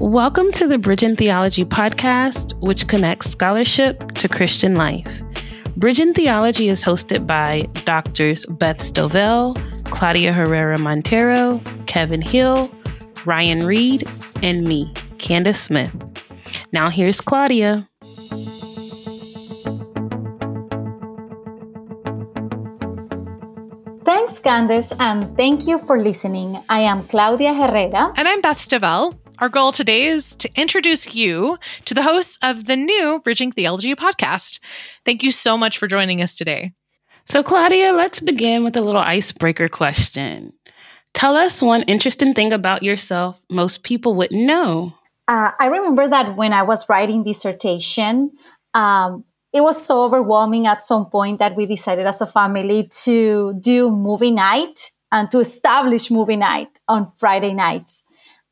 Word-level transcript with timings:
Welcome 0.00 0.50
to 0.52 0.66
the 0.66 0.78
Bridging 0.78 1.14
Theology 1.14 1.62
podcast, 1.62 2.58
which 2.60 2.88
connects 2.88 3.28
scholarship 3.28 4.12
to 4.12 4.28
Christian 4.28 4.74
life. 4.74 5.06
Bridging 5.76 6.14
Theology 6.14 6.70
is 6.70 6.82
hosted 6.82 7.26
by 7.26 7.68
doctors 7.84 8.46
Beth 8.46 8.78
Stovell, 8.78 9.60
Claudia 9.90 10.32
Herrera 10.32 10.78
Montero, 10.78 11.60
Kevin 11.86 12.22
Hill, 12.22 12.70
Ryan 13.26 13.66
Reed, 13.66 14.08
and 14.42 14.64
me, 14.64 14.90
Candace 15.18 15.60
Smith. 15.60 15.94
Now 16.72 16.88
here's 16.88 17.20
Claudia. 17.20 17.86
Thanks, 24.02 24.38
Candace, 24.38 24.94
and 24.98 25.36
thank 25.36 25.66
you 25.66 25.78
for 25.78 26.00
listening. 26.00 26.58
I 26.70 26.80
am 26.80 27.02
Claudia 27.02 27.52
Herrera. 27.52 28.14
And 28.16 28.26
I'm 28.26 28.40
Beth 28.40 28.66
Stovell. 28.66 29.18
Our 29.40 29.48
goal 29.48 29.72
today 29.72 30.04
is 30.04 30.36
to 30.36 30.50
introduce 30.54 31.14
you 31.14 31.56
to 31.86 31.94
the 31.94 32.02
hosts 32.02 32.38
of 32.42 32.66
the 32.66 32.76
new 32.76 33.22
Bridging 33.24 33.52
Theology 33.52 33.94
podcast. 33.94 34.60
Thank 35.06 35.22
you 35.22 35.30
so 35.30 35.56
much 35.56 35.78
for 35.78 35.86
joining 35.86 36.20
us 36.20 36.36
today. 36.36 36.74
So, 37.24 37.42
Claudia, 37.42 37.94
let's 37.94 38.20
begin 38.20 38.64
with 38.64 38.76
a 38.76 38.82
little 38.82 39.00
icebreaker 39.00 39.70
question. 39.70 40.52
Tell 41.14 41.36
us 41.36 41.62
one 41.62 41.84
interesting 41.84 42.34
thing 42.34 42.52
about 42.52 42.82
yourself 42.82 43.42
most 43.50 43.82
people 43.82 44.14
wouldn't 44.14 44.44
know. 44.44 44.92
Uh, 45.26 45.52
I 45.58 45.66
remember 45.68 46.06
that 46.06 46.36
when 46.36 46.52
I 46.52 46.62
was 46.62 46.86
writing 46.90 47.24
dissertation, 47.24 48.32
um, 48.74 49.24
it 49.54 49.62
was 49.62 49.82
so 49.82 50.04
overwhelming 50.04 50.66
at 50.66 50.82
some 50.82 51.06
point 51.06 51.38
that 51.38 51.56
we 51.56 51.64
decided 51.64 52.06
as 52.06 52.20
a 52.20 52.26
family 52.26 52.88
to 53.04 53.54
do 53.58 53.90
movie 53.90 54.32
night 54.32 54.90
and 55.10 55.30
to 55.30 55.38
establish 55.38 56.10
movie 56.10 56.36
night 56.36 56.78
on 56.88 57.10
Friday 57.16 57.54
nights. 57.54 58.04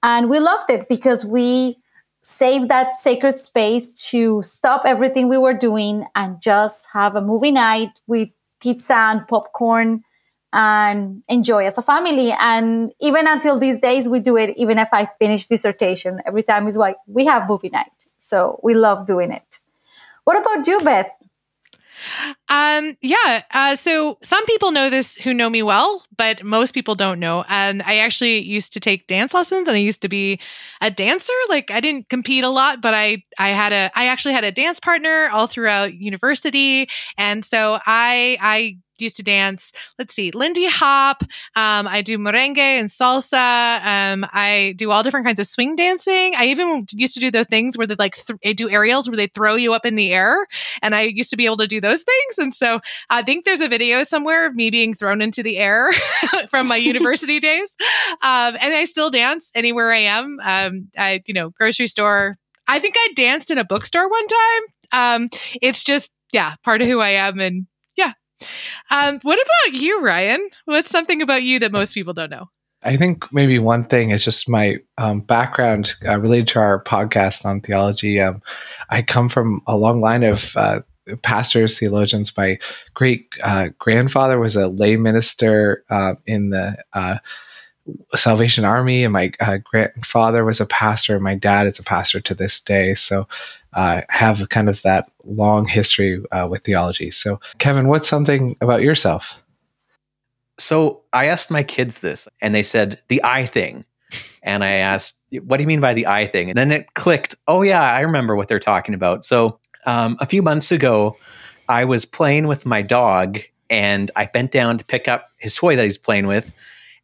And 0.02 0.30
we 0.30 0.38
loved 0.40 0.70
it 0.70 0.88
because 0.88 1.24
we 1.24 1.78
saved 2.22 2.68
that 2.68 2.92
sacred 2.92 3.38
space 3.38 4.10
to 4.10 4.42
stop 4.42 4.82
everything 4.84 5.28
we 5.28 5.38
were 5.38 5.54
doing 5.54 6.06
and 6.14 6.40
just 6.40 6.88
have 6.92 7.16
a 7.16 7.20
movie 7.22 7.52
night 7.52 7.90
with 8.06 8.28
pizza 8.60 8.94
and 8.94 9.26
popcorn 9.26 10.04
and 10.52 11.22
enjoy 11.28 11.66
as 11.66 11.78
a 11.78 11.82
family. 11.82 12.32
And 12.38 12.92
even 13.00 13.26
until 13.28 13.58
these 13.58 13.78
days, 13.80 14.08
we 14.08 14.20
do 14.20 14.36
it, 14.36 14.56
even 14.56 14.78
if 14.78 14.88
I 14.92 15.08
finish 15.18 15.46
dissertation, 15.46 16.20
every 16.26 16.42
time 16.42 16.66
is 16.66 16.76
like, 16.76 16.96
we 17.06 17.26
have 17.26 17.48
movie 17.48 17.70
night. 17.70 17.92
So 18.18 18.58
we 18.62 18.74
love 18.74 19.06
doing 19.06 19.30
it. 19.32 19.58
What 20.24 20.38
about 20.40 20.66
you, 20.66 20.80
Beth? 20.80 21.10
Um, 22.48 22.96
yeah. 23.02 23.42
Uh, 23.52 23.76
so 23.76 24.18
some 24.22 24.44
people 24.46 24.70
know 24.70 24.90
this 24.90 25.16
who 25.16 25.34
know 25.34 25.50
me 25.50 25.62
well, 25.62 26.04
but 26.16 26.44
most 26.44 26.72
people 26.72 26.94
don't 26.94 27.20
know. 27.20 27.44
And 27.48 27.82
I 27.82 27.98
actually 27.98 28.40
used 28.40 28.72
to 28.74 28.80
take 28.80 29.06
dance 29.06 29.34
lessons 29.34 29.68
and 29.68 29.76
I 29.76 29.80
used 29.80 30.02
to 30.02 30.08
be 30.08 30.40
a 30.80 30.90
dancer. 30.90 31.32
Like 31.48 31.70
I 31.70 31.80
didn't 31.80 32.08
compete 32.08 32.44
a 32.44 32.48
lot, 32.48 32.80
but 32.80 32.94
I, 32.94 33.22
I 33.38 33.48
had 33.50 33.72
a, 33.72 33.90
I 33.94 34.06
actually 34.06 34.34
had 34.34 34.44
a 34.44 34.52
dance 34.52 34.80
partner 34.80 35.28
all 35.32 35.46
throughout 35.46 35.94
university. 35.94 36.88
And 37.16 37.44
so 37.44 37.78
I, 37.86 38.38
I 38.40 38.78
used 39.00 39.16
to 39.16 39.22
dance. 39.22 39.72
Let's 39.98 40.14
see, 40.14 40.30
Lindy 40.30 40.66
Hop. 40.66 41.22
Um, 41.56 41.86
I 41.86 42.02
do 42.02 42.18
merengue 42.18 42.58
and 42.58 42.88
salsa. 42.88 43.84
Um, 43.84 44.26
I 44.32 44.74
do 44.76 44.90
all 44.90 45.02
different 45.02 45.26
kinds 45.26 45.40
of 45.40 45.46
swing 45.46 45.76
dancing. 45.76 46.34
I 46.36 46.46
even 46.46 46.86
used 46.92 47.14
to 47.14 47.20
do 47.20 47.30
the 47.30 47.44
things 47.44 47.76
where 47.76 47.86
they 47.86 47.94
like 47.96 48.16
th- 48.16 48.56
do 48.56 48.70
aerials 48.70 49.08
where 49.08 49.16
they 49.16 49.26
throw 49.26 49.56
you 49.56 49.72
up 49.72 49.86
in 49.86 49.96
the 49.96 50.12
air, 50.12 50.46
and 50.82 50.94
I 50.94 51.02
used 51.02 51.30
to 51.30 51.36
be 51.36 51.44
able 51.44 51.58
to 51.58 51.66
do 51.66 51.80
those 51.80 52.02
things. 52.02 52.38
And 52.38 52.54
so 52.54 52.80
I 53.10 53.22
think 53.22 53.44
there's 53.44 53.60
a 53.60 53.68
video 53.68 54.02
somewhere 54.02 54.46
of 54.46 54.54
me 54.54 54.70
being 54.70 54.94
thrown 54.94 55.20
into 55.20 55.42
the 55.42 55.58
air 55.58 55.90
from 56.48 56.66
my 56.66 56.76
university 56.88 57.40
days. 57.40 57.76
Um, 58.22 58.56
and 58.60 58.74
I 58.74 58.84
still 58.84 59.10
dance 59.10 59.50
anywhere 59.54 59.92
I 59.92 59.98
am. 59.98 60.38
Um, 60.42 60.88
I, 60.96 61.22
you 61.26 61.34
know, 61.34 61.50
grocery 61.50 61.86
store. 61.86 62.38
I 62.66 62.78
think 62.78 62.94
I 62.98 63.12
danced 63.14 63.50
in 63.50 63.58
a 63.58 63.64
bookstore 63.64 64.08
one 64.08 64.26
time. 64.26 64.62
Um, 64.90 65.28
it's 65.60 65.84
just 65.84 66.12
yeah, 66.32 66.54
part 66.62 66.82
of 66.82 66.88
who 66.88 67.00
I 67.00 67.10
am, 67.10 67.40
and 67.40 67.66
um, 68.90 69.18
what 69.22 69.38
about 69.38 69.80
you, 69.80 70.02
Ryan? 70.02 70.48
What's 70.64 70.90
something 70.90 71.22
about 71.22 71.42
you 71.42 71.58
that 71.60 71.72
most 71.72 71.94
people 71.94 72.14
don't 72.14 72.30
know? 72.30 72.48
I 72.82 72.96
think 72.96 73.32
maybe 73.32 73.58
one 73.58 73.84
thing 73.84 74.10
is 74.10 74.24
just 74.24 74.48
my 74.48 74.76
um, 74.98 75.20
background 75.20 75.94
uh, 76.06 76.18
related 76.20 76.48
to 76.48 76.60
our 76.60 76.82
podcast 76.84 77.44
on 77.44 77.60
theology. 77.60 78.20
Um, 78.20 78.40
I 78.88 79.02
come 79.02 79.28
from 79.28 79.62
a 79.66 79.76
long 79.76 80.00
line 80.00 80.22
of 80.22 80.56
uh, 80.56 80.82
pastors, 81.22 81.78
theologians. 81.78 82.36
My 82.36 82.58
great 82.94 83.26
uh, 83.42 83.70
grandfather 83.78 84.38
was 84.38 84.54
a 84.54 84.68
lay 84.68 84.96
minister 84.96 85.84
uh, 85.90 86.14
in 86.26 86.50
the 86.50 86.76
uh, 86.92 87.18
Salvation 88.14 88.64
Army, 88.64 89.02
and 89.02 89.12
my 89.12 89.32
uh, 89.40 89.58
grandfather 89.64 90.44
was 90.44 90.60
a 90.60 90.66
pastor. 90.66 91.14
And 91.14 91.24
my 91.24 91.34
dad 91.34 91.66
is 91.66 91.78
a 91.78 91.82
pastor 91.82 92.20
to 92.20 92.34
this 92.34 92.60
day. 92.60 92.94
So 92.94 93.26
uh, 93.78 94.02
have 94.08 94.48
kind 94.48 94.68
of 94.68 94.82
that 94.82 95.08
long 95.24 95.68
history 95.68 96.20
uh, 96.32 96.48
with 96.50 96.64
theology. 96.64 97.12
So, 97.12 97.40
Kevin, 97.58 97.86
what's 97.86 98.08
something 98.08 98.56
about 98.60 98.82
yourself? 98.82 99.40
So, 100.58 101.02
I 101.12 101.26
asked 101.26 101.48
my 101.48 101.62
kids 101.62 102.00
this, 102.00 102.26
and 102.42 102.52
they 102.52 102.64
said 102.64 103.00
the 103.06 103.22
eye 103.22 103.46
thing. 103.46 103.84
And 104.42 104.64
I 104.64 104.70
asked, 104.70 105.20
what 105.44 105.58
do 105.58 105.62
you 105.62 105.68
mean 105.68 105.80
by 105.80 105.94
the 105.94 106.08
eye 106.08 106.26
thing? 106.26 106.48
And 106.48 106.58
then 106.58 106.72
it 106.72 106.94
clicked. 106.94 107.36
Oh, 107.46 107.62
yeah, 107.62 107.82
I 107.82 108.00
remember 108.00 108.34
what 108.34 108.48
they're 108.48 108.58
talking 108.58 108.94
about. 108.96 109.24
So, 109.24 109.60
um, 109.86 110.16
a 110.18 110.26
few 110.26 110.42
months 110.42 110.72
ago, 110.72 111.16
I 111.68 111.84
was 111.84 112.04
playing 112.04 112.48
with 112.48 112.66
my 112.66 112.82
dog, 112.82 113.38
and 113.70 114.10
I 114.16 114.26
bent 114.26 114.50
down 114.50 114.78
to 114.78 114.84
pick 114.84 115.06
up 115.06 115.30
his 115.38 115.54
toy 115.54 115.76
that 115.76 115.84
he's 115.84 115.98
playing 115.98 116.26
with. 116.26 116.50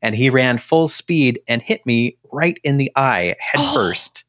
And 0.02 0.16
he 0.16 0.28
ran 0.28 0.58
full 0.58 0.88
speed 0.88 1.38
and 1.46 1.62
hit 1.62 1.86
me 1.86 2.16
right 2.32 2.58
in 2.64 2.78
the 2.78 2.90
eye 2.96 3.36
head 3.38 3.60
oh. 3.60 3.74
first. 3.74 4.24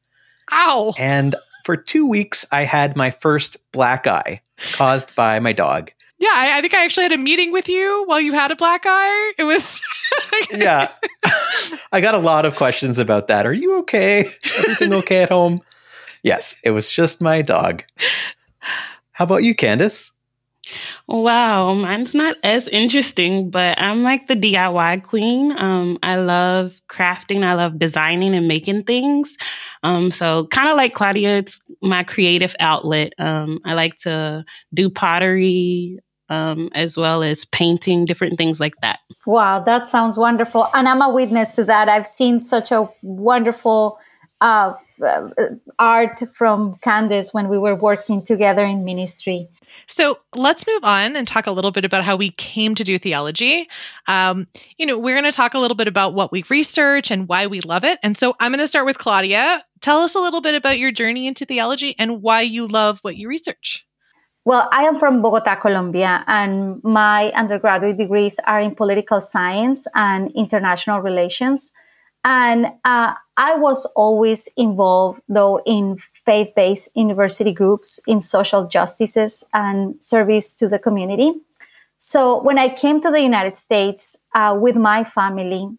Ow. 0.51 0.94
And 1.00 1.35
for 1.66 1.76
two 1.76 2.06
weeks, 2.06 2.46
I 2.52 2.64
had 2.64 2.96
my 2.96 3.09
first 3.09 3.58
black 3.72 4.06
eye 4.06 4.42
caused 4.74 5.14
by 5.16 5.40
my 5.40 5.52
dog. 5.52 5.92
Yeah, 6.20 6.31
I, 6.31 6.59
I, 6.59 6.62
think 6.62 6.76
I 6.76 6.86
actually 6.86 7.03
had 7.03 7.12
a 7.12 7.18
meeting 7.18 7.52
with 7.52 7.68
you 7.68 8.03
while 8.06 8.22
you 8.22 8.34
had 8.34 8.52
a 8.52 8.56
black 8.56 8.84
eye. 8.86 9.34
It 9.40 9.44
was. 9.44 9.81
yeah. 10.52 10.90
I 11.92 12.02
got 12.02 12.14
a 12.14 12.20
lot 12.20 12.46
of 12.46 12.56
questions 12.56 13.00
about 13.00 13.28
that. 13.28 13.48
Are 13.48 13.53
you 13.53 13.80
okay? 13.80 14.31
Everything 14.58 14.94
okay 14.94 15.24
at 15.24 15.30
home? 15.30 15.59
Yes, 16.24 16.58
it 16.64 16.72
was 16.72 16.92
just 16.92 17.20
my 17.20 17.42
dog. 17.42 17.84
How 19.12 19.26
about 19.26 19.44
you, 19.44 19.56
Candace? 19.56 20.12
Wow, 21.08 21.74
mine's 21.74 22.16
not 22.16 22.38
as 22.44 22.68
interesting, 22.68 23.50
but 23.50 23.80
I'm 23.80 24.02
like 24.03 24.28
the 24.28 24.36
DIY 24.36 25.03
queen. 25.03 25.53
Um, 25.58 26.00
I 26.02 26.16
love 26.16 26.82
crafting, 26.90 27.44
I 27.44 27.53
love 27.53 27.78
designing 27.78 28.36
and 28.36 28.47
making 28.47 28.84
things. 28.84 29.38
Um, 29.85 30.09
so 30.09 30.47
kind 30.47 30.68
of 30.68 30.78
like 30.78 30.94
Claudia, 30.94 31.38
it's 31.38 31.62
my 31.84 32.03
creative 32.03 32.56
outlet. 32.59 33.13
Um, 33.19 33.59
I 33.63 33.75
like 33.75 34.00
to 34.00 34.44
do 34.73 34.90
pottery, 34.90 36.00
um, 36.28 36.69
as 36.73 36.97
well 36.97 37.22
as 37.22 37.46
painting, 37.46 38.06
different 38.06 38.40
things 38.40 38.59
like 38.59 38.73
that. 38.81 38.97
Wow, 39.28 39.59
that 39.59 39.85
sounds 39.85 40.18
wonderful. 40.18 40.68
And 40.73 40.90
I'm 40.90 41.03
a 41.03 41.09
witness 41.09 41.51
to 41.51 41.63
that. 41.66 41.88
I've 41.88 42.07
seen 42.07 42.40
such 42.40 42.72
a 42.72 42.90
wonderful 43.03 44.00
uh, 44.41 44.73
uh, 45.03 45.29
art 45.78 46.19
from 46.34 46.75
Candace 46.78 47.31
when 47.31 47.47
we 47.47 47.57
were 47.57 47.75
working 47.75 48.23
together 48.23 48.66
in 48.66 48.85
ministry. 48.85 49.50
So 49.88 50.17
let's 50.35 50.66
move 50.66 50.84
on 50.84 51.16
and 51.16 51.28
talk 51.28 51.47
a 51.47 51.52
little 51.52 51.72
bit 51.72 51.85
about 51.85 52.03
how 52.03 52.16
we 52.16 52.31
came 52.31 52.75
to 52.75 52.84
do 52.84 52.97
theology. 52.97 53.67
Um, 54.07 54.47
you 54.78 54.85
know, 54.85 54.97
we're 54.97 55.16
going 55.16 55.31
to 55.31 55.35
talk 55.35 55.53
a 55.53 55.59
little 55.59 55.75
bit 55.75 55.88
about 55.88 56.13
what 56.13 56.31
we 56.31 56.44
research 56.50 57.12
and 57.12 57.28
why 57.28 57.47
we 57.47 57.62
love 57.62 57.84
it. 57.84 58.00
And 58.03 58.17
so 58.17 58.35
I'm 58.40 58.52
going 58.52 58.59
to 58.59 58.67
start 58.67 58.85
with 58.85 58.97
Claudia. 58.97 59.63
Tell 59.85 60.01
us 60.01 60.16
a 60.16 60.19
little 60.19 60.41
bit 60.41 60.56
about 60.56 60.79
your 60.79 60.91
journey 60.91 61.28
into 61.28 61.46
theology 61.46 61.94
and 62.00 62.23
why 62.23 62.41
you 62.41 62.66
love 62.66 62.97
what 63.03 63.18
you 63.18 63.29
research. 63.29 63.85
Well, 64.44 64.68
I 64.72 64.85
am 64.85 64.97
from 64.97 65.22
Bogota, 65.22 65.57
Colombia, 65.57 66.23
and 66.25 66.84
my 66.84 67.29
undergraduate 67.35 67.96
degrees 67.96 68.40
are 68.47 68.59
in 68.59 68.73
political 68.73 69.22
science 69.22 69.85
and 69.94 70.31
international 70.31 71.01
relations. 71.01 71.72
And 72.23 72.66
uh, 72.84 73.13
I 73.38 73.57
was 73.57 73.85
always 73.96 74.49
involved, 74.58 75.22
though, 75.29 75.61
in 75.67 75.97
faith 75.97 76.55
based 76.55 76.90
university 76.96 77.52
groups 77.53 77.99
in 78.08 78.22
social 78.22 78.66
justices 78.66 79.43
and 79.53 80.03
service 80.03 80.52
to 80.53 80.67
the 80.67 80.79
community. 80.79 81.32
So 81.99 82.41
when 82.41 82.58
I 82.58 82.70
came 82.70 83.02
to 83.02 83.11
the 83.11 83.22
United 83.22 83.55
States 83.59 84.17
uh, 84.34 84.58
with 84.59 84.78
my 84.78 85.03
family, 85.03 85.70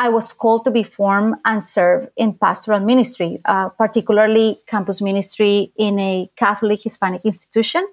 I 0.00 0.08
was 0.08 0.32
called 0.32 0.64
to 0.64 0.70
be 0.70 0.82
formed 0.82 1.34
and 1.44 1.62
serve 1.62 2.08
in 2.16 2.32
pastoral 2.32 2.80
ministry, 2.80 3.38
uh, 3.44 3.68
particularly 3.68 4.56
campus 4.66 5.02
ministry 5.02 5.72
in 5.76 5.98
a 5.98 6.30
Catholic 6.36 6.82
Hispanic 6.82 7.26
institution 7.26 7.86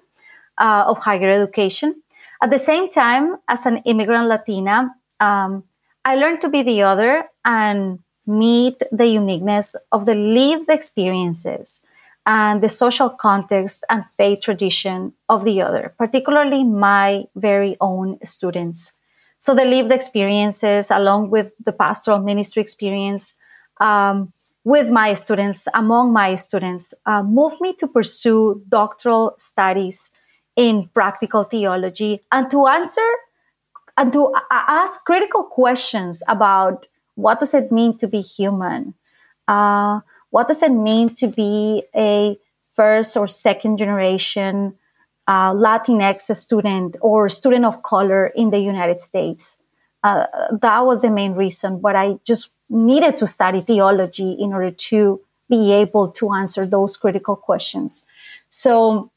uh, 0.56 0.84
of 0.86 1.02
higher 1.02 1.28
education. 1.28 2.02
At 2.42 2.48
the 2.48 2.58
same 2.58 2.88
time, 2.88 3.36
as 3.46 3.66
an 3.66 3.82
immigrant 3.84 4.26
Latina, 4.26 4.94
um, 5.20 5.64
I 6.02 6.16
learned 6.16 6.40
to 6.40 6.48
be 6.48 6.62
the 6.62 6.80
other 6.80 7.24
and 7.44 7.98
meet 8.26 8.82
the 8.90 9.06
uniqueness 9.06 9.76
of 9.92 10.06
the 10.06 10.14
lived 10.14 10.70
experiences 10.70 11.82
and 12.24 12.62
the 12.62 12.70
social 12.70 13.10
context 13.10 13.84
and 13.90 14.06
faith 14.16 14.40
tradition 14.40 15.12
of 15.28 15.44
the 15.44 15.60
other, 15.60 15.92
particularly 15.98 16.64
my 16.64 17.24
very 17.36 17.76
own 17.82 18.18
students. 18.24 18.94
So 19.38 19.54
the 19.54 19.64
lived 19.64 19.92
experiences, 19.92 20.90
along 20.90 21.30
with 21.30 21.52
the 21.64 21.72
pastoral 21.72 22.18
ministry 22.18 22.62
experience, 22.62 23.34
um, 23.80 24.32
with 24.64 24.90
my 24.90 25.14
students, 25.14 25.66
among 25.72 26.12
my 26.12 26.34
students, 26.34 26.92
uh, 27.06 27.22
moved 27.22 27.60
me 27.60 27.72
to 27.74 27.86
pursue 27.86 28.62
doctoral 28.68 29.34
studies 29.38 30.10
in 30.56 30.88
practical 30.92 31.44
theology 31.44 32.20
and 32.32 32.50
to 32.50 32.66
answer 32.66 33.08
and 33.96 34.12
to 34.12 34.34
ask 34.50 35.04
critical 35.04 35.44
questions 35.44 36.22
about 36.28 36.88
what 37.14 37.40
does 37.40 37.54
it 37.54 37.72
mean 37.72 37.96
to 37.96 38.06
be 38.06 38.20
human? 38.20 38.94
Uh, 39.46 40.00
what 40.30 40.48
does 40.48 40.62
it 40.62 40.72
mean 40.72 41.14
to 41.14 41.28
be 41.28 41.84
a 41.96 42.36
first 42.64 43.16
or 43.16 43.26
second 43.26 43.78
generation 43.78 44.74
uh, 45.28 45.52
Latinx 45.52 46.34
student 46.34 46.96
or 47.00 47.28
student 47.28 47.64
of 47.64 47.82
color 47.84 48.26
in 48.34 48.50
the 48.50 48.58
United 48.58 49.00
States? 49.00 49.58
Uh, 50.02 50.24
that 50.50 50.80
was 50.80 51.02
the 51.02 51.10
main 51.10 51.34
reason. 51.34 51.80
But 51.80 51.94
I 51.94 52.18
just 52.24 52.50
needed 52.68 53.16
to 53.18 53.26
study 53.26 53.60
theology 53.60 54.32
in 54.32 54.52
order 54.52 54.70
to 54.70 55.20
be 55.48 55.72
able 55.72 56.10
to 56.12 56.32
answer 56.32 56.66
those 56.66 56.96
critical 56.96 57.36
questions. 57.36 58.02
So 58.48 59.10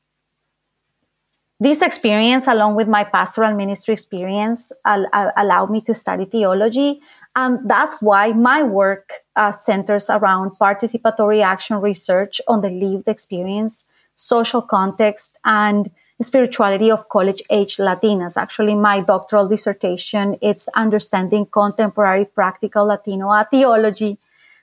this 1.60 1.82
experience, 1.82 2.48
along 2.48 2.76
with 2.76 2.88
my 2.88 3.04
pastoral 3.04 3.56
ministry 3.56 3.94
experience, 3.94 4.72
al- 4.84 5.08
al- 5.14 5.32
allowed 5.38 5.70
me 5.70 5.82
to 5.82 5.94
study 5.94 6.26
theology. 6.26 7.00
And 7.36 7.70
that's 7.70 8.02
why 8.02 8.34
my 8.34 8.64
work 8.64 9.12
uh, 9.36 9.52
centers 9.52 10.10
around 10.10 10.52
participatory 10.60 11.44
action 11.44 11.80
research 11.80 12.42
on 12.48 12.62
the 12.62 12.70
lived 12.70 13.08
experience, 13.08 13.86
social 14.16 14.62
context, 14.62 15.38
and 15.46 15.92
spirituality 16.24 16.92
of 16.92 17.10
college 17.10 17.42
age 17.50 17.78
Latinas. 17.78 18.38
Actually, 18.38 18.76
my 18.76 19.02
doctoral 19.02 19.48
dissertation, 19.48 20.38
it's 20.42 20.68
understanding 20.76 21.46
contemporary 21.46 22.26
practical 22.26 22.86
Latino 22.86 23.32
theology 23.50 24.18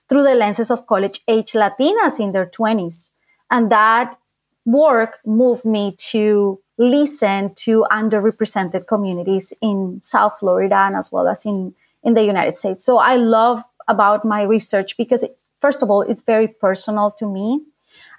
through 0.09 0.23
the 0.23 0.35
lenses 0.35 0.71
of 0.71 0.87
college 0.87 1.21
age 1.29 1.53
Latinas 1.53 2.21
in 2.21 2.33
their 2.33 2.47
20s. 2.47 3.13
And 3.51 3.71
that 3.71 4.17
work 4.65 5.19
moved 5.25 5.65
me 5.65 5.95
to 6.11 6.61
listen 6.77 7.55
to 7.55 7.85
underrepresented 7.91 8.87
communities 8.87 9.53
in 9.61 10.01
South 10.03 10.39
Florida 10.39 10.77
and 10.77 10.97
as 10.97 11.11
well 11.11 11.27
as 11.29 11.45
in, 11.45 11.75
in 12.05 12.15
the 12.15 12.23
United 12.25 12.57
States. 12.57 12.85
So 12.85 12.99
I 12.99 13.17
love 13.17 13.63
about 13.89 14.25
my 14.25 14.43
research 14.43 14.97
because 14.97 15.25
first 15.61 15.83
of 15.83 15.91
all, 15.91 16.03
it's 16.03 16.23
very 16.23 16.49
personal 16.49 17.11
to 17.13 17.27
me. 17.27 17.63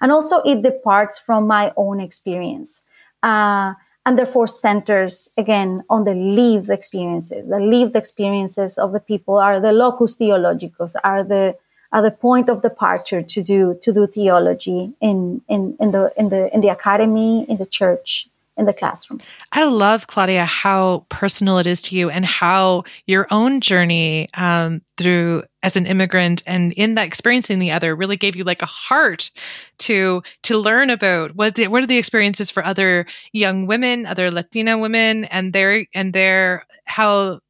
And 0.00 0.12
also 0.12 0.42
it 0.42 0.62
departs 0.62 1.18
from 1.18 1.46
my 1.46 1.72
own 1.76 2.00
experience 2.00 2.82
uh, 3.22 3.74
and 4.06 4.18
therefore 4.18 4.48
centers 4.48 5.30
again 5.36 5.82
on 5.90 6.04
the 6.04 6.14
lived 6.14 6.70
experiences. 6.70 7.48
The 7.48 7.60
lived 7.60 7.94
experiences 7.96 8.78
of 8.78 8.92
the 8.92 9.00
people 9.00 9.36
are 9.36 9.60
the 9.60 9.72
locus 9.72 10.16
theologicus, 10.16 10.94
are 11.04 11.22
the 11.22 11.56
are 11.92 12.02
the 12.02 12.10
point 12.10 12.48
of 12.48 12.62
departure 12.62 13.22
to 13.22 13.42
do 13.42 13.78
to 13.82 13.92
do 13.92 14.06
theology 14.06 14.94
in 15.00 15.42
in, 15.48 15.76
in 15.80 15.90
the 15.90 16.12
in 16.16 16.28
the 16.30 16.52
in 16.54 16.60
the 16.60 16.68
academy, 16.68 17.44
in 17.48 17.58
the 17.58 17.66
church, 17.66 18.28
in 18.60 18.66
the 18.66 18.72
classroom. 18.74 19.18
I 19.52 19.64
love, 19.64 20.06
Claudia, 20.06 20.44
how 20.44 21.06
personal 21.08 21.58
it 21.58 21.66
is 21.66 21.80
to 21.82 21.96
you 21.96 22.10
and 22.10 22.26
how 22.26 22.84
your 23.06 23.26
own 23.30 23.62
journey 23.62 24.28
um, 24.34 24.82
through 24.98 25.44
as 25.62 25.76
an 25.76 25.86
immigrant 25.86 26.42
and 26.46 26.72
in 26.74 26.94
that 26.94 27.06
experiencing 27.06 27.58
the 27.58 27.70
other 27.70 27.96
really 27.96 28.16
gave 28.16 28.36
you 28.36 28.44
like 28.44 28.62
a 28.62 28.66
heart 28.66 29.30
to 29.78 30.22
to 30.42 30.58
learn 30.58 30.90
about 30.90 31.34
what 31.34 31.54
the, 31.54 31.68
what 31.68 31.82
are 31.82 31.86
the 31.86 31.98
experiences 31.98 32.50
for 32.50 32.64
other 32.64 33.06
young 33.32 33.66
women, 33.66 34.06
other 34.06 34.30
Latina 34.30 34.78
women, 34.78 35.24
and 35.24 35.52
their 35.52 35.86
and 35.94 36.12
their 36.12 36.66
how 36.84 37.40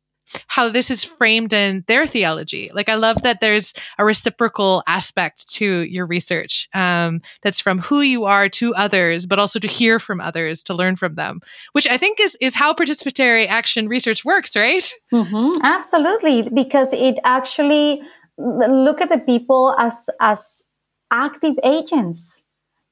how 0.46 0.68
this 0.68 0.90
is 0.90 1.04
framed 1.04 1.52
in 1.52 1.84
their 1.86 2.06
theology. 2.06 2.70
Like 2.72 2.88
I 2.88 2.94
love 2.94 3.22
that 3.22 3.40
there's 3.40 3.72
a 3.98 4.04
reciprocal 4.04 4.82
aspect 4.86 5.50
to 5.54 5.82
your 5.82 6.06
research 6.06 6.68
um, 6.74 7.20
that's 7.42 7.60
from 7.60 7.78
who 7.80 8.00
you 8.00 8.24
are 8.24 8.48
to 8.50 8.74
others, 8.74 9.26
but 9.26 9.38
also 9.38 9.58
to 9.58 9.68
hear 9.68 9.98
from 9.98 10.20
others, 10.20 10.62
to 10.64 10.74
learn 10.74 10.96
from 10.96 11.14
them, 11.14 11.40
which 11.72 11.88
I 11.88 11.96
think 11.96 12.20
is 12.20 12.36
is 12.40 12.54
how 12.54 12.72
participatory 12.72 13.48
action 13.48 13.88
research 13.88 14.24
works, 14.24 14.56
right? 14.56 14.92
Mm-hmm. 15.12 15.64
Absolutely, 15.64 16.48
because 16.48 16.92
it 16.92 17.18
actually 17.24 18.02
look 18.38 19.00
at 19.00 19.08
the 19.08 19.18
people 19.18 19.74
as 19.78 20.08
as 20.20 20.64
active 21.10 21.58
agents 21.64 22.42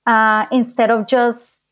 uh, 0.06 0.46
instead 0.50 0.90
of 0.90 1.06
just 1.06 1.64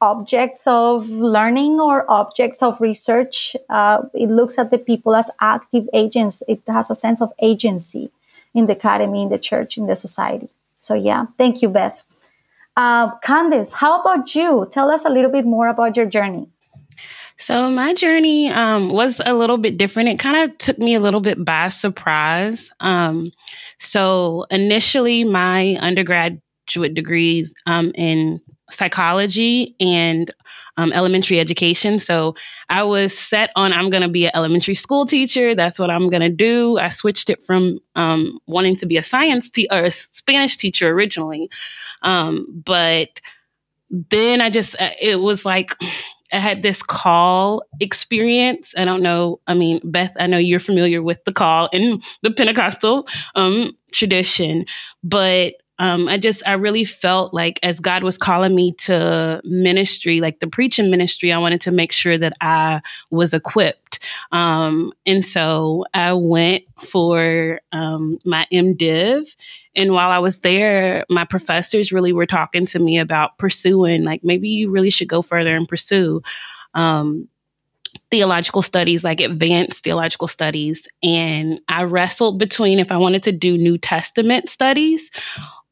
objects 0.00 0.66
of 0.66 1.08
learning 1.08 1.80
or 1.80 2.10
objects 2.10 2.62
of 2.62 2.80
research. 2.80 3.56
Uh, 3.68 4.02
it 4.14 4.30
looks 4.30 4.58
at 4.58 4.70
the 4.70 4.78
people 4.78 5.14
as 5.14 5.30
active 5.40 5.88
agents. 5.92 6.42
It 6.48 6.62
has 6.68 6.90
a 6.90 6.94
sense 6.94 7.20
of 7.20 7.32
agency 7.40 8.10
in 8.54 8.66
the 8.66 8.72
academy, 8.72 9.22
in 9.22 9.28
the 9.28 9.38
church, 9.38 9.76
in 9.76 9.86
the 9.86 9.96
society. 9.96 10.48
So, 10.78 10.94
yeah, 10.94 11.26
thank 11.36 11.62
you, 11.62 11.68
Beth. 11.68 12.04
Uh, 12.76 13.16
Candace, 13.18 13.72
how 13.72 14.00
about 14.00 14.34
you? 14.34 14.68
Tell 14.70 14.90
us 14.90 15.04
a 15.04 15.10
little 15.10 15.30
bit 15.30 15.44
more 15.44 15.68
about 15.68 15.96
your 15.96 16.06
journey. 16.06 16.46
So 17.40 17.70
my 17.70 17.94
journey 17.94 18.50
um, 18.50 18.92
was 18.92 19.20
a 19.24 19.32
little 19.32 19.58
bit 19.58 19.78
different. 19.78 20.08
It 20.08 20.18
kind 20.18 20.36
of 20.50 20.58
took 20.58 20.78
me 20.78 20.94
a 20.94 21.00
little 21.00 21.20
bit 21.20 21.44
by 21.44 21.68
surprise. 21.68 22.72
Um, 22.80 23.30
so 23.78 24.44
initially, 24.50 25.22
my 25.22 25.76
undergraduate 25.80 26.94
degrees 26.94 27.54
um, 27.66 27.92
in 27.94 28.40
psychology 28.70 29.74
and 29.80 30.30
um, 30.76 30.92
elementary 30.92 31.40
education. 31.40 31.98
So 31.98 32.34
I 32.68 32.82
was 32.84 33.16
set 33.16 33.50
on 33.56 33.72
I'm 33.72 33.90
going 33.90 34.02
to 34.02 34.08
be 34.08 34.26
an 34.26 34.32
elementary 34.34 34.74
school 34.74 35.06
teacher. 35.06 35.54
That's 35.54 35.78
what 35.78 35.90
I'm 35.90 36.08
going 36.08 36.22
to 36.22 36.30
do. 36.30 36.78
I 36.78 36.88
switched 36.88 37.30
it 37.30 37.44
from 37.44 37.80
um, 37.96 38.38
wanting 38.46 38.76
to 38.76 38.86
be 38.86 38.96
a 38.96 39.02
science 39.02 39.50
te- 39.50 39.68
or 39.70 39.80
a 39.80 39.90
Spanish 39.90 40.56
teacher 40.56 40.88
originally, 40.90 41.50
um, 42.02 42.46
but 42.64 43.08
then 43.90 44.40
I 44.40 44.50
just 44.50 44.80
uh, 44.80 44.90
it 45.00 45.20
was 45.20 45.44
like. 45.44 45.74
I 46.30 46.40
had 46.40 46.62
this 46.62 46.82
call 46.82 47.62
experience. 47.80 48.74
I 48.76 48.84
don't 48.84 49.00
know. 49.00 49.40
I 49.46 49.54
mean, 49.54 49.80
Beth, 49.82 50.14
I 50.20 50.26
know 50.26 50.36
you're 50.36 50.60
familiar 50.60 51.02
with 51.02 51.24
the 51.24 51.32
call 51.32 51.70
in 51.72 52.02
the 52.20 52.30
Pentecostal 52.30 53.08
um, 53.34 53.72
tradition, 53.92 54.66
but 55.02 55.54
um, 55.78 56.08
I 56.08 56.18
just, 56.18 56.46
I 56.48 56.54
really 56.54 56.84
felt 56.84 57.32
like 57.32 57.60
as 57.62 57.78
God 57.80 58.02
was 58.02 58.18
calling 58.18 58.54
me 58.54 58.72
to 58.72 59.40
ministry, 59.44 60.20
like 60.20 60.40
the 60.40 60.48
preaching 60.48 60.90
ministry, 60.90 61.32
I 61.32 61.38
wanted 61.38 61.60
to 61.62 61.70
make 61.70 61.92
sure 61.92 62.18
that 62.18 62.32
I 62.40 62.82
was 63.10 63.32
equipped. 63.32 64.00
Um, 64.32 64.92
and 65.06 65.24
so 65.24 65.84
I 65.94 66.12
went 66.14 66.64
for 66.82 67.60
um, 67.72 68.18
my 68.24 68.46
MDiv. 68.52 69.36
And 69.76 69.92
while 69.92 70.10
I 70.10 70.18
was 70.18 70.40
there, 70.40 71.04
my 71.08 71.24
professors 71.24 71.92
really 71.92 72.12
were 72.12 72.26
talking 72.26 72.66
to 72.66 72.78
me 72.78 72.98
about 72.98 73.38
pursuing, 73.38 74.04
like, 74.04 74.24
maybe 74.24 74.48
you 74.48 74.70
really 74.70 74.90
should 74.90 75.08
go 75.08 75.22
further 75.22 75.54
and 75.54 75.68
pursue. 75.68 76.22
Um, 76.74 77.28
theological 78.10 78.62
studies, 78.62 79.04
like 79.04 79.20
advanced 79.20 79.84
theological 79.84 80.28
studies. 80.28 80.88
And 81.02 81.60
I 81.68 81.82
wrestled 81.82 82.38
between 82.38 82.78
if 82.78 82.90
I 82.90 82.96
wanted 82.96 83.22
to 83.24 83.32
do 83.32 83.58
New 83.58 83.78
Testament 83.78 84.48
studies 84.48 85.10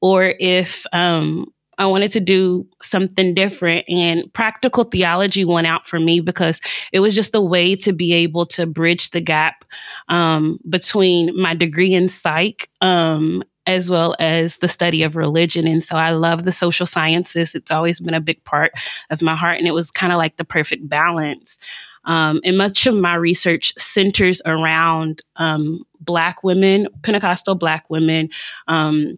or 0.06 0.34
if 0.38 0.86
um, 0.92 1.52
I 1.78 1.86
wanted 1.86 2.12
to 2.12 2.20
do 2.20 2.64
something 2.80 3.34
different. 3.34 3.84
And 3.88 4.32
practical 4.32 4.84
theology 4.84 5.44
went 5.44 5.66
out 5.66 5.84
for 5.84 5.98
me 5.98 6.20
because 6.20 6.60
it 6.92 7.00
was 7.00 7.12
just 7.12 7.34
a 7.34 7.40
way 7.40 7.74
to 7.76 7.92
be 7.92 8.12
able 8.12 8.46
to 8.46 8.66
bridge 8.66 9.10
the 9.10 9.20
gap 9.20 9.64
um, 10.08 10.60
between 10.68 11.36
my 11.40 11.54
degree 11.54 11.92
in 11.92 12.08
psych 12.08 12.70
um, 12.80 13.42
as 13.66 13.90
well 13.90 14.14
as 14.20 14.58
the 14.58 14.68
study 14.68 15.02
of 15.02 15.16
religion. 15.16 15.66
And 15.66 15.82
so 15.82 15.96
I 15.96 16.12
love 16.12 16.44
the 16.44 16.52
social 16.52 16.86
sciences. 16.86 17.56
It's 17.56 17.72
always 17.72 17.98
been 17.98 18.14
a 18.14 18.20
big 18.20 18.44
part 18.44 18.70
of 19.10 19.22
my 19.22 19.34
heart. 19.34 19.58
And 19.58 19.66
it 19.66 19.74
was 19.74 19.90
kind 19.90 20.12
of 20.12 20.18
like 20.18 20.36
the 20.36 20.44
perfect 20.44 20.88
balance. 20.88 21.58
Um, 22.04 22.40
and 22.44 22.56
much 22.56 22.86
of 22.86 22.94
my 22.94 23.16
research 23.16 23.72
centers 23.76 24.40
around 24.46 25.22
um, 25.34 25.82
Black 25.98 26.44
women, 26.44 26.86
Pentecostal 27.02 27.56
Black 27.56 27.90
women, 27.90 28.28
um, 28.68 29.16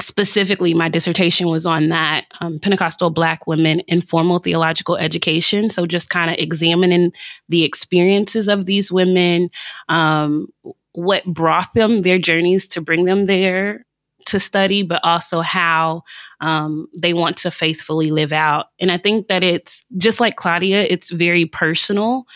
specifically 0.00 0.74
my 0.74 0.88
dissertation 0.88 1.48
was 1.48 1.66
on 1.66 1.88
that 1.88 2.26
um, 2.40 2.58
pentecostal 2.58 3.10
black 3.10 3.46
women 3.46 3.82
informal 3.88 4.38
theological 4.38 4.96
education. 4.96 5.70
So 5.70 5.86
just 5.86 6.10
kind 6.10 6.30
of 6.30 6.36
examining 6.38 7.12
the 7.48 7.64
experiences 7.64 8.48
of 8.48 8.66
these 8.66 8.92
women 8.92 9.50
um, 9.88 10.48
what 10.92 11.24
brought 11.24 11.72
them 11.74 11.98
their 11.98 12.18
journeys 12.18 12.68
to 12.68 12.80
bring 12.80 13.04
them 13.04 13.26
there 13.26 13.84
to 14.26 14.40
study 14.40 14.82
but 14.82 15.00
also 15.04 15.40
how 15.40 16.02
um, 16.40 16.88
they 16.96 17.14
want 17.14 17.36
to 17.38 17.50
faithfully 17.50 18.10
live 18.10 18.32
out. 18.32 18.66
And 18.78 18.92
i 18.92 18.98
think 18.98 19.28
that 19.28 19.42
it's 19.42 19.84
just 19.96 20.20
like 20.20 20.36
claudia 20.36 20.82
it's 20.82 21.10
very 21.10 21.46
personal 21.46 22.26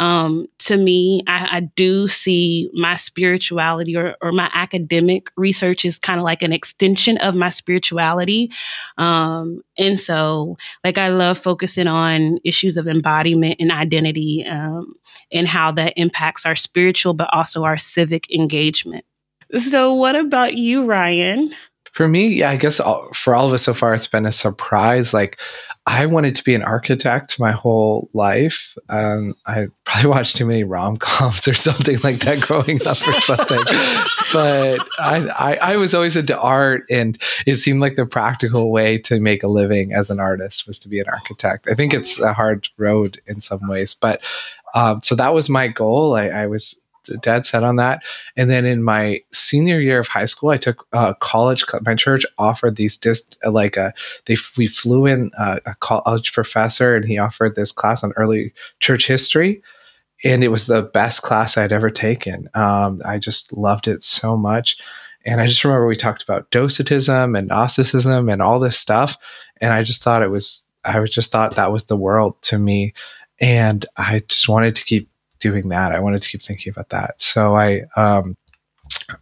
um, 0.00 0.46
to 0.60 0.78
me, 0.78 1.22
I, 1.26 1.58
I, 1.58 1.60
do 1.60 2.08
see 2.08 2.70
my 2.72 2.96
spirituality 2.96 3.94
or, 3.98 4.16
or 4.22 4.32
my 4.32 4.50
academic 4.54 5.30
research 5.36 5.84
is 5.84 5.98
kind 5.98 6.18
of 6.18 6.24
like 6.24 6.42
an 6.42 6.54
extension 6.54 7.18
of 7.18 7.36
my 7.36 7.50
spirituality. 7.50 8.50
Um, 8.96 9.60
and 9.76 10.00
so, 10.00 10.56
like, 10.84 10.96
I 10.96 11.08
love 11.08 11.36
focusing 11.36 11.86
on 11.86 12.38
issues 12.44 12.78
of 12.78 12.88
embodiment 12.88 13.56
and 13.60 13.70
identity 13.70 14.42
um, 14.46 14.94
and 15.30 15.46
how 15.46 15.70
that 15.72 15.92
impacts 15.98 16.46
our 16.46 16.56
spiritual, 16.56 17.12
but 17.12 17.28
also 17.34 17.64
our 17.64 17.76
civic 17.76 18.32
engagement. 18.32 19.04
So, 19.58 19.92
what 19.92 20.16
about 20.16 20.54
you, 20.54 20.86
Ryan? 20.86 21.54
For 21.92 22.08
me, 22.08 22.26
yeah, 22.28 22.48
I 22.48 22.56
guess 22.56 22.80
all, 22.80 23.12
for 23.12 23.34
all 23.34 23.48
of 23.48 23.52
us 23.52 23.64
so 23.64 23.74
far, 23.74 23.92
it's 23.92 24.06
been 24.06 24.24
a 24.24 24.32
surprise. 24.32 25.12
Like, 25.12 25.38
I 25.92 26.06
wanted 26.06 26.36
to 26.36 26.44
be 26.44 26.54
an 26.54 26.62
architect 26.62 27.40
my 27.40 27.50
whole 27.50 28.10
life. 28.12 28.78
Um, 28.88 29.34
I 29.44 29.66
probably 29.84 30.10
watched 30.10 30.36
too 30.36 30.46
many 30.46 30.62
rom 30.62 30.96
coms 30.96 31.48
or 31.48 31.54
something 31.54 31.98
like 32.04 32.20
that 32.20 32.40
growing 32.40 32.80
up 32.86 32.96
or 33.08 33.20
something. 33.20 33.58
but 34.32 34.86
I, 35.00 35.26
I, 35.36 35.54
I, 35.72 35.76
was 35.78 35.92
always 35.92 36.16
into 36.16 36.38
art, 36.38 36.84
and 36.90 37.20
it 37.44 37.56
seemed 37.56 37.80
like 37.80 37.96
the 37.96 38.06
practical 38.06 38.70
way 38.70 38.98
to 38.98 39.18
make 39.18 39.42
a 39.42 39.48
living 39.48 39.92
as 39.92 40.10
an 40.10 40.20
artist 40.20 40.64
was 40.64 40.78
to 40.78 40.88
be 40.88 41.00
an 41.00 41.08
architect. 41.08 41.66
I 41.68 41.74
think 41.74 41.92
it's 41.92 42.20
a 42.20 42.34
hard 42.34 42.68
road 42.76 43.20
in 43.26 43.40
some 43.40 43.66
ways, 43.66 43.92
but 43.92 44.22
um, 44.74 45.00
so 45.02 45.16
that 45.16 45.34
was 45.34 45.48
my 45.48 45.66
goal. 45.66 46.14
I, 46.14 46.28
I 46.28 46.46
was 46.46 46.79
dead 47.22 47.46
set 47.46 47.64
on 47.64 47.76
that. 47.76 48.02
And 48.36 48.50
then 48.50 48.64
in 48.64 48.82
my 48.82 49.22
senior 49.32 49.80
year 49.80 50.00
of 50.00 50.08
high 50.08 50.24
school, 50.24 50.50
I 50.50 50.58
took 50.58 50.86
uh, 50.92 51.14
college. 51.14 51.64
My 51.82 51.94
church 51.94 52.24
offered 52.38 52.76
these 52.76 52.96
just 52.96 53.36
like 53.44 53.76
a 53.76 53.92
they 54.26 54.36
we 54.56 54.66
flew 54.66 55.06
in 55.06 55.30
a, 55.38 55.60
a 55.66 55.74
college 55.76 56.32
professor, 56.32 56.94
and 56.94 57.04
he 57.04 57.18
offered 57.18 57.54
this 57.54 57.72
class 57.72 58.04
on 58.04 58.12
early 58.16 58.52
church 58.80 59.06
history. 59.06 59.62
And 60.22 60.44
it 60.44 60.48
was 60.48 60.66
the 60.66 60.82
best 60.82 61.22
class 61.22 61.56
I'd 61.56 61.72
ever 61.72 61.88
taken. 61.88 62.48
Um, 62.54 63.00
I 63.06 63.18
just 63.18 63.54
loved 63.54 63.88
it 63.88 64.02
so 64.02 64.36
much. 64.36 64.76
And 65.24 65.40
I 65.40 65.46
just 65.46 65.64
remember 65.64 65.86
we 65.86 65.96
talked 65.96 66.22
about 66.22 66.50
docetism 66.50 67.34
and 67.36 67.48
Gnosticism 67.48 68.28
and 68.28 68.42
all 68.42 68.58
this 68.58 68.78
stuff. 68.78 69.16
And 69.60 69.72
I 69.72 69.82
just 69.82 70.02
thought 70.02 70.22
it 70.22 70.30
was, 70.30 70.66
I 70.84 71.02
just 71.04 71.30
thought 71.30 71.56
that 71.56 71.72
was 71.72 71.86
the 71.86 71.96
world 71.96 72.40
to 72.42 72.58
me. 72.58 72.94
And 73.38 73.84
I 73.96 74.22
just 74.28 74.48
wanted 74.48 74.76
to 74.76 74.84
keep 74.84 75.08
doing 75.40 75.68
that. 75.70 75.92
I 75.92 76.00
wanted 76.00 76.22
to 76.22 76.28
keep 76.28 76.42
thinking 76.42 76.70
about 76.70 76.90
that. 76.90 77.20
So 77.20 77.56
I, 77.56 77.82
um, 77.96 78.36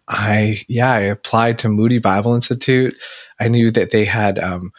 I, 0.07 0.59
yeah, 0.69 0.93
I 0.93 1.01
applied 1.01 1.59
to 1.61 1.69
Moody 1.69 1.99
Bible 1.99 2.35
Institute. 2.35 2.97
I 3.41 3.49
knew 3.49 3.71
that 3.71 3.91
they 3.91 4.05
had, 4.05 4.39
um, 4.39 4.73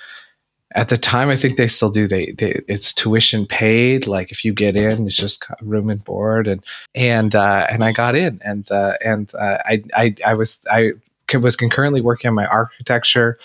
at 0.75 0.89
the 0.89 0.97
time, 0.97 1.29
I 1.29 1.35
think 1.35 1.57
they 1.57 1.67
still 1.67 1.89
do. 1.89 2.07
They, 2.07 2.31
they, 2.31 2.61
it's 2.67 2.93
tuition 2.93 3.47
paid. 3.47 4.05
Like 4.05 4.31
if 4.31 4.45
you 4.45 4.53
get 4.53 4.75
in, 4.75 5.07
it's 5.07 5.15
just 5.15 5.43
room 5.61 5.89
and 5.89 6.03
board, 6.03 6.47
and 6.47 6.63
and 6.93 7.33
uh, 7.33 7.65
and 7.71 7.83
I 7.83 7.91
got 7.91 8.15
in, 8.15 8.39
and 8.43 8.71
uh, 8.71 8.93
and 9.03 9.33
uh, 9.33 9.57
I, 9.65 9.83
I 9.95 10.15
I 10.25 10.33
was 10.35 10.63
I 10.71 10.91
was 11.33 11.55
concurrently 11.55 12.01
working 12.01 12.29
on 12.29 12.35
my 12.35 12.45
architecture 12.45 13.39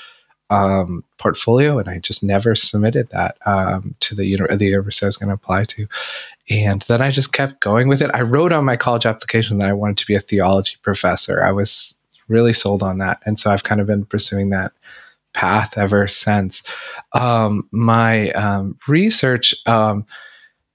um, 0.51 1.03
portfolio, 1.19 1.79
and 1.79 1.89
I 1.89 1.99
just 1.99 2.23
never 2.23 2.55
submitted 2.55 3.09
that 3.11 3.39
um, 3.47 3.95
to 4.01 4.15
the, 4.15 4.37
the 4.57 4.67
university 4.67 5.07
I 5.07 5.09
was 5.09 5.17
going 5.17 5.29
to 5.29 5.35
apply 5.35 5.65
to. 5.65 5.87
And 6.51 6.83
then 6.83 7.01
I 7.01 7.11
just 7.11 7.33
kept 7.33 7.61
going 7.61 7.89
with 7.89 8.03
it. 8.03 8.11
I 8.13 8.21
wrote 8.21 8.53
on 8.53 8.65
my 8.65 8.77
college 8.77 9.07
application 9.07 9.59
that 9.59 9.69
I 9.69 9.73
wanted 9.73 9.99
to 9.99 10.07
be 10.07 10.15
a 10.15 10.21
theology 10.21 10.77
professor. 10.83 11.43
I 11.43 11.53
was 11.53 11.95
really 12.29 12.53
sold 12.53 12.83
on 12.83 12.99
that. 12.99 13.21
And 13.25 13.39
so 13.39 13.51
I've 13.51 13.65
kind 13.65 13.81
of 13.81 13.87
been 13.87 14.05
pursuing 14.05 14.51
that 14.51 14.73
path 15.33 15.77
ever 15.77 16.07
since. 16.07 16.63
Um, 17.13 17.69
my 17.71 18.31
um, 18.33 18.79
research 18.87 19.55
um, 19.67 20.07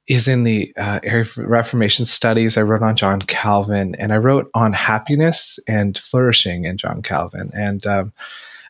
is 0.07 0.27
in 0.27 0.43
the 0.43 0.73
uh, 0.75 0.99
area 1.03 1.21
of 1.21 1.37
Reformation 1.37 2.05
studies. 2.05 2.57
I 2.57 2.63
wrote 2.63 2.81
on 2.81 2.95
John 2.95 3.21
Calvin 3.21 3.95
and 3.95 4.11
I 4.11 4.17
wrote 4.17 4.49
on 4.53 4.73
happiness 4.73 5.59
and 5.67 5.97
flourishing 5.97 6.65
in 6.65 6.77
John 6.77 7.01
Calvin. 7.03 7.51
And 7.53 7.85
um, 7.85 8.13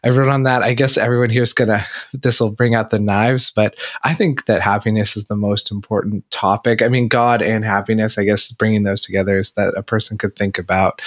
I 0.03 0.10
wrote 0.10 0.29
on 0.29 0.44
that. 0.44 0.63
I 0.63 0.74
guess 0.74 0.98
everyone 0.98 1.29
here 1.29 1.44
is 1.44 1.53
gonna 1.53 1.86
this 2.13 2.39
will 2.39 2.51
bring 2.51 2.75
out 2.75 2.89
the 2.89 3.00
knives, 3.00 3.51
but 3.51 3.75
I 4.03 4.13
think 4.13 4.46
that 4.46 4.62
happiness 4.62 5.15
is 5.18 5.25
the 5.25 5.36
most 5.36 5.72
important 5.72 6.29
topic. 6.32 6.82
I 6.82 6.88
mean, 6.88 7.08
God 7.08 7.41
and 7.41 7.65
happiness. 7.65 8.18
I 8.18 8.24
guess 8.24 8.51
bringing 8.51 8.84
those 8.84 9.01
together 9.01 9.38
is 9.39 9.51
that 9.51 9.74
a 9.75 9.84
person 9.84 10.18
could 10.18 10.36
think 10.36 10.58
about. 10.58 11.01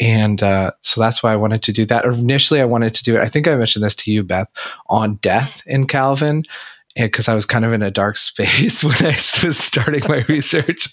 And 0.00 0.42
uh, 0.42 0.72
so 0.80 1.00
that's 1.00 1.22
why 1.22 1.32
I 1.32 1.36
wanted 1.36 1.62
to 1.64 1.72
do 1.72 1.84
that. 1.86 2.04
Initially, 2.04 2.60
I 2.60 2.66
wanted 2.66 2.94
to 2.94 3.02
do 3.02 3.16
it. 3.16 3.20
I 3.20 3.28
think 3.28 3.48
I 3.48 3.56
mentioned 3.56 3.84
this 3.84 3.96
to 3.96 4.12
you, 4.12 4.22
Beth, 4.22 4.48
on 4.88 5.16
death 5.16 5.62
in 5.66 5.86
Calvin 5.86 6.44
because 6.96 7.28
I 7.28 7.34
was 7.34 7.46
kind 7.46 7.64
of 7.64 7.72
in 7.72 7.82
a 7.82 7.90
dark 7.90 8.16
space 8.16 8.84
when 8.84 8.94
I 9.04 9.18
was 9.44 9.58
starting 9.58 10.02
my 10.08 10.24
research. 10.28 10.92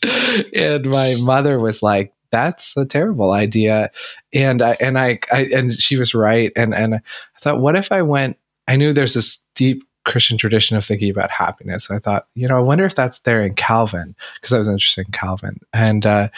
And 0.54 0.88
my 0.88 1.16
mother 1.16 1.60
was 1.60 1.84
like, 1.84 2.14
that's 2.32 2.76
a 2.78 2.86
terrible 2.86 3.32
idea. 3.32 3.92
And 4.34 4.62
I 4.62 4.78
and 4.80 4.98
I, 4.98 5.20
I 5.32 5.46
and 5.54 5.74
she 5.74 5.98
was 5.98 6.14
right. 6.14 6.52
And 6.56 6.74
and 6.74 6.96
I 6.96 7.02
thought, 7.40 7.62
what 7.62 7.76
if 7.76 7.92
I 7.92 8.02
went? 8.02 8.38
I 8.68 8.76
knew 8.76 8.94
there's 8.94 9.14
this 9.14 9.40
deep 9.54 9.84
Christian 10.06 10.38
tradition 10.38 10.78
of 10.78 10.86
thinking 10.86 11.10
about 11.10 11.32
happiness. 11.32 11.90
And 11.90 11.98
I 11.98 12.00
thought, 12.00 12.28
you 12.36 12.48
know, 12.48 12.58
I 12.58 12.62
wonder 12.62 12.86
if 12.86 12.96
that's 12.96 13.20
there 13.20 13.42
in 13.42 13.56
Calvin 13.56 14.16
because 14.36 14.54
I 14.54 14.60
was 14.60 14.68
interested 14.68 15.08
in 15.08 15.12
Calvin, 15.12 15.60
and 15.74 16.06
uh, 16.06 16.30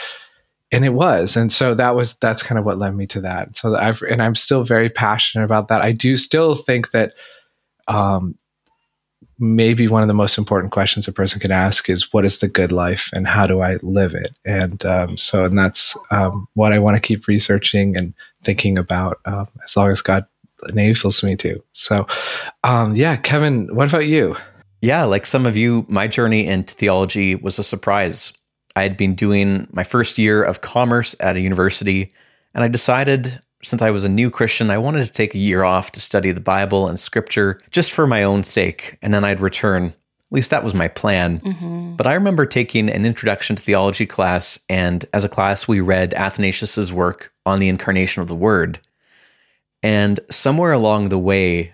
and 0.72 0.84
it 0.84 0.94
was, 0.94 1.36
and 1.36 1.52
so 1.52 1.74
that 1.76 1.96
was 1.96 2.16
that's 2.16 2.44
kind 2.44 2.60
of 2.60 2.66
what 2.66 2.78
led 2.78 2.96
me 2.96 3.08
to 3.08 3.22
that. 3.22 3.56
So 3.56 3.76
I've 3.76 4.02
and 4.02 4.22
I'm 4.22 4.36
still 4.36 4.64
very 4.64 4.90
passionate 4.90 5.46
about 5.46 5.68
that. 5.68 5.82
I 5.82 5.92
do 5.92 6.18
still 6.18 6.56
think 6.56 6.92
that 6.92 7.14
um, 7.88 8.36
maybe 9.40 9.88
one 9.88 10.02
of 10.02 10.08
the 10.08 10.14
most 10.14 10.38
important 10.38 10.72
questions 10.72 11.08
a 11.08 11.12
person 11.12 11.40
can 11.40 11.52
ask 11.52 11.90
is 11.90 12.12
what 12.12 12.26
is 12.26 12.40
the 12.40 12.48
good 12.48 12.72
life 12.72 13.10
and 13.14 13.28
how 13.28 13.46
do 13.46 13.62
I 13.62 13.78
live 13.82 14.14
it? 14.14 14.36
And 14.46 14.84
um, 14.86 15.18
so, 15.18 15.46
and 15.46 15.58
that's 15.58 15.96
um, 16.12 16.48
what 16.54 16.74
I 16.74 16.80
want 16.80 16.96
to 16.96 17.02
keep 17.02 17.28
researching 17.28 17.96
and 17.96 18.14
thinking 18.44 18.78
about 18.78 19.20
um, 19.26 19.48
as 19.64 19.76
long 19.78 19.92
as 19.92 20.02
God 20.02 20.26
enables 20.70 21.24
me 21.24 21.36
to. 21.38 21.64
So, 21.74 22.08
um, 22.64 22.96
yeah, 22.96 23.16
Kevin, 23.16 23.74
what 23.76 23.88
about 23.88 24.08
you? 24.08 24.36
Yeah, 24.82 25.04
like 25.04 25.26
some 25.26 25.46
of 25.46 25.56
you, 25.56 25.86
my 25.90 26.08
journey 26.08 26.46
into 26.46 26.74
theology 26.74 27.36
was 27.36 27.60
a 27.60 27.64
surprise. 27.64 28.34
I 28.76 28.84
had 28.84 28.98
been 28.98 29.16
doing 29.16 29.68
my 29.72 29.84
first 29.84 30.18
year 30.18 30.44
of 30.44 30.62
commerce 30.62 31.16
at 31.20 31.36
a 31.36 31.40
university, 31.42 32.12
and 32.54 32.64
I 32.64 32.68
decided 32.68 33.40
since 33.68 33.82
I 33.82 33.92
was 33.92 34.04
a 34.04 34.10
new 34.10 34.30
Christian, 34.30 34.70
I 34.70 34.78
wanted 34.78 35.06
to 35.06 35.12
take 35.12 35.36
a 35.36 35.40
year 35.40 35.64
off 35.64 35.92
to 35.92 36.00
study 36.00 36.32
the 36.32 36.42
Bible 36.42 36.88
and 36.88 36.98
scripture 36.98 37.60
just 37.70 37.92
for 37.92 38.08
my 38.08 38.24
own 38.24 38.44
sake, 38.44 38.98
and 39.02 39.14
then 39.14 39.24
I'd 39.24 39.40
return. 39.40 39.88
At 39.88 40.32
least 40.32 40.52
that 40.52 40.64
was 40.64 40.74
my 40.74 40.88
plan. 40.88 41.40
Mm-hmm. 41.40 41.96
But 41.96 42.08
I 42.08 42.14
remember 42.14 42.46
taking 42.46 42.90
an 42.90 43.06
introduction 43.06 43.56
to 43.56 43.62
theology 43.62 44.06
class, 44.06 44.60
and 44.70 45.06
as 45.14 45.24
a 45.24 45.30
class, 45.30 45.68
we 45.68 45.80
read 45.80 46.14
Athanasius's 46.14 46.92
work 46.92 47.34
on 47.46 47.60
the 47.60 47.70
incarnation 47.70 48.22
of 48.22 48.28
the 48.28 48.36
Word. 48.36 48.80
And 49.84 50.20
somewhere 50.30 50.74
along 50.74 51.10
the 51.10 51.20
way, 51.20 51.74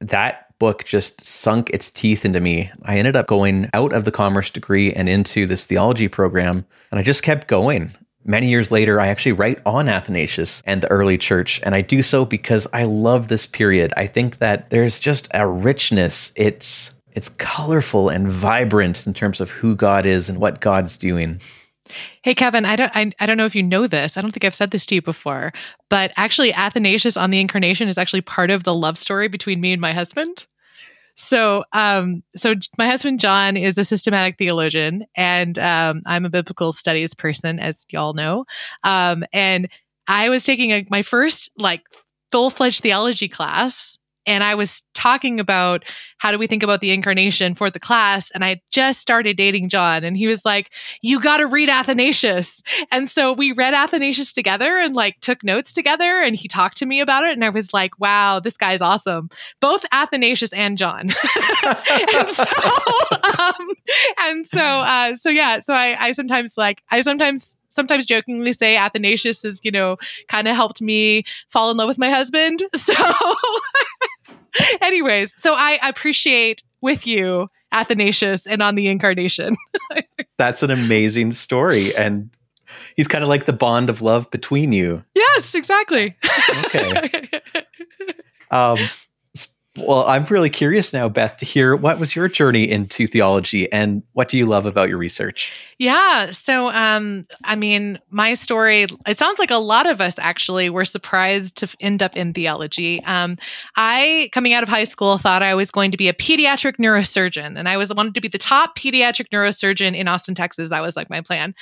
that 0.00 0.58
book 0.58 0.84
just 0.84 1.26
sunk 1.26 1.70
its 1.70 1.90
teeth 1.90 2.24
into 2.24 2.40
me. 2.40 2.70
I 2.82 2.98
ended 2.98 3.16
up 3.16 3.26
going 3.26 3.68
out 3.74 3.92
of 3.92 4.04
the 4.04 4.12
commerce 4.12 4.48
degree 4.48 4.92
and 4.92 5.08
into 5.08 5.46
this 5.46 5.66
theology 5.66 6.08
program, 6.08 6.64
and 6.90 7.00
I 7.00 7.02
just 7.02 7.22
kept 7.24 7.48
going. 7.48 7.92
Many 8.24 8.48
years 8.48 8.70
later, 8.70 9.00
I 9.00 9.08
actually 9.08 9.32
write 9.32 9.60
on 9.66 9.88
Athanasius 9.88 10.62
and 10.64 10.80
the 10.80 10.90
early 10.90 11.18
church, 11.18 11.60
and 11.64 11.74
I 11.74 11.80
do 11.80 12.02
so 12.02 12.24
because 12.24 12.68
I 12.72 12.84
love 12.84 13.28
this 13.28 13.46
period. 13.46 13.92
I 13.96 14.06
think 14.06 14.38
that 14.38 14.70
there's 14.70 15.00
just 15.00 15.28
a 15.34 15.46
richness. 15.46 16.32
It's 16.36 16.94
it's 17.12 17.28
colorful 17.28 18.08
and 18.08 18.28
vibrant 18.28 19.06
in 19.06 19.12
terms 19.12 19.40
of 19.40 19.50
who 19.50 19.74
God 19.76 20.06
is 20.06 20.28
and 20.30 20.38
what 20.38 20.60
God's 20.60 20.96
doing. 20.96 21.40
Hey 22.22 22.34
Kevin, 22.34 22.64
I 22.64 22.76
don't 22.76 22.92
I, 22.94 23.10
I 23.18 23.26
don't 23.26 23.36
know 23.36 23.44
if 23.44 23.56
you 23.56 23.62
know 23.62 23.86
this. 23.86 24.16
I 24.16 24.20
don't 24.20 24.30
think 24.30 24.44
I've 24.44 24.54
said 24.54 24.70
this 24.70 24.86
to 24.86 24.94
you 24.94 25.02
before, 25.02 25.52
but 25.90 26.12
actually 26.16 26.52
Athanasius 26.54 27.16
on 27.16 27.30
the 27.30 27.40
incarnation 27.40 27.88
is 27.88 27.98
actually 27.98 28.22
part 28.22 28.50
of 28.50 28.62
the 28.62 28.74
love 28.74 28.98
story 28.98 29.28
between 29.28 29.60
me 29.60 29.72
and 29.72 29.80
my 29.80 29.92
husband. 29.92 30.46
So, 31.14 31.62
um, 31.72 32.22
so 32.34 32.54
my 32.78 32.86
husband 32.86 33.20
John 33.20 33.56
is 33.56 33.76
a 33.78 33.84
systematic 33.84 34.38
theologian, 34.38 35.04
and 35.14 35.58
um, 35.58 36.02
I'm 36.06 36.24
a 36.24 36.30
biblical 36.30 36.72
studies 36.72 37.14
person, 37.14 37.58
as 37.58 37.84
y'all 37.90 38.14
know. 38.14 38.44
Um, 38.82 39.24
and 39.32 39.68
I 40.08 40.28
was 40.28 40.44
taking 40.44 40.70
a, 40.70 40.86
my 40.90 41.02
first 41.02 41.50
like 41.58 41.82
full 42.30 42.50
fledged 42.50 42.82
theology 42.82 43.28
class 43.28 43.98
and 44.26 44.44
I 44.44 44.54
was 44.54 44.82
talking 44.94 45.40
about 45.40 45.84
how 46.18 46.30
do 46.30 46.38
we 46.38 46.46
think 46.46 46.62
about 46.62 46.80
the 46.80 46.92
incarnation 46.92 47.54
for 47.54 47.70
the 47.70 47.80
class. 47.80 48.30
And 48.30 48.44
I 48.44 48.60
just 48.70 49.00
started 49.00 49.36
dating 49.36 49.68
John, 49.68 50.04
and 50.04 50.16
he 50.16 50.28
was 50.28 50.44
like, 50.44 50.70
You 51.02 51.20
got 51.20 51.38
to 51.38 51.46
read 51.46 51.68
Athanasius. 51.68 52.62
And 52.90 53.08
so 53.10 53.32
we 53.32 53.52
read 53.52 53.74
Athanasius 53.74 54.32
together 54.32 54.78
and 54.78 54.94
like 54.94 55.18
took 55.20 55.42
notes 55.42 55.72
together, 55.72 56.20
and 56.20 56.36
he 56.36 56.48
talked 56.48 56.76
to 56.78 56.86
me 56.86 57.00
about 57.00 57.24
it. 57.24 57.32
And 57.32 57.44
I 57.44 57.50
was 57.50 57.74
like, 57.74 57.98
Wow, 57.98 58.40
this 58.40 58.56
guy's 58.56 58.82
awesome. 58.82 59.28
Both 59.60 59.84
Athanasius 59.92 60.52
and 60.52 60.78
John. 60.78 61.10
and 62.14 62.28
so, 62.28 62.44
um, 63.22 63.68
and 64.20 64.46
so, 64.46 64.60
uh, 64.62 65.16
so 65.16 65.30
yeah, 65.30 65.60
so 65.60 65.74
I, 65.74 65.96
I 65.98 66.12
sometimes 66.12 66.56
like, 66.56 66.82
I 66.90 67.00
sometimes 67.02 67.56
sometimes 67.72 68.06
jokingly 68.06 68.52
say 68.52 68.76
Athanasius 68.76 69.42
has, 69.42 69.60
you 69.64 69.70
know, 69.70 69.96
kind 70.28 70.46
of 70.46 70.54
helped 70.54 70.80
me 70.80 71.24
fall 71.50 71.70
in 71.70 71.76
love 71.76 71.88
with 71.88 71.98
my 71.98 72.10
husband. 72.10 72.62
So 72.82 72.94
Anyways, 74.80 75.34
so 75.36 75.54
I 75.54 75.78
appreciate 75.82 76.62
with 76.80 77.06
you 77.06 77.48
Athanasius 77.72 78.46
and 78.46 78.62
on 78.62 78.74
the 78.74 78.88
incarnation. 78.88 79.56
That's 80.38 80.62
an 80.62 80.70
amazing 80.70 81.32
story. 81.32 81.94
And 81.96 82.30
he's 82.96 83.08
kind 83.08 83.22
of 83.22 83.28
like 83.28 83.46
the 83.46 83.52
bond 83.52 83.88
of 83.90 84.02
love 84.02 84.30
between 84.30 84.72
you. 84.72 85.04
Yes, 85.14 85.54
exactly. 85.54 86.16
okay. 86.66 87.28
Um, 88.50 88.78
well, 89.78 90.06
I'm 90.06 90.24
really 90.26 90.50
curious 90.50 90.92
now, 90.92 91.08
Beth, 91.08 91.38
to 91.38 91.46
hear 91.46 91.74
what 91.74 91.98
was 91.98 92.14
your 92.14 92.28
journey 92.28 92.70
into 92.70 93.06
theology 93.06 93.72
and 93.72 94.02
what 94.12 94.28
do 94.28 94.36
you 94.36 94.44
love 94.44 94.66
about 94.66 94.90
your 94.90 94.98
research? 94.98 95.52
Yeah. 95.82 96.30
So, 96.30 96.70
um, 96.70 97.24
I 97.42 97.56
mean, 97.56 97.98
my 98.08 98.34
story, 98.34 98.86
it 99.04 99.18
sounds 99.18 99.40
like 99.40 99.50
a 99.50 99.56
lot 99.56 99.90
of 99.90 100.00
us 100.00 100.14
actually 100.16 100.70
were 100.70 100.84
surprised 100.84 101.56
to 101.56 101.68
end 101.80 102.04
up 102.04 102.16
in 102.16 102.32
theology. 102.32 103.02
Um, 103.02 103.36
I, 103.74 104.30
coming 104.30 104.54
out 104.54 104.62
of 104.62 104.68
high 104.68 104.84
school, 104.84 105.18
thought 105.18 105.42
I 105.42 105.56
was 105.56 105.72
going 105.72 105.90
to 105.90 105.96
be 105.96 106.06
a 106.06 106.12
pediatric 106.12 106.76
neurosurgeon, 106.76 107.58
and 107.58 107.68
I 107.68 107.78
was 107.78 107.92
wanted 107.92 108.14
to 108.14 108.20
be 108.20 108.28
the 108.28 108.38
top 108.38 108.78
pediatric 108.78 109.30
neurosurgeon 109.30 109.96
in 109.96 110.06
Austin, 110.06 110.36
Texas. 110.36 110.70
That 110.70 110.82
was 110.82 110.94
like 110.94 111.10
my 111.10 111.20
plan. 111.20 111.52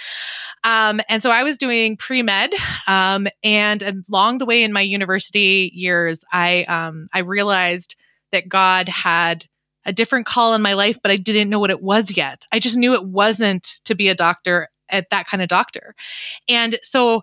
Um, 0.65 1.00
and 1.09 1.23
so 1.23 1.31
I 1.31 1.43
was 1.43 1.57
doing 1.57 1.97
pre 1.97 2.21
med, 2.23 2.53
um, 2.87 3.27
and 3.43 4.05
along 4.11 4.37
the 4.37 4.45
way 4.45 4.62
in 4.62 4.71
my 4.75 4.83
university 4.83 5.71
years, 5.73 6.27
I 6.31 6.65
um, 6.65 7.09
I 7.15 7.21
realized 7.21 7.97
that 8.33 8.50
God 8.50 8.87
had 8.91 9.47
a 9.90 9.92
different 9.92 10.25
call 10.25 10.54
in 10.54 10.62
my 10.62 10.75
life, 10.75 10.99
but 11.02 11.11
I 11.11 11.16
didn't 11.16 11.50
know 11.50 11.59
what 11.59 11.70
it 11.70 11.82
was 11.82 12.16
yet. 12.16 12.47
I 12.52 12.61
just 12.61 12.76
knew 12.76 12.94
it 12.94 13.04
wasn't 13.04 13.80
to 13.87 13.97
be 13.97 14.09
a 14.09 14.14
doctor 14.14 14.68
at 14.88 15.11
that 15.11 15.26
kind 15.26 15.42
of 15.42 15.49
doctor. 15.49 15.97
And 16.49 16.78
so 16.85 17.23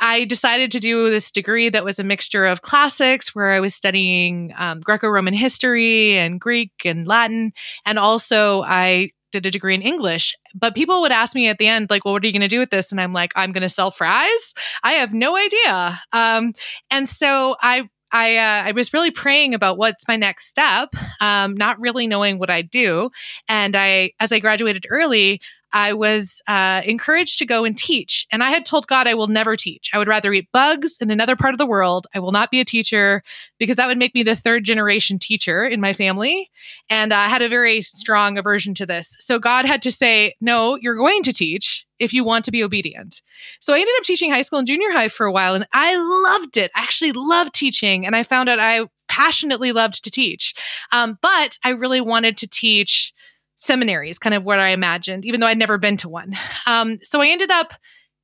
I 0.00 0.24
decided 0.24 0.70
to 0.70 0.80
do 0.80 1.10
this 1.10 1.30
degree 1.30 1.68
that 1.68 1.84
was 1.84 1.98
a 1.98 2.04
mixture 2.04 2.46
of 2.46 2.62
classics, 2.62 3.34
where 3.34 3.50
I 3.50 3.60
was 3.60 3.74
studying 3.74 4.54
um, 4.56 4.80
Greco 4.80 5.08
Roman 5.08 5.34
history 5.34 6.16
and 6.16 6.40
Greek 6.40 6.72
and 6.86 7.06
Latin. 7.06 7.52
And 7.84 7.98
also, 7.98 8.62
I 8.62 9.10
did 9.30 9.44
a 9.44 9.50
degree 9.50 9.74
in 9.74 9.82
English. 9.82 10.34
But 10.54 10.74
people 10.74 11.02
would 11.02 11.12
ask 11.12 11.34
me 11.34 11.48
at 11.48 11.58
the 11.58 11.66
end, 11.66 11.90
like, 11.90 12.06
well, 12.06 12.14
what 12.14 12.24
are 12.24 12.26
you 12.26 12.32
going 12.32 12.40
to 12.40 12.48
do 12.48 12.58
with 12.58 12.70
this? 12.70 12.90
And 12.92 13.00
I'm 13.00 13.12
like, 13.12 13.32
I'm 13.36 13.52
going 13.52 13.62
to 13.62 13.68
sell 13.68 13.90
fries. 13.90 14.54
I 14.82 14.92
have 14.92 15.12
no 15.12 15.36
idea. 15.36 16.00
Um, 16.12 16.54
and 16.90 17.06
so 17.06 17.56
I 17.60 17.88
I 18.12 18.36
uh, 18.36 18.62
I 18.68 18.72
was 18.72 18.92
really 18.92 19.10
praying 19.10 19.54
about 19.54 19.78
what's 19.78 20.06
my 20.08 20.16
next 20.16 20.48
step, 20.48 20.94
um, 21.20 21.54
not 21.54 21.78
really 21.80 22.06
knowing 22.06 22.38
what 22.38 22.50
I'd 22.50 22.70
do. 22.70 23.10
And 23.48 23.76
I, 23.76 24.12
as 24.20 24.32
I 24.32 24.38
graduated 24.38 24.86
early, 24.90 25.40
I 25.72 25.92
was 25.92 26.40
uh, 26.46 26.82
encouraged 26.84 27.38
to 27.38 27.46
go 27.46 27.64
and 27.64 27.76
teach. 27.76 28.26
And 28.32 28.42
I 28.42 28.50
had 28.50 28.64
told 28.64 28.86
God 28.86 29.06
I 29.06 29.14
will 29.14 29.26
never 29.26 29.56
teach. 29.56 29.90
I 29.92 29.98
would 29.98 30.08
rather 30.08 30.32
eat 30.32 30.48
bugs 30.52 30.98
in 31.00 31.10
another 31.10 31.36
part 31.36 31.54
of 31.54 31.58
the 31.58 31.66
world. 31.66 32.06
I 32.14 32.18
will 32.18 32.32
not 32.32 32.50
be 32.50 32.60
a 32.60 32.64
teacher 32.64 33.22
because 33.58 33.76
that 33.76 33.86
would 33.86 33.98
make 33.98 34.14
me 34.14 34.22
the 34.22 34.36
third 34.36 34.64
generation 34.64 35.18
teacher 35.18 35.64
in 35.64 35.80
my 35.80 35.92
family. 35.92 36.50
And 36.88 37.12
I 37.12 37.28
had 37.28 37.42
a 37.42 37.48
very 37.48 37.82
strong 37.82 38.38
aversion 38.38 38.74
to 38.74 38.86
this. 38.86 39.16
So 39.20 39.38
God 39.38 39.64
had 39.64 39.82
to 39.82 39.90
say, 39.90 40.34
no, 40.40 40.76
you're 40.80 40.96
going 40.96 41.22
to 41.24 41.32
teach 41.32 41.86
if 41.98 42.12
you 42.12 42.24
want 42.24 42.44
to 42.46 42.50
be 42.50 42.62
obedient. 42.64 43.20
So 43.60 43.74
I 43.74 43.78
ended 43.78 43.94
up 43.98 44.04
teaching 44.04 44.30
high 44.30 44.42
school 44.42 44.58
and 44.58 44.68
junior 44.68 44.90
high 44.90 45.08
for 45.08 45.26
a 45.26 45.32
while 45.32 45.54
and 45.54 45.66
I 45.72 45.96
loved 45.96 46.56
it. 46.56 46.70
I 46.74 46.80
actually 46.80 47.12
loved 47.12 47.54
teaching. 47.54 48.06
And 48.06 48.16
I 48.16 48.22
found 48.22 48.48
out 48.48 48.58
I 48.58 48.86
passionately 49.08 49.72
loved 49.72 50.04
to 50.04 50.10
teach. 50.10 50.54
Um, 50.92 51.18
but 51.20 51.58
I 51.64 51.70
really 51.70 52.00
wanted 52.00 52.36
to 52.38 52.48
teach 52.48 53.12
seminary 53.60 54.08
is 54.08 54.18
kind 54.18 54.34
of 54.34 54.42
what 54.42 54.58
I 54.58 54.70
imagined, 54.70 55.26
even 55.26 55.40
though 55.40 55.46
I'd 55.46 55.58
never 55.58 55.76
been 55.76 55.98
to 55.98 56.08
one. 56.08 56.34
Um, 56.66 56.98
so 57.02 57.20
I 57.20 57.28
ended 57.28 57.50
up 57.50 57.74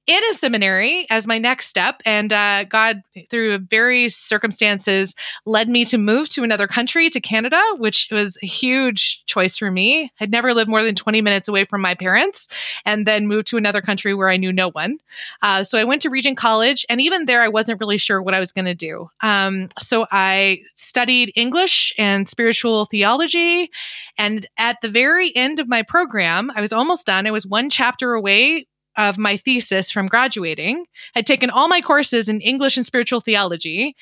in 0.07 0.23
a 0.31 0.33
seminary 0.35 1.07
as 1.11 1.27
my 1.27 1.39
next 1.39 1.67
step. 1.67 2.01
And 2.05 2.33
uh, 2.33 2.65
God, 2.65 3.03
through 3.29 3.59
various 3.59 4.17
circumstances, 4.17 5.15
led 5.47 5.69
me 5.69 5.85
to 5.87 5.99
move 5.99 6.29
to 6.31 6.45
another 6.45 6.69
country, 6.69 7.11
to 7.11 7.21
Canada, 7.21 7.61
which 7.79 8.09
was 8.13 8.39
a 8.43 8.47
huge 8.47 9.25
choice 9.27 9.59
for 9.59 9.71
me. 9.71 10.13
I'd 10.21 10.31
never 10.31 10.55
lived 10.55 10.71
more 10.71 10.85
than 10.85 10.95
20 10.95 11.23
minutes 11.23 11.49
away 11.49 11.65
from 11.65 11.81
my 11.81 11.95
parents 11.95 12.47
and 12.85 13.07
then 13.07 13.27
moved 13.27 13.49
to 13.49 13.57
another 13.57 13.83
country 13.83 14.15
where 14.15 14.29
I 14.29 14.37
knew 14.37 14.53
no 14.53 14.71
one. 14.71 14.99
Uh, 15.43 15.65
so 15.65 15.77
I 15.77 15.85
went 15.85 16.03
to 16.03 16.11
Regent 16.11 16.37
College. 16.37 16.87
And 16.89 17.01
even 17.01 17.27
there, 17.27 17.43
I 17.43 17.49
wasn't 17.49 17.81
really 17.81 17.99
sure 17.99 18.23
what 18.23 18.35
I 18.35 18.41
was 18.41 18.53
going 18.53 18.67
to 18.67 18.75
do. 18.75 19.11
Um, 19.23 19.69
so 19.79 20.07
I 20.13 20.61
studied 20.69 21.33
English 21.35 21.93
and 21.99 22.29
spiritual 22.29 22.85
theology. 22.85 23.71
And 24.17 24.47
at 24.57 24.81
the 24.81 24.89
very 24.89 25.35
end 25.35 25.59
of 25.59 25.69
my 25.69 25.83
program, 25.83 26.53
I 26.55 26.61
was 26.61 26.73
almost 26.73 27.07
done. 27.07 27.27
I 27.27 27.33
was 27.33 27.47
one 27.47 27.71
chapter 27.71 28.15
away 28.15 28.67
of 28.97 29.19
my 29.19 29.37
thesis 29.37 29.91
from 29.91 30.07
graduating, 30.07 30.87
had 31.15 31.27
taken 31.27 31.51
all 31.51 31.69
my 31.69 31.81
courses 31.81 32.29
in 32.29 32.41
English 32.41 32.77
and 32.77 32.87
spiritual 32.87 33.21
theology. 33.21 33.95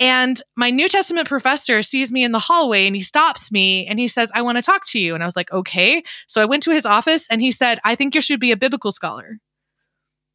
And 0.00 0.40
my 0.56 0.70
New 0.70 0.88
Testament 0.88 1.28
professor 1.28 1.82
sees 1.82 2.10
me 2.10 2.24
in 2.24 2.32
the 2.32 2.38
hallway 2.38 2.86
and 2.86 2.96
he 2.96 3.02
stops 3.02 3.52
me 3.52 3.86
and 3.86 3.98
he 3.98 4.08
says, 4.08 4.32
I 4.34 4.42
want 4.42 4.58
to 4.58 4.62
talk 4.62 4.84
to 4.88 4.98
you. 4.98 5.14
And 5.14 5.22
I 5.22 5.26
was 5.26 5.36
like, 5.36 5.52
okay. 5.52 6.02
So 6.26 6.42
I 6.42 6.46
went 6.46 6.64
to 6.64 6.72
his 6.72 6.84
office 6.84 7.28
and 7.28 7.40
he 7.40 7.52
said, 7.52 7.78
I 7.84 7.94
think 7.94 8.14
you 8.14 8.20
should 8.20 8.40
be 8.40 8.50
a 8.50 8.56
biblical 8.56 8.90
scholar. 8.90 9.38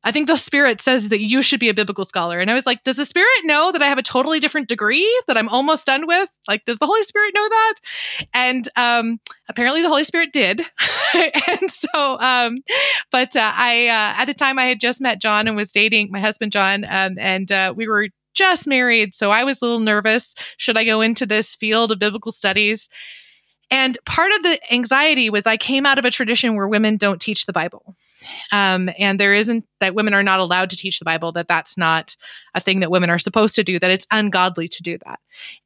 I 0.03 0.11
think 0.11 0.27
the 0.27 0.37
spirit 0.37 0.79
says 0.79 1.09
that 1.09 1.21
you 1.21 1.41
should 1.41 1.59
be 1.59 1.67
a 1.67 1.73
biblical 1.73 2.05
scholar. 2.05 2.39
And 2.39 2.49
I 2.49 2.53
was 2.53 2.65
like, 2.65 2.83
does 2.83 2.95
the 2.95 3.05
spirit 3.05 3.27
know 3.43 3.71
that 3.73 3.81
I 3.81 3.87
have 3.87 3.97
a 3.97 4.03
totally 4.03 4.39
different 4.39 4.69
degree 4.69 5.07
that 5.27 5.37
I'm 5.37 5.49
almost 5.49 5.85
done 5.85 6.07
with? 6.07 6.29
Like, 6.47 6.63
does 6.63 6.79
the 6.79 6.85
Holy 6.85 7.03
Spirit 7.03 7.33
know 7.35 7.49
that? 7.49 7.73
And 8.33 8.69
um, 8.77 9.19
apparently 9.49 9.81
the 9.81 9.89
Holy 9.89 10.05
Spirit 10.05 10.31
did. 10.31 10.61
and 11.47 11.69
so, 11.69 12.17
um, 12.19 12.59
but 13.11 13.35
uh, 13.35 13.51
I, 13.53 13.87
uh, 13.87 14.21
at 14.21 14.25
the 14.25 14.33
time 14.33 14.57
I 14.57 14.65
had 14.65 14.79
just 14.79 15.01
met 15.01 15.21
John 15.21 15.47
and 15.47 15.57
was 15.57 15.73
dating 15.73 16.11
my 16.11 16.19
husband, 16.19 16.53
John, 16.53 16.85
um, 16.85 17.17
and 17.19 17.51
uh, 17.51 17.73
we 17.75 17.87
were 17.87 18.07
just 18.33 18.67
married. 18.67 19.13
So 19.13 19.31
I 19.31 19.43
was 19.43 19.61
a 19.61 19.65
little 19.65 19.81
nervous. 19.81 20.33
Should 20.55 20.77
I 20.77 20.85
go 20.85 21.01
into 21.01 21.25
this 21.25 21.55
field 21.55 21.91
of 21.91 21.99
biblical 21.99 22.31
studies? 22.31 22.87
And 23.71 23.97
part 24.05 24.31
of 24.31 24.43
the 24.43 24.59
anxiety 24.73 25.29
was 25.29 25.45
I 25.45 25.57
came 25.57 25.85
out 25.85 25.99
of 25.99 26.05
a 26.05 26.11
tradition 26.11 26.55
where 26.55 26.67
women 26.67 26.97
don't 26.97 27.21
teach 27.21 27.45
the 27.45 27.53
Bible. 27.53 27.95
Um, 28.51 28.89
and 28.97 29.19
there 29.19 29.33
isn't 29.33 29.65
that 29.79 29.95
women 29.95 30.13
are 30.13 30.23
not 30.23 30.39
allowed 30.39 30.69
to 30.71 30.77
teach 30.77 30.99
the 30.99 31.05
Bible, 31.05 31.31
that 31.33 31.47
that's 31.47 31.77
not 31.77 32.15
a 32.55 32.59
thing 32.59 32.79
that 32.79 32.91
women 32.91 33.09
are 33.09 33.19
supposed 33.19 33.55
to 33.55 33.63
do, 33.63 33.79
that 33.79 33.91
it's 33.91 34.07
ungodly 34.11 34.67
to 34.67 34.83
do 34.83 34.97
that. 35.05 35.19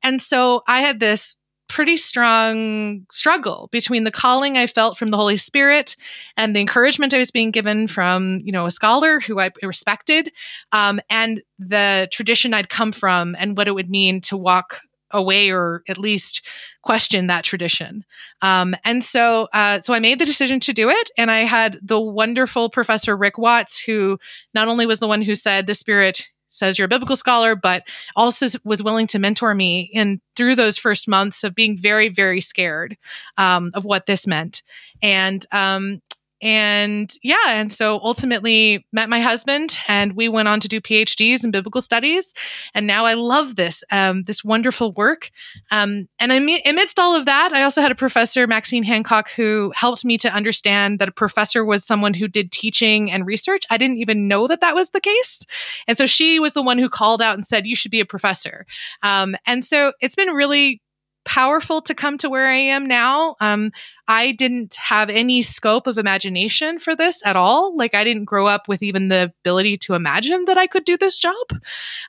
And 0.04 0.22
so 0.22 0.63
I 0.68 0.82
had 0.82 1.00
this 1.00 1.38
pretty 1.70 1.98
strong 1.98 3.06
struggle 3.12 3.70
between 3.72 4.04
the 4.04 4.12
calling 4.12 4.58
I 4.58 4.68
felt 4.68 4.98
from 4.98 5.10
the 5.10 5.18
Holy 5.18 5.38
Spirit 5.38 5.96
and 6.38 6.56
the 6.56 6.60
encouragement 6.60 7.13
I 7.13 7.20
was 7.20 7.32
being 7.32 7.52
given 7.52 7.88
from, 7.88 8.42
you 8.44 8.52
know, 8.52 8.68
a 8.68 8.72
scholar 8.72 9.20
who 9.20 9.39
I 9.39 9.50
respected, 9.63 10.32
um, 10.72 11.00
and 11.10 11.42
the 11.58 12.10
tradition 12.12 12.54
I'd 12.54 12.70
come 12.70 12.92
from 12.92 13.36
and 13.39 13.58
what 13.58 13.68
it 13.68 13.72
would 13.72 13.89
mean 13.89 14.22
to 14.22 14.38
walk 14.38 14.82
away 15.13 15.52
or 15.52 15.84
at 15.88 15.97
least 15.97 16.45
question 16.82 17.28
that 17.28 17.43
tradition. 17.43 18.04
Um, 18.41 18.76
and 18.84 19.04
so, 19.04 19.47
uh, 19.54 19.80
so 19.80 19.93
I 19.93 19.99
made 19.99 20.19
the 20.19 20.26
decision 20.26 20.60
to 20.62 20.73
do 20.73 20.89
it. 20.89 21.10
And 21.17 21.32
I 21.32 21.41
had 21.41 21.80
the 21.82 21.99
wonderful 21.99 22.69
professor 22.69 23.15
Rick 23.15 23.38
Watts, 23.38 23.80
who 23.80 24.19
not 24.54 24.67
only 24.67 24.86
was 24.86 24.99
the 24.99 25.08
one 25.08 25.21
who 25.21 25.36
said 25.36 25.65
the 25.65 25.73
Spirit 25.73 26.30
says 26.54 26.78
you're 26.78 26.86
a 26.86 26.89
biblical 26.89 27.15
scholar, 27.15 27.56
but 27.56 27.84
also 28.15 28.45
was 28.63 28.84
willing 28.84 29.08
to 29.08 29.19
mentor 29.19 29.56
me 29.56 29.89
in 29.91 30.21
through 30.36 30.56
those 30.56 30.78
first 30.78 31.08
months 31.08 31.43
of 31.43 31.56
being 31.56 31.78
very, 31.78 32.10
very 32.10 32.41
scared 32.41 32.95
um, 33.38 33.71
of 33.73 33.86
what 33.86 34.06
this 34.06 34.28
meant. 34.28 34.62
And 35.02 35.45
um, 35.52 36.02
and 36.43 37.10
yeah, 37.23 37.38
and 37.47 37.71
so 37.71 38.01
ultimately 38.03 38.86
met 38.91 39.08
my 39.08 39.21
husband, 39.21 39.79
and 39.88 40.13
we 40.13 40.27
went 40.27 40.49
on 40.49 40.60
to 40.60 40.67
do 40.67 40.82
PhDs 40.82 41.45
in 41.45 41.51
biblical 41.51 41.82
studies. 41.82 42.34
And 42.73 42.86
now 42.86 43.06
I 43.06 43.13
love 43.13 43.56
this 43.56 43.82
um, 43.91 44.23
this 44.23 44.43
wonderful 44.43 44.91
work. 44.91 45.29
Um, 45.71 46.10
and 46.19 46.34
amidst 46.34 46.99
all 46.99 47.15
of 47.15 47.25
that, 47.27 47.53
I 47.53 47.63
also 47.63 47.82
had 47.82 47.93
a 47.93 47.95
professor, 47.95 48.45
Maxine 48.45 48.84
Hancock, 48.84 49.29
who 49.32 49.71
helped 49.73 50.03
me 50.03 50.17
to 50.17 50.29
understand 50.34 50.99
that 50.99 51.08
a 51.08 51.13
professor 51.13 51.63
was 51.63 51.86
someone 51.86 52.13
who 52.13 52.27
did 52.27 52.51
teaching 52.51 53.10
and 53.10 53.25
research. 53.25 53.63
I 53.69 53.77
didn't 53.77 53.99
even 53.99 54.27
know 54.27 54.47
that 54.47 54.60
that 54.60 54.75
was 54.75 54.89
the 54.89 54.99
case, 54.99 55.45
and 55.88 55.97
so 55.97 56.06
she 56.06 56.41
was 56.41 56.53
the 56.53 56.62
one 56.62 56.77
who 56.77 56.89
called 56.89 57.21
out 57.21 57.36
and 57.36 57.47
said, 57.47 57.65
"You 57.65 57.77
should 57.77 57.91
be 57.91 58.01
a 58.01 58.06
professor." 58.06 58.65
Um, 59.01 59.38
and 59.47 59.63
so 59.63 59.93
it's 60.01 60.15
been 60.15 60.32
really 60.32 60.82
powerful 61.26 61.82
to 61.82 61.94
come 61.94 62.18
to 62.18 62.30
where 62.30 62.48
I 62.48 62.56
am 62.56 62.86
now. 62.86 63.36
Um, 63.40 63.72
I 64.08 64.34
didn't 64.34 64.76
have 64.76 65.10
any 65.10 65.42
scope 65.42 65.88
of 65.88 65.98
imagination 65.98 66.80
for 66.80 66.96
this 66.96 67.26
at 67.26 67.36
all. 67.36 67.76
Like 67.76 67.96
I 67.96 68.04
didn't 68.04 68.26
grow 68.26 68.46
up 68.46 68.68
with 68.68 68.84
even 68.84 69.08
the 69.08 69.34
ability 69.42 69.78
to 69.78 69.94
imagine 69.94 70.46
that 70.46 70.58
I 70.58 70.68
could 70.68 70.84
do 70.84 70.98
this 70.98 71.20
job 71.20 71.48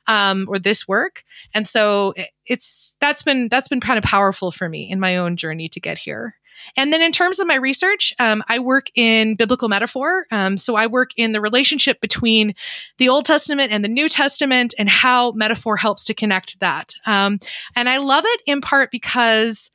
um, 0.07 0.47
or 0.49 0.59
this 0.59 0.89
work, 0.89 1.25
and 1.55 1.69
so 1.69 2.15
it's 2.47 2.97
that's 3.01 3.23
been 3.23 3.49
that's 3.49 3.69
been 3.69 3.81
kind 3.81 3.99
of 3.99 4.05
powerful 4.05 4.51
for 4.51 4.69
me 4.69 4.91
in 4.91 5.01
my 5.01 5.17
own 5.17 5.37
journey 5.37 5.69
to 5.69 5.81
get 5.81 5.99
here. 5.99 6.37
And 6.77 6.93
then 6.93 7.03
in 7.03 7.13
terms 7.13 7.39
of 7.39 7.47
my 7.47 7.57
research, 7.57 8.15
um, 8.19 8.43
I 8.49 8.59
work 8.59 8.89
in 8.95 9.37
biblical 9.37 9.69
metaphor. 9.69 10.27
Um, 10.31 10.57
so 10.57 10.77
I 10.77 10.87
work 10.87 11.11
in 11.17 11.33
the 11.33 11.41
relationship 11.41 12.01
between 12.01 12.55
the 12.99 13.09
Old 13.09 13.25
Testament 13.25 13.73
and 13.73 13.85
the 13.85 13.89
New 13.89 14.09
Testament 14.09 14.75
and 14.79 14.89
how 14.89 15.33
metaphor 15.33 15.77
helps 15.77 16.05
to 16.07 16.15
connect 16.15 16.61
that. 16.61 16.95
Um, 17.07 17.39
and 17.77 17.89
I 17.89 17.99
love 17.99 18.25
it 18.27 18.41
in 18.47 18.61
part 18.61 18.91
because 18.91 19.71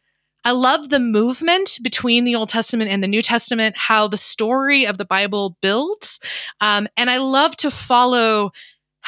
I 0.45 0.51
love 0.51 0.89
the 0.89 0.99
movement 0.99 1.79
between 1.83 2.23
the 2.23 2.35
Old 2.35 2.49
Testament 2.49 2.89
and 2.89 3.03
the 3.03 3.07
New 3.07 3.21
Testament, 3.21 3.75
how 3.77 4.07
the 4.07 4.17
story 4.17 4.85
of 4.85 4.97
the 4.97 5.05
Bible 5.05 5.57
builds. 5.61 6.19
Um, 6.61 6.87
and 6.95 7.09
I 7.09 7.17
love 7.17 7.55
to 7.57 7.69
follow 7.69 8.51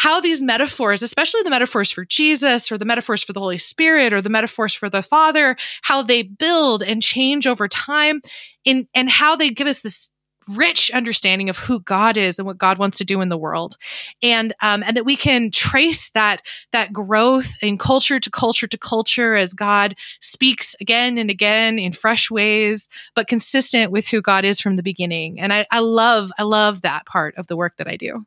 how 0.01 0.19
these 0.19 0.41
metaphors, 0.41 1.03
especially 1.03 1.43
the 1.43 1.51
metaphors 1.51 1.91
for 1.91 2.03
Jesus 2.05 2.71
or 2.71 2.77
the 2.79 2.85
metaphors 2.85 3.21
for 3.21 3.33
the 3.33 3.39
Holy 3.39 3.59
Spirit 3.59 4.13
or 4.13 4.19
the 4.19 4.31
metaphors 4.31 4.73
for 4.73 4.89
the 4.89 5.03
Father, 5.03 5.55
how 5.83 6.01
they 6.01 6.23
build 6.23 6.81
and 6.81 7.03
change 7.03 7.45
over 7.45 7.67
time 7.67 8.19
in, 8.65 8.87
and 8.95 9.11
how 9.11 9.35
they 9.35 9.51
give 9.51 9.67
us 9.67 9.81
this 9.81 10.09
rich 10.49 10.89
understanding 10.89 11.51
of 11.51 11.59
who 11.59 11.81
God 11.81 12.17
is 12.17 12.39
and 12.39 12.47
what 12.47 12.57
God 12.57 12.79
wants 12.79 12.97
to 12.97 13.05
do 13.05 13.21
in 13.21 13.29
the 13.29 13.37
world, 13.37 13.77
and 14.23 14.53
um, 14.63 14.81
and 14.81 14.97
that 14.97 15.05
we 15.05 15.15
can 15.15 15.51
trace 15.51 16.09
that 16.09 16.41
that 16.71 16.91
growth 16.91 17.53
in 17.61 17.77
culture 17.77 18.19
to 18.19 18.29
culture 18.31 18.65
to 18.65 18.79
culture 18.79 19.35
as 19.35 19.53
God 19.53 19.95
speaks 20.19 20.75
again 20.81 21.19
and 21.19 21.29
again 21.29 21.77
in 21.77 21.91
fresh 21.91 22.31
ways, 22.31 22.89
but 23.13 23.27
consistent 23.27 23.91
with 23.91 24.07
who 24.07 24.19
God 24.19 24.45
is 24.45 24.59
from 24.59 24.77
the 24.77 24.83
beginning. 24.83 25.39
And 25.39 25.53
I, 25.53 25.67
I 25.69 25.77
love 25.77 26.31
I 26.39 26.41
love 26.41 26.81
that 26.81 27.05
part 27.05 27.35
of 27.37 27.45
the 27.45 27.55
work 27.55 27.77
that 27.77 27.87
I 27.87 27.97
do. 27.97 28.25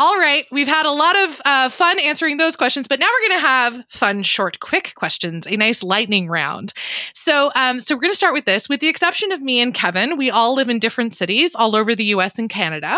All 0.00 0.16
right, 0.16 0.46
we've 0.52 0.68
had 0.68 0.86
a 0.86 0.92
lot 0.92 1.18
of 1.18 1.42
uh, 1.44 1.68
fun 1.68 1.98
answering 1.98 2.36
those 2.36 2.54
questions, 2.54 2.86
but 2.86 3.00
now 3.00 3.08
we're 3.12 3.28
going 3.28 3.40
to 3.40 3.46
have 3.48 3.84
fun, 3.88 4.22
short, 4.22 4.60
quick 4.60 4.92
questions, 4.94 5.44
a 5.44 5.56
nice 5.56 5.82
lightning 5.82 6.28
round. 6.28 6.72
So, 7.14 7.50
um, 7.56 7.80
so 7.80 7.96
we're 7.96 8.02
going 8.02 8.12
to 8.12 8.16
start 8.16 8.32
with 8.32 8.44
this. 8.44 8.68
With 8.68 8.78
the 8.78 8.86
exception 8.86 9.32
of 9.32 9.42
me 9.42 9.58
and 9.60 9.74
Kevin, 9.74 10.16
we 10.16 10.30
all 10.30 10.54
live 10.54 10.68
in 10.68 10.78
different 10.78 11.14
cities 11.14 11.52
all 11.56 11.74
over 11.74 11.96
the 11.96 12.04
U.S. 12.04 12.38
and 12.38 12.48
Canada. 12.48 12.96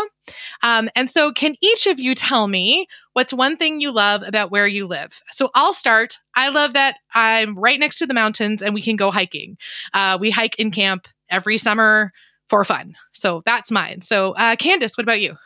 Um, 0.63 0.91
and 0.95 1.09
so, 1.09 1.33
can 1.33 1.55
each 1.63 1.87
of 1.87 1.99
you 1.99 2.15
tell 2.15 2.49
me 2.49 2.87
what's 3.15 3.33
one 3.33 3.57
thing 3.57 3.81
you 3.81 3.93
love 3.93 4.23
about 4.23 4.51
where 4.51 4.67
you 4.67 4.87
live? 4.87 5.23
So, 5.33 5.49
I'll 5.55 5.73
start. 5.73 6.19
I 6.37 6.51
love 6.51 6.75
that 6.75 6.99
I'm 7.15 7.59
right 7.59 7.81
next 7.81 7.99
to 8.01 8.07
the 8.07 8.13
mountains 8.13 8.61
and 8.61 8.75
we 8.75 8.83
can 8.83 8.97
go 8.97 9.11
hiking. 9.11 9.57
Uh, 9.95 10.19
we 10.21 10.31
hike 10.31 10.57
in 10.57 10.71
camp 10.71 11.09
every 11.31 11.57
summer 11.57 12.13
for 12.51 12.63
fun. 12.63 12.95
So 13.13 13.43
that's 13.47 13.71
mine. 13.71 14.03
So, 14.03 14.33
uh, 14.33 14.57
Candace, 14.57 14.99
what 14.99 15.05
about 15.05 15.21
you? 15.21 15.37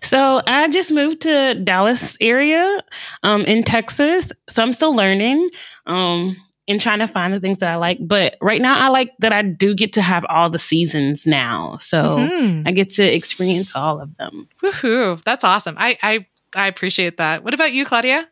So 0.00 0.40
I 0.46 0.68
just 0.68 0.92
moved 0.92 1.22
to 1.22 1.54
Dallas 1.54 2.16
area 2.20 2.82
um, 3.22 3.42
in 3.42 3.62
Texas. 3.62 4.32
So 4.48 4.62
I'm 4.62 4.72
still 4.72 4.94
learning 4.94 5.50
um, 5.86 6.36
and 6.66 6.80
trying 6.80 7.00
to 7.00 7.08
find 7.08 7.32
the 7.32 7.40
things 7.40 7.58
that 7.58 7.70
I 7.70 7.76
like. 7.76 7.98
But 8.00 8.36
right 8.40 8.60
now, 8.60 8.78
I 8.78 8.88
like 8.88 9.12
that 9.18 9.32
I 9.32 9.42
do 9.42 9.74
get 9.74 9.92
to 9.94 10.02
have 10.02 10.24
all 10.28 10.50
the 10.50 10.58
seasons 10.58 11.26
now. 11.26 11.78
So 11.78 12.18
mm-hmm. 12.18 12.66
I 12.66 12.72
get 12.72 12.90
to 12.92 13.04
experience 13.04 13.74
all 13.76 14.00
of 14.00 14.16
them. 14.16 14.48
Woohoo! 14.62 15.22
That's 15.24 15.44
awesome. 15.44 15.76
I, 15.78 15.98
I 16.02 16.26
I 16.54 16.66
appreciate 16.66 17.16
that. 17.18 17.44
What 17.44 17.54
about 17.54 17.72
you, 17.72 17.84
Claudia? 17.84 18.28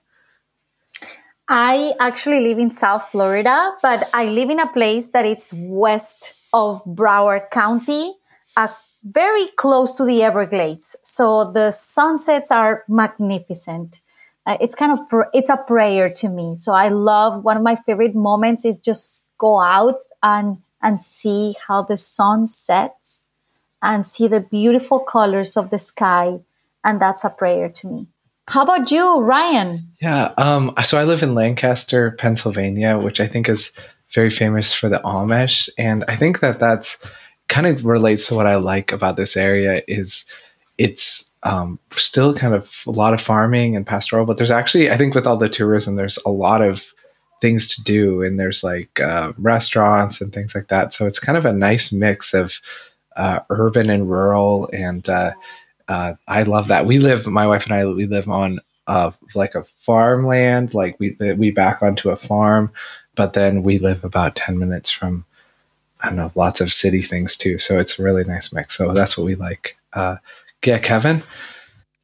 I 1.48 1.92
actually 2.00 2.40
live 2.40 2.58
in 2.58 2.70
South 2.70 3.08
Florida, 3.10 3.72
but 3.80 4.08
I 4.12 4.26
live 4.26 4.50
in 4.50 4.58
a 4.58 4.66
place 4.66 5.10
that 5.10 5.24
it's 5.24 5.52
west 5.54 6.34
of 6.52 6.84
Broward 6.84 7.50
County, 7.50 8.14
a 8.56 8.70
very 9.06 9.46
close 9.56 9.92
to 9.92 10.04
the 10.04 10.22
Everglades. 10.22 10.96
So 11.02 11.50
the 11.50 11.70
sunsets 11.70 12.50
are 12.50 12.84
magnificent. 12.88 14.00
Uh, 14.44 14.56
it's 14.60 14.74
kind 14.74 14.92
of 14.92 15.08
pr- 15.08 15.30
it's 15.32 15.48
a 15.48 15.56
prayer 15.56 16.08
to 16.08 16.28
me. 16.28 16.54
So 16.56 16.72
I 16.72 16.88
love 16.88 17.44
one 17.44 17.56
of 17.56 17.62
my 17.62 17.76
favorite 17.76 18.14
moments 18.14 18.64
is 18.64 18.78
just 18.78 19.22
go 19.38 19.60
out 19.60 20.00
and 20.22 20.58
and 20.82 21.02
see 21.02 21.54
how 21.66 21.82
the 21.82 21.96
sun 21.96 22.46
sets 22.46 23.22
and 23.82 24.04
see 24.04 24.28
the 24.28 24.40
beautiful 24.40 25.00
colors 25.00 25.56
of 25.56 25.70
the 25.70 25.78
sky 25.78 26.40
and 26.84 27.00
that's 27.00 27.24
a 27.24 27.30
prayer 27.30 27.68
to 27.68 27.86
me. 27.88 28.06
How 28.48 28.62
about 28.62 28.92
you, 28.92 29.18
Ryan? 29.18 29.88
Yeah, 30.00 30.32
um, 30.38 30.72
so 30.84 30.98
I 30.98 31.04
live 31.04 31.24
in 31.24 31.34
Lancaster, 31.34 32.12
Pennsylvania, 32.12 32.96
which 32.96 33.20
I 33.20 33.26
think 33.26 33.48
is 33.48 33.72
very 34.14 34.30
famous 34.30 34.72
for 34.72 34.88
the 34.88 35.00
Amish, 35.00 35.68
and 35.76 36.04
I 36.06 36.14
think 36.14 36.38
that 36.40 36.60
that's 36.60 36.98
kind 37.48 37.66
of 37.66 37.84
relates 37.84 38.26
to 38.28 38.34
what 38.34 38.46
I 38.46 38.56
like 38.56 38.92
about 38.92 39.16
this 39.16 39.36
area 39.36 39.82
is 39.86 40.26
it's 40.78 41.30
um, 41.42 41.78
still 41.92 42.34
kind 42.34 42.54
of 42.54 42.82
a 42.86 42.90
lot 42.90 43.14
of 43.14 43.20
farming 43.20 43.76
and 43.76 43.86
pastoral, 43.86 44.26
but 44.26 44.36
there's 44.36 44.50
actually 44.50 44.90
I 44.90 44.96
think 44.96 45.14
with 45.14 45.26
all 45.26 45.36
the 45.36 45.48
tourism, 45.48 45.96
there's 45.96 46.18
a 46.26 46.30
lot 46.30 46.60
of 46.60 46.92
things 47.40 47.68
to 47.68 47.82
do, 47.82 48.22
and 48.22 48.38
there's 48.40 48.64
like 48.64 49.00
uh, 49.00 49.32
restaurants 49.38 50.20
and 50.20 50.32
things 50.32 50.54
like 50.54 50.68
that. 50.68 50.92
So 50.92 51.06
it's 51.06 51.20
kind 51.20 51.38
of 51.38 51.46
a 51.46 51.52
nice 51.52 51.92
mix 51.92 52.34
of 52.34 52.60
uh, 53.16 53.40
urban 53.50 53.90
and 53.90 54.10
rural, 54.10 54.68
and 54.72 55.08
uh, 55.08 55.32
uh 55.88 56.14
I 56.26 56.42
love 56.42 56.68
that. 56.68 56.86
We 56.86 56.98
live, 56.98 57.26
my 57.26 57.46
wife 57.46 57.64
and 57.66 57.74
I, 57.74 57.86
we 57.86 58.06
live 58.06 58.28
on 58.28 58.58
like 59.34 59.54
a 59.54 59.64
farmland, 59.64 60.74
like 60.74 60.98
we 60.98 61.16
we 61.36 61.50
back 61.50 61.82
onto 61.82 62.10
a 62.10 62.16
farm, 62.16 62.72
but 63.14 63.34
then 63.34 63.62
we 63.62 63.78
live 63.78 64.04
about 64.04 64.36
ten 64.36 64.58
minutes 64.58 64.90
from 64.90 65.24
I 66.00 66.08
don't 66.08 66.16
know, 66.16 66.32
lots 66.34 66.60
of 66.60 66.72
city 66.72 67.02
things 67.02 67.36
too. 67.36 67.58
So 67.58 67.78
it's 67.78 67.98
a 67.98 68.02
really 68.02 68.24
nice 68.24 68.52
mix. 68.52 68.76
So 68.76 68.92
that's 68.92 69.16
what 69.16 69.24
we 69.24 69.34
like. 69.34 69.76
Uh, 69.92 70.16
yeah, 70.64 70.78
Kevin? 70.78 71.22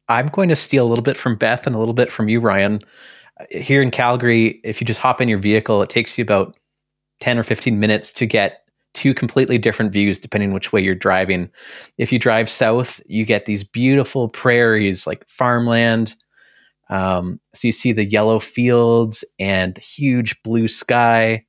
I'm 0.09 0.27
going 0.27 0.49
to 0.49 0.55
steal 0.55 0.85
a 0.85 0.89
little 0.89 1.03
bit 1.03 1.17
from 1.17 1.35
Beth 1.35 1.67
and 1.67 1.75
a 1.75 1.79
little 1.79 1.93
bit 1.93 2.11
from 2.11 2.29
you, 2.29 2.39
Ryan. 2.39 2.79
Here 3.51 3.81
in 3.81 3.91
Calgary, 3.91 4.61
if 4.63 4.79
you 4.81 4.85
just 4.85 4.99
hop 4.99 5.21
in 5.21 5.29
your 5.29 5.37
vehicle, 5.37 5.81
it 5.81 5.89
takes 5.89 6.17
you 6.17 6.23
about 6.23 6.55
10 7.19 7.37
or 7.37 7.43
15 7.43 7.79
minutes 7.79 8.13
to 8.13 8.25
get 8.25 8.63
two 8.93 9.13
completely 9.13 9.57
different 9.57 9.91
views 9.91 10.19
depending 10.19 10.53
which 10.53 10.71
way 10.71 10.81
you're 10.81 10.95
driving. 10.95 11.49
If 11.97 12.11
you 12.11 12.19
drive 12.19 12.49
south, 12.49 13.01
you 13.07 13.25
get 13.25 13.45
these 13.45 13.63
beautiful 13.63 14.29
prairies 14.29 15.07
like 15.07 15.27
farmland. 15.27 16.15
Um, 16.89 17.39
so 17.53 17.67
you 17.67 17.71
see 17.71 17.91
the 17.91 18.05
yellow 18.05 18.39
fields 18.39 19.23
and 19.39 19.75
the 19.75 19.81
huge 19.81 20.41
blue 20.43 20.67
sky. 20.67 21.45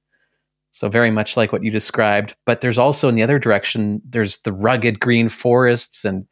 So 0.75 0.89
very 0.89 1.13
much 1.13 1.37
like 1.37 1.53
what 1.53 1.63
you 1.63 1.71
described, 1.71 2.35
but 2.47 2.61
there's 2.61 2.79
also 2.79 3.09
in 3.09 3.15
the 3.15 3.23
other 3.23 3.39
direction, 3.39 4.03
there's 4.05 4.39
the 4.39 4.53
rugged 4.53 4.99
green 4.99 5.29
forests 5.29 6.05
and 6.05 6.27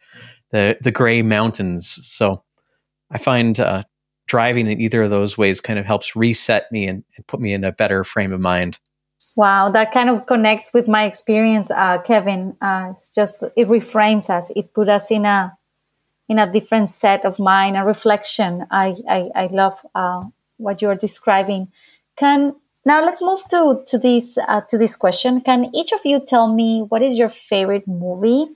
the 0.50 0.76
the 0.81 0.90
gray 0.90 1.22
mountains. 1.22 2.00
So 2.02 2.42
I 3.12 3.18
find 3.18 3.61
uh, 3.61 3.85
driving 4.26 4.66
in 4.66 4.81
either 4.81 5.05
of 5.05 5.11
those 5.11 5.38
ways 5.38 5.61
kind 5.61 5.78
of 5.78 5.87
helps 5.87 6.16
reset 6.16 6.66
me 6.72 6.88
and, 6.88 7.05
and, 7.16 7.24
put 7.28 7.38
me 7.38 7.52
in 7.52 7.62
a 7.62 7.70
better 7.70 8.02
frame 8.02 8.33
of 8.33 8.40
mind. 8.40 8.81
Wow, 9.37 9.70
that 9.70 9.92
kind 9.92 10.11
of 10.11 10.26
connects 10.26 10.74
with 10.74 10.88
my 10.88 11.05
experience, 11.05 11.70
uh, 11.70 11.98
Kevin. 11.98 12.57
Uh, 12.61 12.88
it's 12.90 13.11
just 13.11 13.44
it 13.57 13.68
reframes 13.68 14.28
us. 14.28 14.50
It 14.57 14.74
put 14.74 14.88
us 14.88 15.12
in 15.12 15.24
a 15.24 15.57
in 16.28 16.40
a 16.40 16.50
different 16.50 16.88
set 16.88 17.24
of 17.24 17.38
mind, 17.38 17.76
a 17.76 17.85
reflection. 17.85 18.66
I 18.72 18.96
I, 19.09 19.31
I 19.37 19.46
love 19.52 19.87
uh, 19.94 20.24
what 20.57 20.83
you're 20.83 20.96
describing. 20.96 21.70
Can 22.16 22.57
now 22.85 23.05
let's 23.05 23.23
move 23.23 23.40
to 23.51 23.83
to 23.87 23.99
this 23.99 24.38
uh, 24.38 24.61
to 24.68 24.79
this 24.79 24.97
question. 24.97 25.40
Can 25.40 25.71
each 25.75 25.92
of 25.92 26.01
you 26.05 26.21
tell 26.21 26.53
me 26.53 26.81
what 26.88 27.03
is 27.03 27.18
your 27.18 27.29
favorite 27.29 27.87
movie 27.87 28.49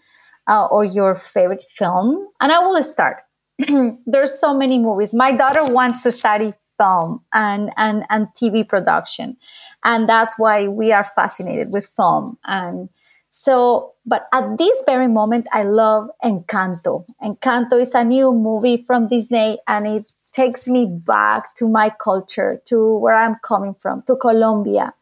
uh, 0.48 0.66
or 0.66 0.84
your 0.84 1.14
favorite 1.14 1.64
film? 1.68 2.28
And 2.40 2.52
I 2.52 2.58
will 2.60 2.82
start. 2.82 3.18
There's 4.06 4.38
so 4.38 4.52
many 4.54 4.78
movies. 4.78 5.14
My 5.14 5.32
daughter 5.32 5.64
wants 5.72 6.02
to 6.02 6.12
study 6.12 6.52
film 6.78 7.22
and 7.32 7.70
and 7.76 8.04
and 8.10 8.28
TV 8.36 8.68
production, 8.68 9.36
and 9.84 10.08
that's 10.08 10.38
why 10.38 10.68
we 10.68 10.92
are 10.92 11.04
fascinated 11.04 11.72
with 11.72 11.86
film. 11.96 12.38
And 12.44 12.88
so, 13.30 13.92
but 14.04 14.26
at 14.32 14.58
this 14.58 14.82
very 14.86 15.08
moment, 15.08 15.46
I 15.52 15.62
love 15.62 16.08
Encanto. 16.24 17.04
Encanto 17.22 17.80
is 17.80 17.94
a 17.94 18.02
new 18.02 18.32
movie 18.32 18.82
from 18.86 19.08
Disney, 19.08 19.58
and 19.68 19.86
it 19.86 20.12
takes 20.36 20.68
me 20.68 20.84
back 20.86 21.54
to 21.54 21.66
my 21.66 21.90
culture, 21.90 22.60
to 22.66 22.94
where 22.98 23.14
I'm 23.14 23.36
coming 23.42 23.72
from, 23.72 24.02
to 24.02 24.16
Colombia. 24.16 24.92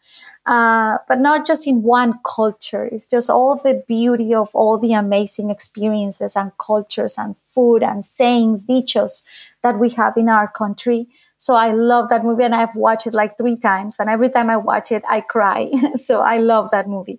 Uh, 0.46 0.98
but 1.08 1.18
not 1.18 1.46
just 1.46 1.66
in 1.66 1.82
one 1.82 2.20
culture. 2.24 2.84
It's 2.84 3.06
just 3.06 3.28
all 3.30 3.56
the 3.56 3.82
beauty 3.88 4.34
of 4.34 4.54
all 4.54 4.78
the 4.78 4.92
amazing 4.92 5.50
experiences 5.50 6.36
and 6.36 6.52
cultures 6.58 7.16
and 7.18 7.36
food 7.36 7.82
and 7.82 8.04
sayings, 8.04 8.66
dichos 8.66 9.22
that 9.62 9.80
we 9.80 9.90
have 9.90 10.16
in 10.16 10.28
our 10.28 10.46
country. 10.46 11.08
So 11.38 11.56
I 11.56 11.72
love 11.72 12.10
that 12.10 12.24
movie 12.24 12.44
and 12.44 12.54
I've 12.54 12.76
watched 12.76 13.06
it 13.06 13.14
like 13.14 13.36
three 13.36 13.56
times. 13.56 13.96
And 13.98 14.08
every 14.08 14.30
time 14.30 14.50
I 14.50 14.58
watch 14.58 14.92
it, 14.92 15.02
I 15.08 15.22
cry. 15.22 15.70
so 15.96 16.20
I 16.20 16.38
love 16.38 16.70
that 16.70 16.88
movie. 16.88 17.18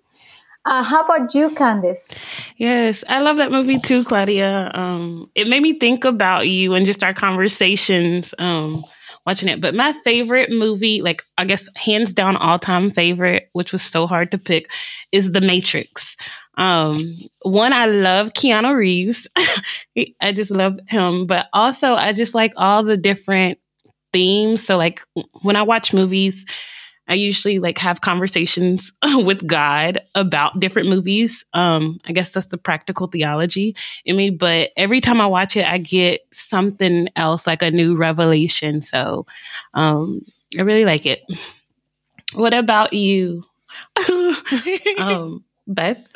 Uh, 0.66 0.82
how 0.82 1.04
about 1.04 1.34
you, 1.34 1.50
Candace? 1.50 2.18
Yes, 2.56 3.04
I 3.08 3.20
love 3.20 3.36
that 3.36 3.52
movie 3.52 3.78
too, 3.78 4.04
Claudia. 4.04 4.72
Um, 4.74 5.30
it 5.36 5.48
made 5.48 5.62
me 5.62 5.78
think 5.78 6.04
about 6.04 6.48
you 6.48 6.74
and 6.74 6.84
just 6.84 7.04
our 7.04 7.14
conversations 7.14 8.34
um, 8.38 8.84
watching 9.26 9.48
it. 9.48 9.60
But 9.60 9.74
my 9.76 9.92
favorite 9.92 10.50
movie, 10.50 11.02
like 11.02 11.22
I 11.38 11.44
guess 11.44 11.68
hands 11.76 12.12
down 12.12 12.36
all 12.36 12.58
time 12.58 12.90
favorite, 12.90 13.48
which 13.52 13.72
was 13.72 13.82
so 13.82 14.08
hard 14.08 14.32
to 14.32 14.38
pick, 14.38 14.70
is 15.12 15.32
The 15.32 15.40
Matrix. 15.40 16.16
Um, 16.58 17.00
one, 17.42 17.72
I 17.72 17.86
love 17.86 18.32
Keanu 18.32 18.74
Reeves. 18.74 19.28
I 20.20 20.32
just 20.32 20.50
love 20.50 20.80
him, 20.88 21.26
but 21.26 21.46
also 21.52 21.94
I 21.94 22.12
just 22.12 22.34
like 22.34 22.52
all 22.56 22.82
the 22.82 22.96
different 22.96 23.58
themes. 24.12 24.64
So, 24.64 24.76
like 24.76 25.02
when 25.42 25.56
I 25.56 25.62
watch 25.62 25.92
movies, 25.94 26.44
I 27.08 27.14
usually 27.14 27.58
like 27.58 27.78
have 27.78 28.00
conversations 28.00 28.92
with 29.02 29.46
God 29.46 30.00
about 30.14 30.58
different 30.60 30.88
movies. 30.88 31.44
Um, 31.54 31.98
I 32.06 32.12
guess 32.12 32.32
that's 32.32 32.46
the 32.46 32.58
practical 32.58 33.06
theology 33.06 33.76
in 34.04 34.16
me. 34.16 34.30
But 34.30 34.70
every 34.76 35.00
time 35.00 35.20
I 35.20 35.26
watch 35.26 35.56
it, 35.56 35.66
I 35.66 35.78
get 35.78 36.20
something 36.32 37.08
else, 37.16 37.46
like 37.46 37.62
a 37.62 37.70
new 37.70 37.96
revelation. 37.96 38.82
So 38.82 39.26
um, 39.74 40.22
I 40.58 40.62
really 40.62 40.84
like 40.84 41.06
it. 41.06 41.22
What 42.34 42.54
about 42.54 42.92
you, 42.92 43.44
um, 44.98 45.44
Beth? 45.66 46.06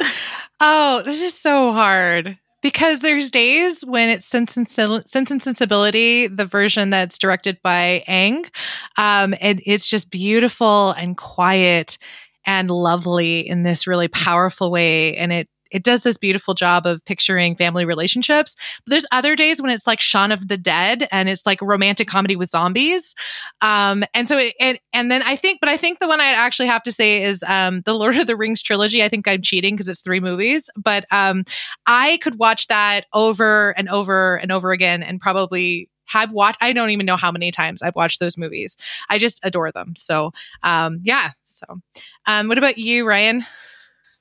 Oh, 0.60 1.02
this 1.04 1.22
is 1.22 1.34
so 1.34 1.72
hard 1.72 2.36
because 2.62 3.00
there's 3.00 3.30
days 3.30 3.84
when 3.84 4.08
it's 4.08 4.26
Sense 4.26 4.56
and, 4.56 4.68
Sense 4.70 5.30
and 5.30 5.42
Sensibility, 5.42 6.26
the 6.26 6.44
version 6.44 6.90
that's 6.90 7.18
directed 7.18 7.58
by 7.62 8.02
Ang, 8.06 8.44
um, 8.98 9.34
and 9.40 9.62
it's 9.66 9.88
just 9.88 10.10
beautiful 10.10 10.90
and 10.92 11.16
quiet. 11.16 11.98
and 12.46 12.70
lovely 12.70 13.46
in 13.46 13.62
this 13.64 13.86
really 13.86 14.08
powerful 14.08 14.70
way. 14.70 15.14
And 15.16 15.30
it 15.32 15.48
it 15.70 15.82
does 15.82 16.02
this 16.02 16.16
beautiful 16.16 16.54
job 16.54 16.86
of 16.86 17.04
picturing 17.04 17.56
family 17.56 17.84
relationships. 17.84 18.56
But 18.84 18.90
there's 18.90 19.06
other 19.12 19.36
days 19.36 19.60
when 19.62 19.70
it's 19.70 19.86
like 19.86 20.00
Shaun 20.00 20.32
of 20.32 20.48
the 20.48 20.56
Dead 20.56 21.08
and 21.10 21.28
it's 21.28 21.46
like 21.46 21.60
romantic 21.62 22.08
comedy 22.08 22.36
with 22.36 22.50
zombies. 22.50 23.14
Um, 23.60 24.04
and 24.14 24.28
so 24.28 24.36
it, 24.36 24.54
it, 24.58 24.80
and 24.92 25.10
then 25.10 25.22
I 25.22 25.36
think, 25.36 25.60
but 25.60 25.68
I 25.68 25.76
think 25.76 25.98
the 25.98 26.08
one 26.08 26.20
I 26.20 26.26
actually 26.26 26.68
have 26.68 26.82
to 26.84 26.92
say 26.92 27.22
is 27.22 27.44
um, 27.46 27.82
the 27.82 27.94
Lord 27.94 28.16
of 28.16 28.26
the 28.26 28.36
Rings 28.36 28.62
trilogy. 28.62 29.02
I 29.02 29.08
think 29.08 29.28
I'm 29.28 29.42
cheating 29.42 29.74
because 29.74 29.88
it's 29.88 30.02
three 30.02 30.20
movies, 30.20 30.68
but 30.76 31.06
um, 31.10 31.44
I 31.86 32.18
could 32.18 32.38
watch 32.38 32.68
that 32.68 33.06
over 33.12 33.70
and 33.78 33.88
over 33.88 34.36
and 34.36 34.52
over 34.52 34.72
again 34.72 35.02
and 35.02 35.20
probably 35.20 35.88
have 36.06 36.32
watched 36.32 36.58
i 36.60 36.72
don't 36.72 36.90
even 36.90 37.06
know 37.06 37.16
how 37.16 37.30
many 37.30 37.52
times 37.52 37.82
i've 37.82 37.94
watched 37.94 38.18
those 38.18 38.36
movies 38.36 38.76
i 39.08 39.16
just 39.16 39.38
adore 39.44 39.70
them 39.70 39.94
so 39.96 40.32
um 40.64 40.98
yeah 41.04 41.30
so 41.44 41.64
um 42.26 42.48
what 42.48 42.58
about 42.58 42.78
you 42.78 43.06
ryan 43.06 43.44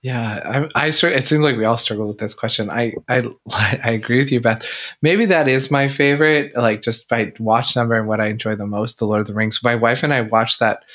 yeah, 0.01 0.69
I, 0.75 0.85
I 0.85 0.87
it 0.87 1.27
seems 1.27 1.43
like 1.43 1.57
we 1.57 1.65
all 1.65 1.77
struggle 1.77 2.07
with 2.07 2.19
this 2.19 2.33
question. 2.33 2.69
I, 2.69 2.93
I, 3.09 3.27
I 3.51 3.91
agree 3.91 4.19
with 4.19 4.31
you, 4.31 4.39
Beth. 4.39 4.65
Maybe 5.01 5.25
that 5.25 5.47
is 5.47 5.71
my 5.71 5.87
favorite, 5.89 6.55
like 6.55 6.81
just 6.81 7.09
by 7.09 7.33
watch 7.39 7.75
number 7.75 7.95
and 7.95 8.07
what 8.07 8.21
I 8.21 8.27
enjoy 8.27 8.55
the 8.55 8.67
most, 8.67 8.99
The 8.99 9.05
Lord 9.05 9.21
of 9.21 9.27
the 9.27 9.33
Rings. 9.33 9.61
My 9.63 9.75
wife 9.75 10.03
and 10.03 10.13
I 10.13 10.21
watched 10.21 10.59
that 10.59 10.85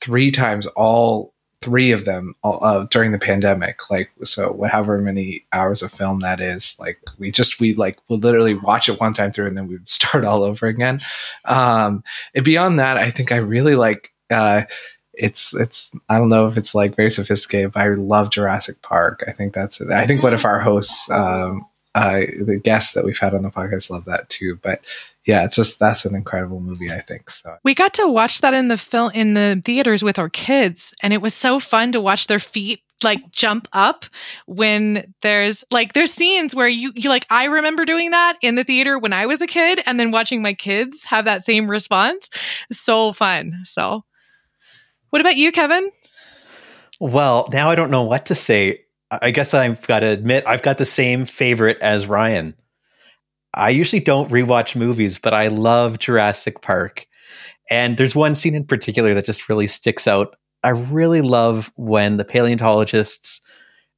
three 0.00 0.30
times, 0.30 0.66
all 0.68 1.32
three 1.62 1.92
of 1.92 2.04
them 2.04 2.34
uh, 2.44 2.86
during 2.90 3.12
the 3.12 3.18
pandemic. 3.18 3.90
Like, 3.90 4.10
so 4.24 4.52
whatever 4.52 4.98
many 4.98 5.46
hours 5.52 5.82
of 5.82 5.92
film 5.92 6.20
that 6.20 6.40
is, 6.40 6.76
like 6.78 6.98
we 7.18 7.30
just, 7.30 7.60
we 7.60 7.74
like, 7.74 7.98
we'll 8.08 8.18
literally 8.18 8.54
watch 8.54 8.88
it 8.88 9.00
one 9.00 9.14
time 9.14 9.32
through 9.32 9.46
and 9.46 9.56
then 9.56 9.68
we 9.68 9.76
would 9.76 9.88
start 9.88 10.24
all 10.24 10.42
over 10.42 10.66
again. 10.66 11.00
Um, 11.46 12.04
and 12.34 12.44
beyond 12.44 12.78
that, 12.78 12.98
I 12.98 13.10
think 13.10 13.32
I 13.32 13.36
really 13.36 13.74
like, 13.74 14.12
uh, 14.30 14.62
it's 15.20 15.54
it's 15.54 15.90
I 16.08 16.18
don't 16.18 16.30
know 16.30 16.48
if 16.48 16.56
it's 16.56 16.74
like 16.74 16.96
very 16.96 17.10
sophisticated, 17.10 17.72
but 17.72 17.80
I 17.80 17.88
love 17.90 18.30
Jurassic 18.30 18.80
Park. 18.80 19.22
I 19.28 19.32
think 19.32 19.52
that's 19.52 19.80
it. 19.80 19.90
I 19.90 20.06
think 20.06 20.22
one 20.22 20.32
of 20.32 20.44
our 20.46 20.58
hosts, 20.58 21.10
um, 21.10 21.66
uh, 21.94 22.20
the 22.40 22.58
guests 22.62 22.94
that 22.94 23.04
we've 23.04 23.18
had 23.18 23.34
on 23.34 23.42
the 23.42 23.50
podcast, 23.50 23.90
love 23.90 24.06
that 24.06 24.30
too. 24.30 24.58
But 24.62 24.80
yeah, 25.26 25.44
it's 25.44 25.56
just 25.56 25.78
that's 25.78 26.06
an 26.06 26.14
incredible 26.14 26.60
movie. 26.60 26.90
I 26.90 27.02
think 27.02 27.30
so. 27.30 27.58
We 27.62 27.74
got 27.74 27.92
to 27.94 28.08
watch 28.08 28.40
that 28.40 28.54
in 28.54 28.68
the 28.68 28.78
film 28.78 29.10
in 29.12 29.34
the 29.34 29.60
theaters 29.62 30.02
with 30.02 30.18
our 30.18 30.30
kids, 30.30 30.94
and 31.02 31.12
it 31.12 31.20
was 31.20 31.34
so 31.34 31.60
fun 31.60 31.92
to 31.92 32.00
watch 32.00 32.26
their 32.26 32.40
feet 32.40 32.80
like 33.02 33.30
jump 33.30 33.66
up 33.72 34.04
when 34.46 35.14
there's 35.22 35.64
like 35.70 35.92
there's 35.92 36.12
scenes 36.12 36.54
where 36.54 36.68
you 36.68 36.92
you 36.94 37.08
like 37.10 37.26
I 37.30 37.44
remember 37.44 37.84
doing 37.84 38.10
that 38.10 38.36
in 38.42 38.54
the 38.54 38.64
theater 38.64 38.98
when 38.98 39.12
I 39.12 39.26
was 39.26 39.40
a 39.40 39.46
kid 39.46 39.82
and 39.86 40.00
then 40.00 40.10
watching 40.10 40.42
my 40.42 40.54
kids 40.54 41.04
have 41.04 41.26
that 41.26 41.44
same 41.44 41.70
response. 41.70 42.30
So 42.72 43.12
fun. 43.12 43.60
So 43.64 44.04
what 45.10 45.20
about 45.20 45.36
you, 45.36 45.52
Kevin? 45.52 45.90
Well, 47.00 47.48
now 47.52 47.70
I 47.70 47.74
don't 47.74 47.90
know 47.90 48.02
what 48.02 48.26
to 48.26 48.34
say. 48.34 48.80
I 49.10 49.30
guess 49.30 49.54
I've 49.54 49.86
got 49.86 50.00
to 50.00 50.06
admit 50.06 50.44
I've 50.46 50.62
got 50.62 50.78
the 50.78 50.84
same 50.84 51.24
favorite 51.24 51.78
as 51.80 52.06
Ryan. 52.06 52.54
I 53.54 53.70
usually 53.70 54.00
don't 54.00 54.30
rewatch 54.30 54.76
movies, 54.76 55.18
but 55.18 55.34
I 55.34 55.48
love 55.48 55.98
Jurassic 55.98 56.62
Park. 56.62 57.06
And 57.68 57.96
there's 57.96 58.14
one 58.14 58.34
scene 58.34 58.54
in 58.54 58.64
particular 58.64 59.14
that 59.14 59.24
just 59.24 59.48
really 59.48 59.66
sticks 59.66 60.06
out. 60.06 60.36
I 60.62 60.70
really 60.70 61.22
love 61.22 61.72
when 61.76 62.16
the 62.16 62.24
paleontologists 62.24 63.40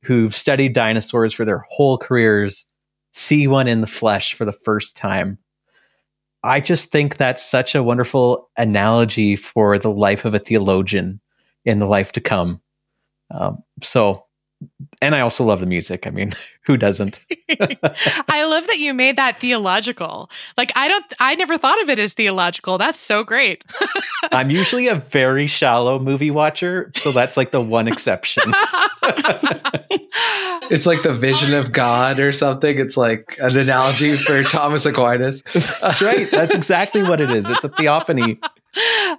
who've 0.03 0.35
studied 0.35 0.72
dinosaurs 0.72 1.33
for 1.33 1.44
their 1.44 1.64
whole 1.68 1.98
careers 1.98 2.66
see 3.12 3.46
one 3.46 3.68
in 3.68 3.81
the 3.81 3.87
flesh 3.87 4.35
for 4.35 4.44
the 4.44 4.53
first 4.53 4.96
time. 4.96 5.38
I 6.44 6.61
just 6.61 6.90
think 6.90 7.16
that's 7.16 7.42
such 7.42 7.74
a 7.74 7.83
wonderful 7.83 8.50
analogy 8.57 9.37
for 9.37 9.78
the 9.78 9.92
life 9.92 10.24
of 10.24 10.35
a 10.35 10.38
theologian 10.38 11.20
in 11.64 11.78
the 11.78 11.87
life 11.87 12.12
to 12.12 12.20
come. 12.20 12.61
Um, 13.31 13.62
so, 13.81 14.26
and 15.01 15.14
I 15.14 15.20
also 15.20 15.44
love 15.44 15.61
the 15.61 15.66
music. 15.66 16.07
I 16.07 16.11
mean, 16.11 16.33
who 16.66 16.77
doesn't? 16.77 17.25
I 18.29 18.44
love 18.44 18.66
that 18.66 18.79
you 18.79 18.94
made 18.94 19.16
that 19.16 19.38
theological. 19.38 20.31
Like, 20.57 20.72
I 20.77 20.88
don't, 20.88 21.05
I 21.18 21.35
never 21.35 21.59
thought 21.59 21.81
of 21.83 21.88
it 21.88 21.98
as 21.98 22.14
theological. 22.14 22.79
That's 22.79 23.01
so 23.01 23.25
great. 23.25 23.64
I'm 24.33 24.51
usually 24.51 24.88
a 24.88 24.94
very 24.94 25.46
shallow 25.46 25.98
movie 25.98 26.31
watcher. 26.31 26.92
So 26.96 27.12
that's 27.12 27.37
like 27.37 27.51
the 27.51 27.61
one 27.61 27.88
exception. 27.88 28.44
it's 30.70 30.87
like 30.87 31.03
the 31.03 31.14
vision 31.14 31.55
of 31.55 31.72
God 31.72 32.20
or 32.20 32.33
something. 32.33 32.79
It's 32.79 32.96
like 32.96 33.37
an 33.40 33.57
analogy 33.57 34.16
for 34.16 34.42
Thomas 34.44 34.87
Aquinas. 34.87 35.42
That's 35.53 36.01
right. 36.01 36.31
That's 36.31 36.55
exactly 36.55 37.03
what 37.03 37.20
it 37.20 37.31
is. 37.31 37.51
It's 37.51 37.64
a 37.64 37.68
theophany. 37.68 38.38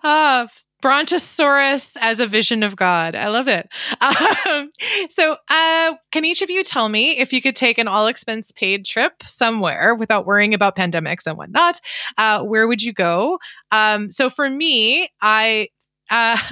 Uh, 0.03 0.47
Brontosaurus 0.83 1.95
as 2.01 2.19
a 2.19 2.27
vision 2.27 2.61
of 2.61 2.75
God. 2.75 3.15
I 3.15 3.29
love 3.29 3.47
it. 3.47 3.69
Um, 4.45 4.71
so, 5.09 5.37
uh, 5.49 5.93
can 6.11 6.25
each 6.25 6.41
of 6.41 6.49
you 6.49 6.63
tell 6.63 6.89
me 6.89 7.17
if 7.17 7.31
you 7.31 7.41
could 7.41 7.55
take 7.55 7.77
an 7.77 7.87
all 7.87 8.07
expense 8.07 8.51
paid 8.51 8.85
trip 8.85 9.23
somewhere 9.25 9.95
without 9.95 10.25
worrying 10.25 10.53
about 10.53 10.75
pandemics 10.75 11.25
and 11.25 11.37
whatnot? 11.37 11.79
Uh, 12.17 12.43
where 12.43 12.67
would 12.67 12.83
you 12.83 12.91
go? 12.91 13.39
Um, 13.71 14.11
so, 14.11 14.29
for 14.29 14.49
me, 14.49 15.09
I. 15.21 15.69
Uh, 16.09 16.37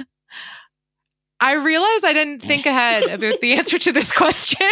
I 1.40 1.54
realize 1.54 2.04
I 2.04 2.12
didn't 2.12 2.40
think 2.40 2.66
ahead 2.66 3.02
about 3.02 3.40
the 3.40 3.54
answer 3.54 3.76
to 3.76 3.90
this 3.90 4.12
question. 4.16 4.70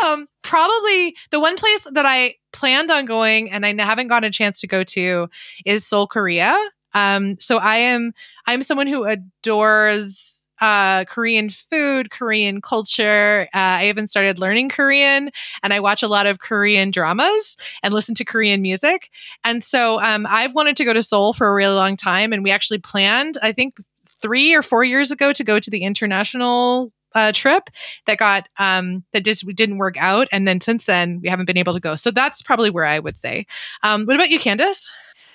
Um, 0.00 0.28
probably 0.42 1.16
the 1.32 1.40
one 1.40 1.56
place 1.56 1.84
that 1.90 2.06
I 2.06 2.36
planned 2.52 2.92
on 2.92 3.06
going 3.06 3.50
and 3.50 3.66
I 3.66 3.74
haven't 3.84 4.06
gotten 4.06 4.28
a 4.28 4.32
chance 4.32 4.60
to 4.60 4.68
go 4.68 4.84
to 4.84 5.28
is 5.66 5.84
Seoul, 5.84 6.06
Korea. 6.06 6.56
Um, 6.94 7.38
so 7.40 7.58
I 7.58 7.76
am 7.76 8.12
I'm 8.46 8.62
someone 8.62 8.86
who 8.86 9.04
adores 9.04 10.46
uh, 10.60 11.04
Korean 11.06 11.48
food, 11.48 12.10
Korean 12.10 12.60
culture. 12.60 13.48
Uh, 13.54 13.58
I 13.58 13.88
even 13.88 14.06
started 14.06 14.38
learning 14.38 14.68
Korean, 14.68 15.30
and 15.62 15.72
I 15.72 15.80
watch 15.80 16.02
a 16.02 16.08
lot 16.08 16.26
of 16.26 16.38
Korean 16.38 16.90
dramas 16.90 17.56
and 17.82 17.94
listen 17.94 18.14
to 18.16 18.24
Korean 18.24 18.60
music. 18.60 19.10
And 19.44 19.64
so 19.64 20.00
um, 20.00 20.26
I've 20.28 20.54
wanted 20.54 20.76
to 20.76 20.84
go 20.84 20.92
to 20.92 21.02
Seoul 21.02 21.32
for 21.32 21.48
a 21.48 21.54
really 21.54 21.74
long 21.74 21.96
time, 21.96 22.32
and 22.32 22.44
we 22.44 22.50
actually 22.50 22.78
planned, 22.78 23.38
I 23.42 23.52
think, 23.52 23.78
three 24.20 24.54
or 24.54 24.62
four 24.62 24.84
years 24.84 25.10
ago 25.10 25.32
to 25.32 25.42
go 25.42 25.58
to 25.60 25.70
the 25.70 25.82
international 25.82 26.92
uh, 27.14 27.32
trip 27.32 27.70
that 28.06 28.18
got 28.18 28.48
um, 28.58 29.02
that 29.12 29.24
just 29.24 29.46
didn't 29.54 29.78
work 29.78 29.96
out, 29.96 30.28
and 30.30 30.46
then 30.46 30.60
since 30.60 30.84
then 30.84 31.20
we 31.22 31.28
haven't 31.28 31.46
been 31.46 31.56
able 31.56 31.72
to 31.72 31.80
go. 31.80 31.96
So 31.96 32.10
that's 32.10 32.42
probably 32.42 32.70
where 32.70 32.86
I 32.86 32.98
would 32.98 33.18
say. 33.18 33.46
Um, 33.82 34.04
what 34.04 34.14
about 34.14 34.30
you, 34.30 34.38
Candace? 34.38 34.88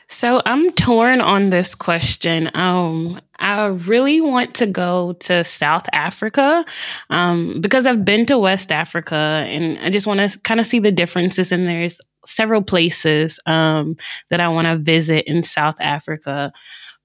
So 0.07 0.41
I'm 0.45 0.71
torn 0.73 1.21
on 1.21 1.49
this 1.49 1.75
question. 1.75 2.49
Um, 2.53 3.19
I 3.39 3.65
really 3.65 4.21
want 4.21 4.55
to 4.55 4.67
go 4.67 5.13
to 5.13 5.43
South 5.43 5.87
Africa 5.91 6.63
um, 7.09 7.59
because 7.59 7.85
I've 7.85 8.05
been 8.05 8.25
to 8.27 8.37
West 8.37 8.71
Africa 8.71 9.15
and 9.15 9.77
I 9.79 9.89
just 9.89 10.07
want 10.07 10.19
to 10.19 10.39
kind 10.41 10.59
of 10.59 10.67
see 10.67 10.79
the 10.79 10.91
differences. 10.91 11.51
And 11.51 11.67
there's 11.67 11.99
several 12.25 12.63
places 12.63 13.39
um, 13.45 13.97
that 14.29 14.39
I 14.39 14.47
want 14.49 14.67
to 14.67 14.77
visit 14.77 15.25
in 15.25 15.43
South 15.43 15.75
Africa 15.79 16.53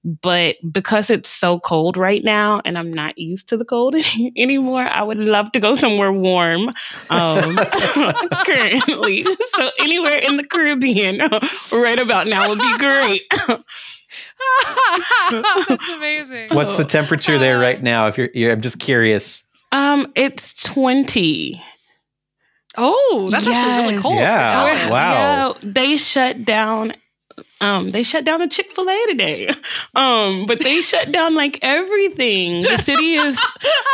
but 0.05 0.57
because 0.71 1.11
it's 1.11 1.29
so 1.29 1.61
cold 1.61 1.97
right 1.97 2.25
now 2.25 2.63
and 2.65 2.79
I'm 2.79 2.93
not 2.93 3.19
used 3.19 3.49
to 3.51 3.57
the 3.57 3.65
cold 3.65 3.95
anymore, 4.37 4.83
I 4.83 5.03
would 5.03 5.19
love 5.19 5.53
to 5.53 5.61
go 5.61 5.75
somewhere 5.75 6.13
warm 6.13 6.71
um, 7.11 7.57
currently. 8.47 9.25
So 9.25 9.71
anywhere 9.79 10.17
in 10.17 10.37
the 10.37 10.45
Caribbean 10.45 11.19
right 11.73 11.99
about 11.99 12.29
now 12.29 12.49
would 12.49 12.59
be 12.59 12.79
great. 12.79 13.23
That's 15.31 15.89
amazing. 15.91 16.49
What's 16.53 16.77
the 16.79 16.85
temperature 16.85 17.39
there 17.39 17.59
right 17.59 17.83
now? 17.83 18.07
If 18.07 18.17
you're, 18.17 18.31
you're 18.33 18.53
I'm 18.53 18.63
just 18.63 18.81
curious. 18.81 19.45
Um, 19.73 20.11
it's 20.17 20.63
20. 20.65 21.63
Oh, 22.77 23.29
that's 23.31 23.47
yes. 23.47 23.59
actually 23.59 23.91
really 23.91 24.03
cold. 24.03 24.15
Yeah. 24.15 24.91
Wow. 24.91 25.13
Yeah, 25.13 25.53
they 25.63 25.97
shut 25.97 26.45
down 26.45 26.95
um, 27.61 27.91
they 27.91 28.03
shut 28.03 28.25
down 28.25 28.41
a 28.43 28.49
Chick 28.49 28.71
Fil 28.73 28.89
A 28.89 29.07
today, 29.09 29.49
um, 29.95 30.47
but 30.47 30.61
they 30.61 30.81
shut 30.81 31.13
down 31.13 31.35
like 31.35 31.59
everything. 31.63 32.63
The 32.63 32.79
city 32.79 33.15
is 33.15 33.37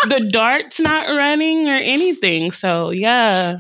the 0.09 0.29
DART's 0.33 0.79
not 0.81 1.09
running 1.09 1.69
or 1.69 1.75
anything. 1.77 2.51
So 2.53 2.91
yeah, 2.91 3.59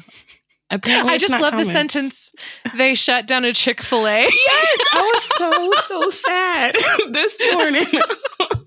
Apparently 0.69 1.15
I 1.15 1.19
just 1.19 1.33
love 1.33 1.53
coming. 1.53 1.65
the 1.67 1.73
sentence. 1.73 2.33
They 2.77 2.97
shut 2.97 3.27
down 3.29 3.45
a 3.45 3.53
Chick 3.53 3.81
Fil 3.83 4.07
A. 4.07 4.23
yes, 4.23 4.81
I 4.93 5.13
was 5.15 5.25
so 5.87 6.01
so 6.01 6.11
sad 6.11 6.77
this 7.13 7.39
morning. 7.53 7.87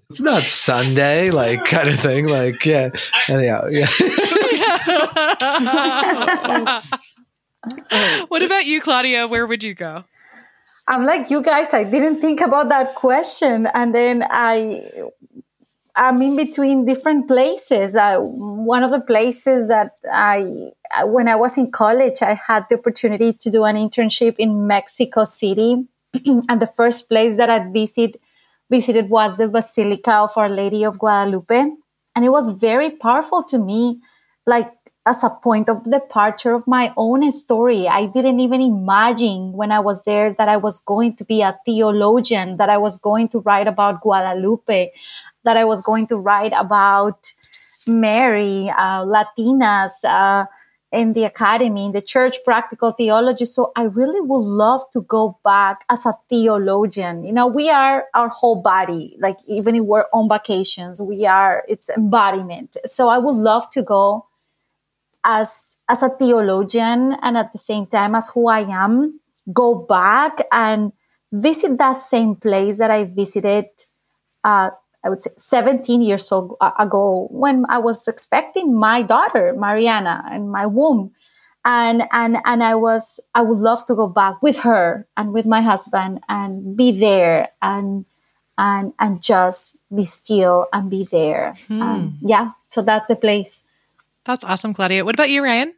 it's 0.09 0.21
not 0.21 0.47
Sunday, 0.49 1.29
like 1.29 1.65
kind 1.65 1.89
of 1.89 1.99
thing. 1.99 2.27
Like 2.27 2.65
yeah, 2.65 2.89
anyhow, 3.27 3.67
yeah. 3.69 3.87
what 8.29 8.41
about 8.43 8.65
you, 8.65 8.81
Claudia? 8.81 9.27
Where 9.27 9.45
would 9.45 9.63
you 9.63 9.73
go? 9.73 10.03
I'm 10.89 11.05
like 11.05 11.29
you 11.29 11.43
guys. 11.43 11.73
I 11.73 11.83
didn't 11.83 12.19
think 12.19 12.41
about 12.41 12.69
that 12.69 12.95
question, 12.95 13.67
and 13.75 13.93
then 13.93 14.25
I 14.27 14.81
I'm 15.95 16.19
in 16.21 16.35
between 16.35 16.85
different 16.85 17.27
places. 17.27 17.95
Uh, 17.95 18.17
one 18.19 18.83
of 18.83 18.89
the 18.89 19.01
places 19.01 19.67
that 19.67 19.91
I, 20.11 20.71
when 21.03 21.27
I 21.27 21.35
was 21.35 21.57
in 21.57 21.71
college, 21.71 22.21
I 22.23 22.39
had 22.47 22.65
the 22.69 22.79
opportunity 22.79 23.33
to 23.33 23.49
do 23.51 23.65
an 23.65 23.75
internship 23.75 24.35
in 24.39 24.65
Mexico 24.65 25.25
City, 25.25 25.85
and 26.25 26.59
the 26.59 26.71
first 26.75 27.07
place 27.07 27.35
that 27.37 27.51
I 27.51 27.69
visit 27.69 28.15
visited 28.71 29.09
was 29.09 29.37
the 29.37 29.47
Basilica 29.47 30.13
of 30.13 30.31
Our 30.37 30.49
Lady 30.49 30.83
of 30.83 30.97
Guadalupe, 30.97 31.71
and 32.15 32.25
it 32.25 32.29
was 32.29 32.49
very 32.49 32.89
powerful 32.89 33.43
to 33.43 33.59
me, 33.59 33.99
like 34.47 34.71
as 35.09 35.23
a 35.23 35.29
point 35.29 35.67
of 35.69 35.83
departure 35.89 36.53
of 36.53 36.67
my 36.67 36.93
own 36.95 37.31
story. 37.31 37.87
I 37.87 38.05
didn't 38.05 38.39
even 38.39 38.61
imagine 38.61 39.53
when 39.53 39.71
I 39.71 39.79
was 39.79 40.03
there 40.03 40.35
that 40.37 40.47
I 40.47 40.57
was 40.57 40.79
going 40.79 41.15
to 41.15 41.25
be 41.25 41.41
a 41.41 41.57
theologian, 41.65 42.57
that 42.57 42.69
I 42.69 42.77
was 42.77 42.97
going 42.97 43.27
to 43.29 43.39
write 43.39 43.67
about 43.67 44.01
Guadalupe, 44.01 44.91
that 45.45 45.57
I 45.57 45.65
was 45.65 45.81
going 45.81 46.05
to 46.07 46.17
write 46.17 46.53
about 46.55 47.33
Mary, 47.87 48.69
uh, 48.69 49.03
Latinas, 49.03 50.05
uh, 50.05 50.45
in 50.91 51.13
the 51.13 51.23
academy, 51.23 51.85
in 51.85 51.91
the 51.91 52.01
church, 52.01 52.37
practical 52.43 52.91
theology. 52.91 53.45
So 53.45 53.71
I 53.75 53.83
really 53.83 54.21
would 54.21 54.45
love 54.45 54.81
to 54.93 55.01
go 55.01 55.39
back 55.43 55.85
as 55.89 56.05
a 56.05 56.13
theologian. 56.29 57.23
You 57.23 57.33
know, 57.33 57.47
we 57.47 57.69
are 57.69 58.05
our 58.13 58.29
whole 58.29 58.61
body, 58.61 59.15
like 59.19 59.37
even 59.47 59.75
if 59.75 59.83
we're 59.83 60.05
on 60.13 60.29
vacations, 60.29 61.01
we 61.01 61.25
are, 61.25 61.63
it's 61.67 61.89
embodiment. 61.89 62.77
So 62.85 63.09
I 63.09 63.17
would 63.19 63.35
love 63.35 63.69
to 63.71 63.83
go 63.83 64.28
as, 65.23 65.77
as 65.87 66.03
a 66.03 66.09
theologian 66.09 67.17
and 67.21 67.37
at 67.37 67.51
the 67.51 67.57
same 67.57 67.85
time 67.85 68.15
as 68.15 68.29
who 68.29 68.47
I 68.47 68.61
am, 68.61 69.19
go 69.51 69.75
back 69.75 70.39
and 70.51 70.91
visit 71.31 71.77
that 71.77 71.97
same 71.97 72.35
place 72.35 72.77
that 72.77 72.91
I 72.91 73.05
visited, 73.05 73.65
uh, 74.43 74.69
I 75.03 75.09
would 75.09 75.21
say 75.21 75.31
17 75.37 76.01
years 76.01 76.31
ago 76.31 77.27
when 77.31 77.65
I 77.69 77.77
was 77.77 78.07
expecting 78.07 78.77
my 78.77 79.01
daughter, 79.01 79.53
Mariana, 79.57 80.29
in 80.33 80.49
my 80.49 80.65
womb. 80.65 81.11
And, 81.65 82.03
and, 82.11 82.37
and 82.45 82.63
I 82.63 82.75
was, 82.75 83.19
I 83.35 83.41
would 83.41 83.59
love 83.59 83.85
to 83.87 83.95
go 83.95 84.07
back 84.07 84.41
with 84.41 84.57
her 84.57 85.07
and 85.17 85.33
with 85.33 85.45
my 85.45 85.61
husband 85.61 86.21
and 86.29 86.75
be 86.75 86.91
there 86.91 87.49
and, 87.61 88.05
and, 88.57 88.93
and 88.97 89.21
just 89.21 89.77
be 89.93 90.05
still 90.05 90.67
and 90.73 90.89
be 90.89 91.03
there. 91.03 91.53
Hmm. 91.67 91.81
Um, 91.81 92.17
yeah. 92.21 92.51
So 92.65 92.81
that's 92.81 93.07
the 93.07 93.15
place. 93.15 93.63
That's 94.29 94.43
awesome, 94.43 94.75
Claudia. 94.75 95.03
What 95.03 95.15
about 95.15 95.31
you, 95.31 95.43
Ryan? 95.43 95.73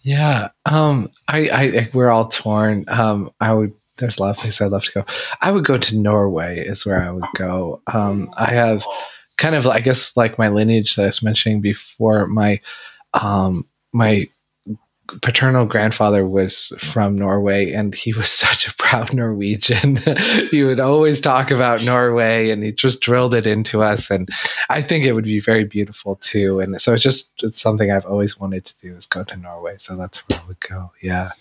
Yeah. 0.00 0.48
Um, 0.64 1.10
I, 1.28 1.50
I, 1.50 1.90
we're 1.92 2.08
all 2.08 2.28
torn. 2.28 2.86
Um, 2.88 3.30
I 3.42 3.52
would 3.52 3.74
there's 3.98 4.16
a 4.16 4.22
lot 4.22 4.30
of 4.30 4.38
places 4.38 4.62
I'd 4.62 4.70
love 4.70 4.84
to 4.84 4.92
go. 4.92 5.04
I 5.42 5.52
would 5.52 5.66
go 5.66 5.76
to 5.76 5.98
Norway 5.98 6.64
is 6.64 6.86
where 6.86 7.02
I 7.02 7.10
would 7.10 7.26
go. 7.36 7.82
Um, 7.92 8.30
I 8.38 8.52
have 8.52 8.86
kind 9.36 9.54
of, 9.54 9.66
I 9.66 9.80
guess, 9.80 10.16
like 10.16 10.38
my 10.38 10.48
lineage 10.48 10.96
that 10.96 11.02
I 11.02 11.06
was 11.06 11.22
mentioning 11.22 11.60
before. 11.60 12.26
My 12.26 12.58
um, 13.12 13.52
my 13.92 14.24
paternal 15.22 15.66
grandfather 15.66 16.26
was 16.26 16.72
from 16.78 17.16
Norway, 17.16 17.72
and 17.72 17.94
he 17.94 18.12
was 18.12 18.30
such 18.46 18.66
a 18.68 18.74
proud 18.74 19.12
Norwegian. 19.12 19.96
he 20.50 20.62
would 20.62 20.80
always 20.80 21.20
talk 21.20 21.50
about 21.50 21.82
Norway, 21.82 22.50
and 22.50 22.62
he 22.62 22.72
just 22.72 23.00
drilled 23.00 23.34
it 23.34 23.46
into 23.46 23.82
us. 23.82 24.10
And 24.10 24.28
I 24.68 24.82
think 24.82 25.04
it 25.04 25.12
would 25.12 25.24
be 25.24 25.40
very 25.40 25.64
beautiful 25.64 26.16
too. 26.16 26.60
And 26.60 26.80
so 26.80 26.94
it's 26.94 27.02
just 27.02 27.42
it's 27.42 27.60
something 27.60 27.90
I've 27.90 28.06
always 28.06 28.38
wanted 28.38 28.64
to 28.66 28.74
do 28.80 28.94
is 28.96 29.06
go 29.06 29.24
to 29.24 29.36
Norway. 29.36 29.76
So 29.78 29.96
that's 29.96 30.18
where 30.28 30.40
I 30.40 30.46
would 30.46 30.60
go. 30.60 30.92
Yeah. 31.02 31.32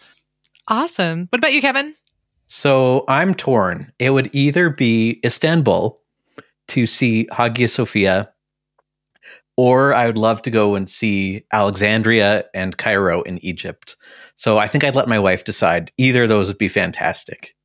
Awesome. 0.68 1.28
What 1.30 1.40
about 1.40 1.54
you, 1.54 1.62
Kevin? 1.62 1.96
So 2.48 3.04
I'm 3.08 3.34
torn. 3.34 3.92
It 4.00 4.12
would 4.12 4.30
either 4.34 4.70
be 4.70 5.20
Istanbul 5.24 6.00
to 6.70 6.86
see 6.86 7.28
Hagia 7.32 7.68
Sophia, 7.68 8.30
or 9.58 9.94
I 9.94 10.06
would 10.06 10.18
love 10.18 10.42
to 10.44 10.52
go 10.52 10.76
and 10.76 10.88
see 10.88 11.44
Alexandria 11.52 12.46
and 12.54 12.78
Cairo 12.78 13.24
in 13.24 13.44
Egypt. 13.44 13.98
So 14.36 14.60
I 14.60 14.68
think 14.68 14.84
I'd 14.84 14.96
let 14.96 15.10
my 15.10 15.20
wife 15.20 15.44
decide. 15.44 15.92
Either 15.98 16.24
of 16.24 16.30
those 16.30 16.48
would 16.48 16.60
be 16.60 16.70
fantastic. 16.70 17.56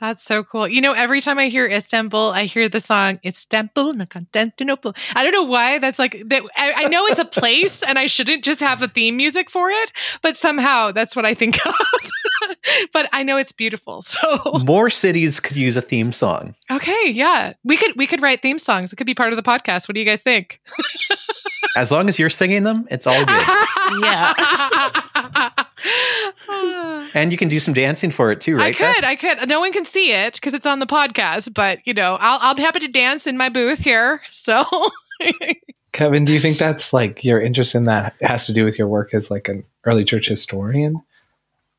That's 0.00 0.24
so 0.24 0.42
cool. 0.42 0.66
You 0.66 0.80
know, 0.80 0.92
every 0.92 1.20
time 1.20 1.38
I 1.38 1.48
hear 1.48 1.66
Istanbul, 1.66 2.30
I 2.30 2.46
hear 2.46 2.70
the 2.70 2.80
song 2.80 3.18
Istanbul, 3.22 4.06
Constantinople. 4.06 4.94
I 5.14 5.22
don't 5.22 5.32
know 5.32 5.42
why 5.42 5.78
that's 5.78 5.98
like 5.98 6.22
that. 6.28 6.42
I, 6.56 6.72
I, 6.84 6.88
know 6.88 7.04
it's 7.04 7.18
a 7.18 7.24
place 7.26 7.82
and 7.82 7.98
I 7.98 8.06
shouldn't 8.06 8.42
just 8.42 8.60
have 8.60 8.80
a 8.80 8.88
theme 8.88 9.18
music 9.18 9.50
for 9.50 9.68
it, 9.68 9.92
but 10.22 10.38
somehow 10.38 10.92
that's 10.92 11.14
what 11.14 11.26
I 11.26 11.34
think 11.34 11.58
of. 11.66 11.74
But 12.92 13.08
I 13.12 13.22
know 13.22 13.36
it's 13.36 13.52
beautiful. 13.52 14.02
So 14.10 14.58
more 14.64 14.90
cities 14.90 15.40
could 15.40 15.56
use 15.56 15.76
a 15.76 15.80
theme 15.80 16.12
song. 16.12 16.54
Okay, 16.70 17.10
yeah. 17.10 17.52
We 17.64 17.76
could 17.76 17.96
we 17.96 18.06
could 18.06 18.20
write 18.20 18.42
theme 18.42 18.58
songs. 18.58 18.92
It 18.92 18.96
could 18.96 19.06
be 19.06 19.14
part 19.14 19.32
of 19.32 19.36
the 19.36 19.42
podcast. 19.42 19.88
What 19.88 19.94
do 19.94 20.00
you 20.00 20.06
guys 20.06 20.22
think? 20.22 20.60
as 21.76 21.92
long 21.92 22.08
as 22.08 22.18
you're 22.18 22.28
singing 22.28 22.64
them, 22.64 22.86
it's 22.90 23.06
all 23.06 23.24
good. 23.24 23.46
yeah. 24.02 24.34
and 27.14 27.32
you 27.32 27.38
can 27.38 27.48
do 27.48 27.60
some 27.60 27.74
dancing 27.74 28.10
for 28.10 28.32
it 28.32 28.40
too, 28.40 28.56
right? 28.56 28.74
I 28.74 28.94
could, 28.94 29.04
I 29.04 29.16
could. 29.16 29.48
No 29.48 29.60
one 29.60 29.72
can 29.72 29.84
see 29.84 30.12
it 30.12 30.34
because 30.34 30.54
it's 30.54 30.66
on 30.66 30.80
the 30.80 30.86
podcast, 30.86 31.54
but 31.54 31.78
you 31.84 31.94
know, 31.94 32.16
I'll 32.20 32.38
I'll 32.42 32.54
be 32.54 32.62
happy 32.62 32.80
to 32.80 32.88
dance 32.88 33.26
in 33.26 33.36
my 33.36 33.48
booth 33.48 33.80
here. 33.80 34.20
So 34.30 34.64
Kevin, 35.92 36.24
do 36.24 36.32
you 36.32 36.40
think 36.40 36.58
that's 36.58 36.92
like 36.92 37.24
your 37.24 37.40
interest 37.40 37.74
in 37.74 37.84
that 37.84 38.14
has 38.22 38.46
to 38.46 38.52
do 38.52 38.64
with 38.64 38.78
your 38.78 38.88
work 38.88 39.14
as 39.14 39.30
like 39.30 39.48
an 39.48 39.64
early 39.84 40.04
church 40.04 40.28
historian? 40.28 41.02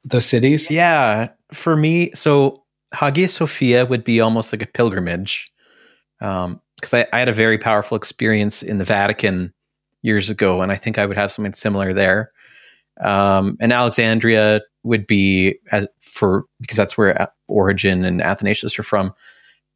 Those 0.03 0.25
cities? 0.25 0.71
Yeah. 0.71 1.29
For 1.53 1.75
me, 1.75 2.11
so 2.13 2.63
Hagia 2.93 3.27
Sophia 3.27 3.85
would 3.85 4.03
be 4.03 4.19
almost 4.19 4.53
like 4.53 4.61
a 4.61 4.67
pilgrimage. 4.67 5.51
Um, 6.19 6.61
because 6.81 6.93
I, 6.95 7.07
I 7.13 7.19
had 7.19 7.29
a 7.29 7.33
very 7.33 7.59
powerful 7.59 7.95
experience 7.95 8.63
in 8.63 8.79
the 8.79 8.83
Vatican 8.83 9.53
years 10.01 10.29
ago, 10.29 10.61
and 10.61 10.71
I 10.71 10.75
think 10.75 10.97
I 10.97 11.05
would 11.05 11.17
have 11.17 11.31
something 11.31 11.53
similar 11.53 11.93
there. 11.93 12.31
Um, 12.99 13.55
and 13.59 13.71
Alexandria 13.71 14.61
would 14.83 15.05
be 15.05 15.59
as 15.71 15.87
for 15.99 16.45
because 16.59 16.77
that's 16.77 16.97
where 16.97 17.29
Origen 17.47 18.03
and 18.03 18.21
Athanasius 18.21 18.77
are 18.79 18.83
from, 18.83 19.13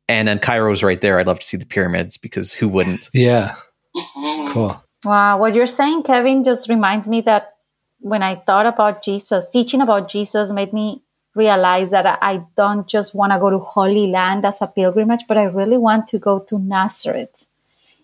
and 0.10 0.28
then 0.28 0.40
Cairo's 0.40 0.84
right 0.84 1.00
there. 1.00 1.20
I'd 1.20 1.28
love 1.28 1.40
to 1.40 1.46
see 1.46 1.58
the 1.58 1.66
pyramids 1.66 2.18
because 2.18 2.52
who 2.52 2.68
wouldn't? 2.68 3.10
Yeah, 3.14 3.56
mm-hmm. 3.96 4.52
cool. 4.52 4.84
Wow, 5.04 5.38
what 5.40 5.54
you're 5.54 5.68
saying, 5.68 6.04
Kevin, 6.04 6.44
just 6.44 6.68
reminds 6.68 7.08
me 7.08 7.22
that 7.22 7.55
when 8.00 8.24
I 8.24 8.36
thought 8.36 8.66
about 8.66 9.04
Jesus, 9.04 9.48
teaching 9.48 9.82
about 9.82 10.10
Jesus 10.10 10.52
made 10.52 10.74
me 10.74 11.02
realize 11.34 11.92
that 11.92 12.06
I 12.22 12.44
don't 12.56 12.88
just 12.88 13.14
want 13.14 13.34
to 13.34 13.40
go 13.40 13.50
to 13.50 13.60
Holy 13.60 14.08
Land 14.08 14.46
as 14.46 14.62
a 14.62 14.68
pilgrimage, 14.68 15.26
but 15.28 15.38
I 15.38 15.44
really 15.44 15.78
want 15.78 16.08
to 16.08 16.20
go 16.20 16.40
to 16.40 16.60
Nazareth, 16.60 17.48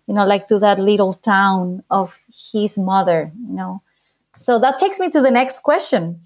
you 0.07 0.13
know, 0.13 0.25
like 0.25 0.47
to 0.47 0.59
that 0.59 0.79
little 0.79 1.13
town 1.13 1.83
of 1.89 2.19
his 2.51 2.77
mother, 2.77 3.31
you 3.47 3.53
know. 3.53 3.81
So 4.35 4.59
that 4.59 4.79
takes 4.79 4.99
me 4.99 5.09
to 5.11 5.21
the 5.21 5.31
next 5.31 5.61
question. 5.61 6.19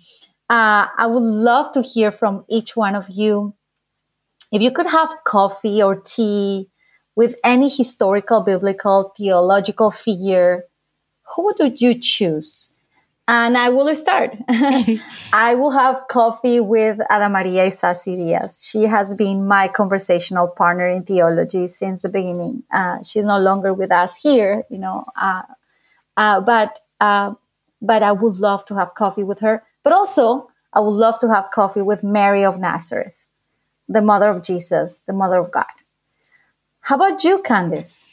Uh, 0.49 0.87
I 0.97 1.07
would 1.07 1.23
love 1.23 1.71
to 1.73 1.81
hear 1.81 2.11
from 2.11 2.45
each 2.47 2.75
one 2.75 2.95
of 2.95 3.09
you. 3.09 3.53
If 4.51 4.61
you 4.61 4.71
could 4.71 4.85
have 4.87 5.09
coffee 5.25 5.81
or 5.81 5.95
tea 5.95 6.67
with 7.15 7.35
any 7.43 7.69
historical, 7.69 8.41
biblical, 8.41 9.13
theological 9.17 9.89
figure, 9.91 10.65
who 11.35 11.45
would 11.45 11.81
you 11.81 11.99
choose? 11.99 12.69
And 13.27 13.57
I 13.57 13.69
will 13.69 13.93
start. 13.95 14.37
I 15.33 15.55
will 15.55 15.71
have 15.71 16.07
coffee 16.09 16.59
with 16.59 16.99
Ada 17.11 17.29
Maria 17.29 17.65
Isasi 17.65 18.15
Diaz. 18.15 18.61
She 18.63 18.83
has 18.83 19.15
been 19.15 19.47
my 19.47 19.67
conversational 19.67 20.53
partner 20.55 20.87
in 20.87 21.03
theology 21.03 21.67
since 21.67 22.01
the 22.01 22.09
beginning. 22.09 22.63
Uh, 22.71 23.01
she's 23.03 23.23
no 23.23 23.39
longer 23.39 23.73
with 23.73 23.91
us 23.91 24.15
here, 24.21 24.63
you 24.69 24.77
know, 24.77 25.05
uh, 25.19 25.41
uh, 26.17 26.39
but 26.41 26.79
uh, 27.01 27.33
but 27.81 28.03
I 28.03 28.11
would 28.11 28.37
love 28.37 28.65
to 28.65 28.75
have 28.75 28.93
coffee 28.95 29.23
with 29.23 29.39
her. 29.39 29.63
But 29.83 29.93
also, 29.93 30.49
I 30.73 30.79
would 30.79 30.95
love 30.95 31.19
to 31.19 31.29
have 31.29 31.51
coffee 31.51 31.81
with 31.81 32.03
Mary 32.03 32.43
of 32.43 32.59
Nazareth, 32.59 33.27
the 33.87 34.01
mother 34.01 34.29
of 34.29 34.43
Jesus, 34.43 35.01
the 35.01 35.13
mother 35.13 35.39
of 35.39 35.51
God. 35.51 35.65
How 36.81 36.95
about 36.95 37.23
you, 37.23 37.41
Candace? 37.41 38.09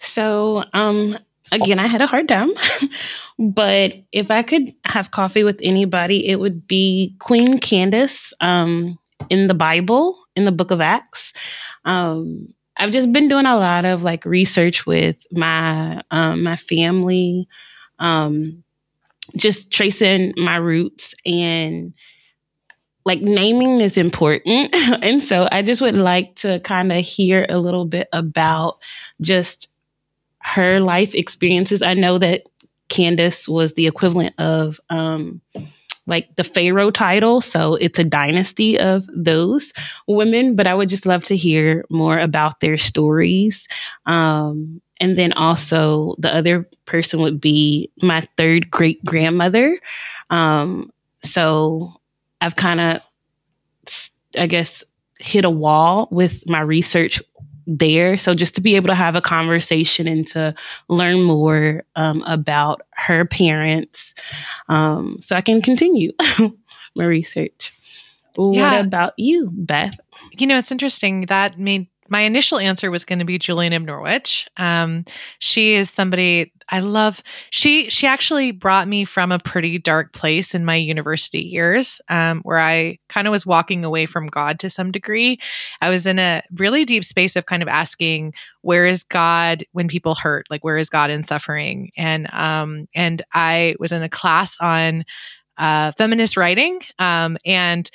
So, 0.00 0.64
um, 0.72 1.18
again, 1.52 1.78
I 1.78 1.86
had 1.86 2.02
a 2.02 2.06
hard 2.06 2.28
time, 2.28 2.52
but 3.38 3.94
if 4.12 4.30
I 4.30 4.42
could 4.42 4.74
have 4.84 5.10
coffee 5.10 5.44
with 5.44 5.58
anybody, 5.62 6.26
it 6.28 6.36
would 6.36 6.66
be 6.66 7.14
Queen 7.18 7.58
Candace 7.58 8.32
um, 8.40 8.98
in 9.28 9.48
the 9.48 9.54
Bible, 9.54 10.18
in 10.36 10.44
the 10.44 10.52
book 10.52 10.70
of 10.70 10.80
Acts. 10.80 11.32
Um, 11.84 12.54
I've 12.76 12.92
just 12.92 13.12
been 13.12 13.28
doing 13.28 13.46
a 13.46 13.56
lot 13.56 13.84
of 13.84 14.02
like 14.02 14.24
research 14.24 14.86
with 14.86 15.16
my 15.32 16.02
um, 16.10 16.42
my 16.42 16.56
family, 16.56 17.46
um, 17.98 18.64
just 19.36 19.70
tracing 19.70 20.32
my 20.36 20.56
roots 20.56 21.14
and 21.26 21.92
like 23.04 23.20
naming 23.20 23.80
is 23.80 23.98
important. 23.98 24.70
and 25.02 25.22
so 25.22 25.48
I 25.50 25.62
just 25.62 25.82
would 25.82 25.96
like 25.96 26.36
to 26.36 26.60
kind 26.60 26.92
of 26.92 27.04
hear 27.04 27.46
a 27.48 27.58
little 27.58 27.84
bit 27.84 28.08
about 28.12 28.78
just 29.20 29.69
her 30.40 30.80
life 30.80 31.14
experiences. 31.14 31.82
I 31.82 31.94
know 31.94 32.18
that 32.18 32.44
Candace 32.88 33.48
was 33.48 33.74
the 33.74 33.86
equivalent 33.86 34.34
of 34.38 34.80
um, 34.90 35.40
like 36.06 36.34
the 36.36 36.44
Pharaoh 36.44 36.90
title. 36.90 37.40
So 37.40 37.76
it's 37.76 37.98
a 37.98 38.04
dynasty 38.04 38.78
of 38.78 39.08
those 39.14 39.72
women, 40.06 40.56
but 40.56 40.66
I 40.66 40.74
would 40.74 40.88
just 40.88 41.06
love 41.06 41.24
to 41.26 41.36
hear 41.36 41.84
more 41.88 42.18
about 42.18 42.60
their 42.60 42.76
stories. 42.76 43.68
Um, 44.06 44.82
and 45.00 45.16
then 45.16 45.32
also 45.32 46.16
the 46.18 46.34
other 46.34 46.68
person 46.84 47.20
would 47.20 47.40
be 47.40 47.90
my 48.02 48.22
third 48.36 48.70
great 48.70 49.02
grandmother. 49.04 49.80
Um, 50.28 50.92
so 51.22 51.94
I've 52.40 52.56
kind 52.56 52.80
of, 52.80 53.02
I 54.36 54.46
guess, 54.46 54.84
hit 55.18 55.44
a 55.44 55.50
wall 55.50 56.08
with 56.10 56.46
my 56.48 56.60
research 56.60 57.22
there. 57.66 58.16
So 58.18 58.34
just 58.34 58.54
to 58.56 58.60
be 58.60 58.76
able 58.76 58.88
to 58.88 58.94
have 58.94 59.16
a 59.16 59.20
conversation 59.20 60.06
and 60.06 60.26
to 60.28 60.54
learn 60.88 61.22
more 61.22 61.84
um, 61.96 62.22
about 62.26 62.82
her 62.92 63.24
parents, 63.24 64.14
um, 64.68 65.16
so 65.20 65.36
I 65.36 65.40
can 65.40 65.62
continue 65.62 66.12
my 66.94 67.04
research. 67.04 67.72
Yeah. 68.36 68.76
What 68.78 68.86
about 68.86 69.14
you, 69.16 69.50
Beth? 69.52 69.98
You 70.38 70.46
know, 70.46 70.56
it's 70.56 70.72
interesting 70.72 71.26
that 71.26 71.58
made 71.58 71.88
my 72.10 72.20
initial 72.20 72.58
answer 72.58 72.90
was 72.90 73.04
going 73.04 73.20
to 73.20 73.24
be 73.24 73.38
Julian 73.38 73.72
of 73.72 73.82
Norwich. 73.82 74.46
Um, 74.56 75.04
she 75.38 75.74
is 75.74 75.90
somebody 75.90 76.52
I 76.68 76.80
love. 76.80 77.22
She 77.50 77.90
she 77.90 78.06
actually 78.06 78.52
brought 78.52 78.86
me 78.86 79.04
from 79.04 79.32
a 79.32 79.38
pretty 79.38 79.78
dark 79.78 80.12
place 80.12 80.54
in 80.54 80.64
my 80.64 80.76
university 80.76 81.40
years, 81.40 82.00
um, 82.08 82.40
where 82.42 82.60
I 82.60 82.98
kind 83.08 83.26
of 83.26 83.32
was 83.32 83.46
walking 83.46 83.84
away 83.84 84.06
from 84.06 84.28
God 84.28 84.58
to 84.60 84.70
some 84.70 84.92
degree. 84.92 85.38
I 85.80 85.90
was 85.90 86.06
in 86.06 86.18
a 86.18 86.42
really 86.54 86.84
deep 86.84 87.04
space 87.04 87.34
of 87.36 87.46
kind 87.46 87.62
of 87.62 87.68
asking, 87.68 88.34
where 88.62 88.86
is 88.86 89.02
God 89.02 89.64
when 89.72 89.88
people 89.88 90.14
hurt? 90.14 90.46
Like, 90.50 90.62
where 90.62 90.78
is 90.78 90.88
God 90.88 91.10
in 91.10 91.24
suffering? 91.24 91.90
And 91.96 92.32
um, 92.32 92.86
and 92.94 93.22
I 93.32 93.74
was 93.80 93.92
in 93.92 94.02
a 94.02 94.08
class 94.08 94.56
on 94.60 95.04
uh, 95.58 95.92
feminist 95.98 96.36
writing, 96.36 96.80
um, 96.98 97.36
and 97.44 97.90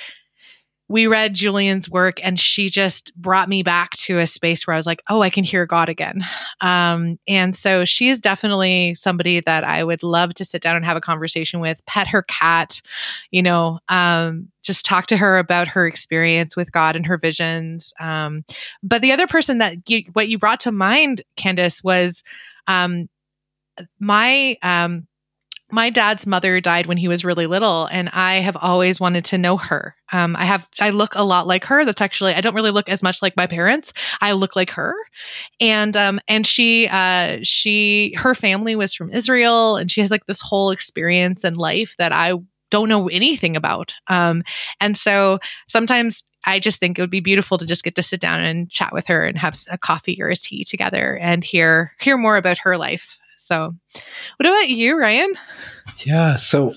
we 0.87 1.07
read 1.07 1.33
Julian's 1.33 1.89
work 1.89 2.19
and 2.23 2.39
she 2.39 2.69
just 2.69 3.15
brought 3.15 3.49
me 3.49 3.63
back 3.63 3.91
to 3.91 4.19
a 4.19 4.27
space 4.27 4.67
where 4.67 4.75
I 4.75 4.77
was 4.77 4.85
like, 4.85 5.01
oh, 5.09 5.21
I 5.21 5.31
can 5.31 5.43
hear 5.43 5.65
God 5.65 5.89
again. 5.89 6.23
Um, 6.61 7.17
and 7.27 7.55
so 7.55 7.85
she 7.85 8.09
is 8.09 8.19
definitely 8.19 8.93
somebody 8.93 9.39
that 9.39 9.63
I 9.63 9.83
would 9.83 10.03
love 10.03 10.35
to 10.35 10.45
sit 10.45 10.61
down 10.61 10.75
and 10.75 10.85
have 10.85 10.97
a 10.97 11.01
conversation 11.01 11.59
with, 11.59 11.83
pet 11.87 12.07
her 12.07 12.21
cat, 12.23 12.81
you 13.31 13.41
know, 13.41 13.79
um, 13.89 14.49
just 14.61 14.85
talk 14.85 15.07
to 15.07 15.17
her 15.17 15.37
about 15.39 15.67
her 15.69 15.87
experience 15.87 16.55
with 16.55 16.71
God 16.71 16.95
and 16.95 17.05
her 17.05 17.17
visions. 17.17 17.91
Um, 17.99 18.45
but 18.83 19.01
the 19.01 19.11
other 19.11 19.27
person 19.27 19.57
that 19.57 19.89
you, 19.89 20.03
what 20.13 20.29
you 20.29 20.37
brought 20.37 20.59
to 20.61 20.71
mind, 20.71 21.23
Candace, 21.35 21.83
was 21.83 22.23
um, 22.67 23.09
my 23.99 24.57
um, 24.61 25.07
my 25.71 25.89
dad's 25.89 26.27
mother 26.27 26.61
died 26.61 26.85
when 26.85 26.97
he 26.97 27.07
was 27.07 27.25
really 27.25 27.47
little 27.47 27.87
and 27.87 28.09
i 28.09 28.35
have 28.35 28.57
always 28.61 28.99
wanted 28.99 29.25
to 29.25 29.37
know 29.37 29.57
her. 29.57 29.95
Um, 30.11 30.35
i 30.35 30.45
have 30.45 30.67
i 30.79 30.91
look 30.91 31.15
a 31.15 31.23
lot 31.23 31.47
like 31.47 31.65
her. 31.65 31.85
That's 31.85 32.01
actually 32.01 32.33
i 32.33 32.41
don't 32.41 32.55
really 32.55 32.71
look 32.71 32.89
as 32.89 33.03
much 33.03 33.21
like 33.21 33.35
my 33.35 33.47
parents. 33.47 33.93
I 34.21 34.33
look 34.33 34.55
like 34.55 34.71
her. 34.71 34.95
And 35.59 35.95
um 35.97 36.19
and 36.27 36.45
she 36.45 36.87
uh 36.87 37.39
she 37.43 38.13
her 38.17 38.35
family 38.35 38.75
was 38.75 38.93
from 38.93 39.11
israel 39.11 39.77
and 39.77 39.89
she 39.91 40.01
has 40.01 40.11
like 40.11 40.25
this 40.27 40.41
whole 40.41 40.71
experience 40.71 41.43
and 41.43 41.57
life 41.57 41.95
that 41.97 42.11
i 42.11 42.33
don't 42.71 42.89
know 42.89 43.07
anything 43.09 43.55
about. 43.55 43.93
Um 44.07 44.43
and 44.81 44.97
so 44.97 45.39
sometimes 45.67 46.23
I 46.47 46.59
just 46.59 46.79
think 46.79 46.97
it 46.97 47.01
would 47.01 47.09
be 47.09 47.21
beautiful 47.21 47.57
to 47.57 47.65
just 47.65 47.83
get 47.83 47.95
to 47.95 48.01
sit 48.01 48.19
down 48.19 48.41
and 48.41 48.69
chat 48.69 48.93
with 48.93 49.07
her 49.07 49.23
and 49.23 49.37
have 49.37 49.59
a 49.71 49.77
coffee 49.77 50.21
or 50.21 50.29
a 50.29 50.35
tea 50.35 50.63
together 50.63 51.17
and 51.17 51.43
hear 51.43 51.93
hear 51.99 52.17
more 52.17 52.37
about 52.37 52.59
her 52.59 52.77
life. 52.77 53.19
So, 53.37 53.75
what 54.37 54.47
about 54.47 54.69
you, 54.69 54.97
Ryan? 54.97 55.33
Yeah. 56.05 56.35
So, 56.35 56.75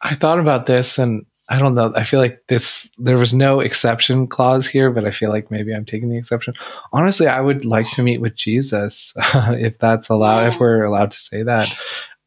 I 0.00 0.14
thought 0.14 0.40
about 0.40 0.66
this 0.66 0.98
and 0.98 1.24
I 1.50 1.58
don't 1.58 1.74
know. 1.74 1.92
I 1.96 2.04
feel 2.04 2.20
like 2.20 2.44
this, 2.46 2.88
there 2.96 3.18
was 3.18 3.34
no 3.34 3.58
exception 3.58 4.28
clause 4.28 4.68
here, 4.68 4.90
but 4.92 5.04
I 5.04 5.10
feel 5.10 5.30
like 5.30 5.50
maybe 5.50 5.74
I'm 5.74 5.84
taking 5.84 6.08
the 6.08 6.16
exception. 6.16 6.54
Honestly, 6.92 7.26
I 7.26 7.40
would 7.40 7.64
like 7.64 7.90
to 7.92 8.04
meet 8.04 8.20
with 8.20 8.36
Jesus 8.36 9.12
if 9.34 9.76
that's 9.78 10.08
allowed, 10.08 10.46
if 10.46 10.60
we're 10.60 10.84
allowed 10.84 11.10
to 11.10 11.18
say 11.18 11.42
that. 11.42 11.76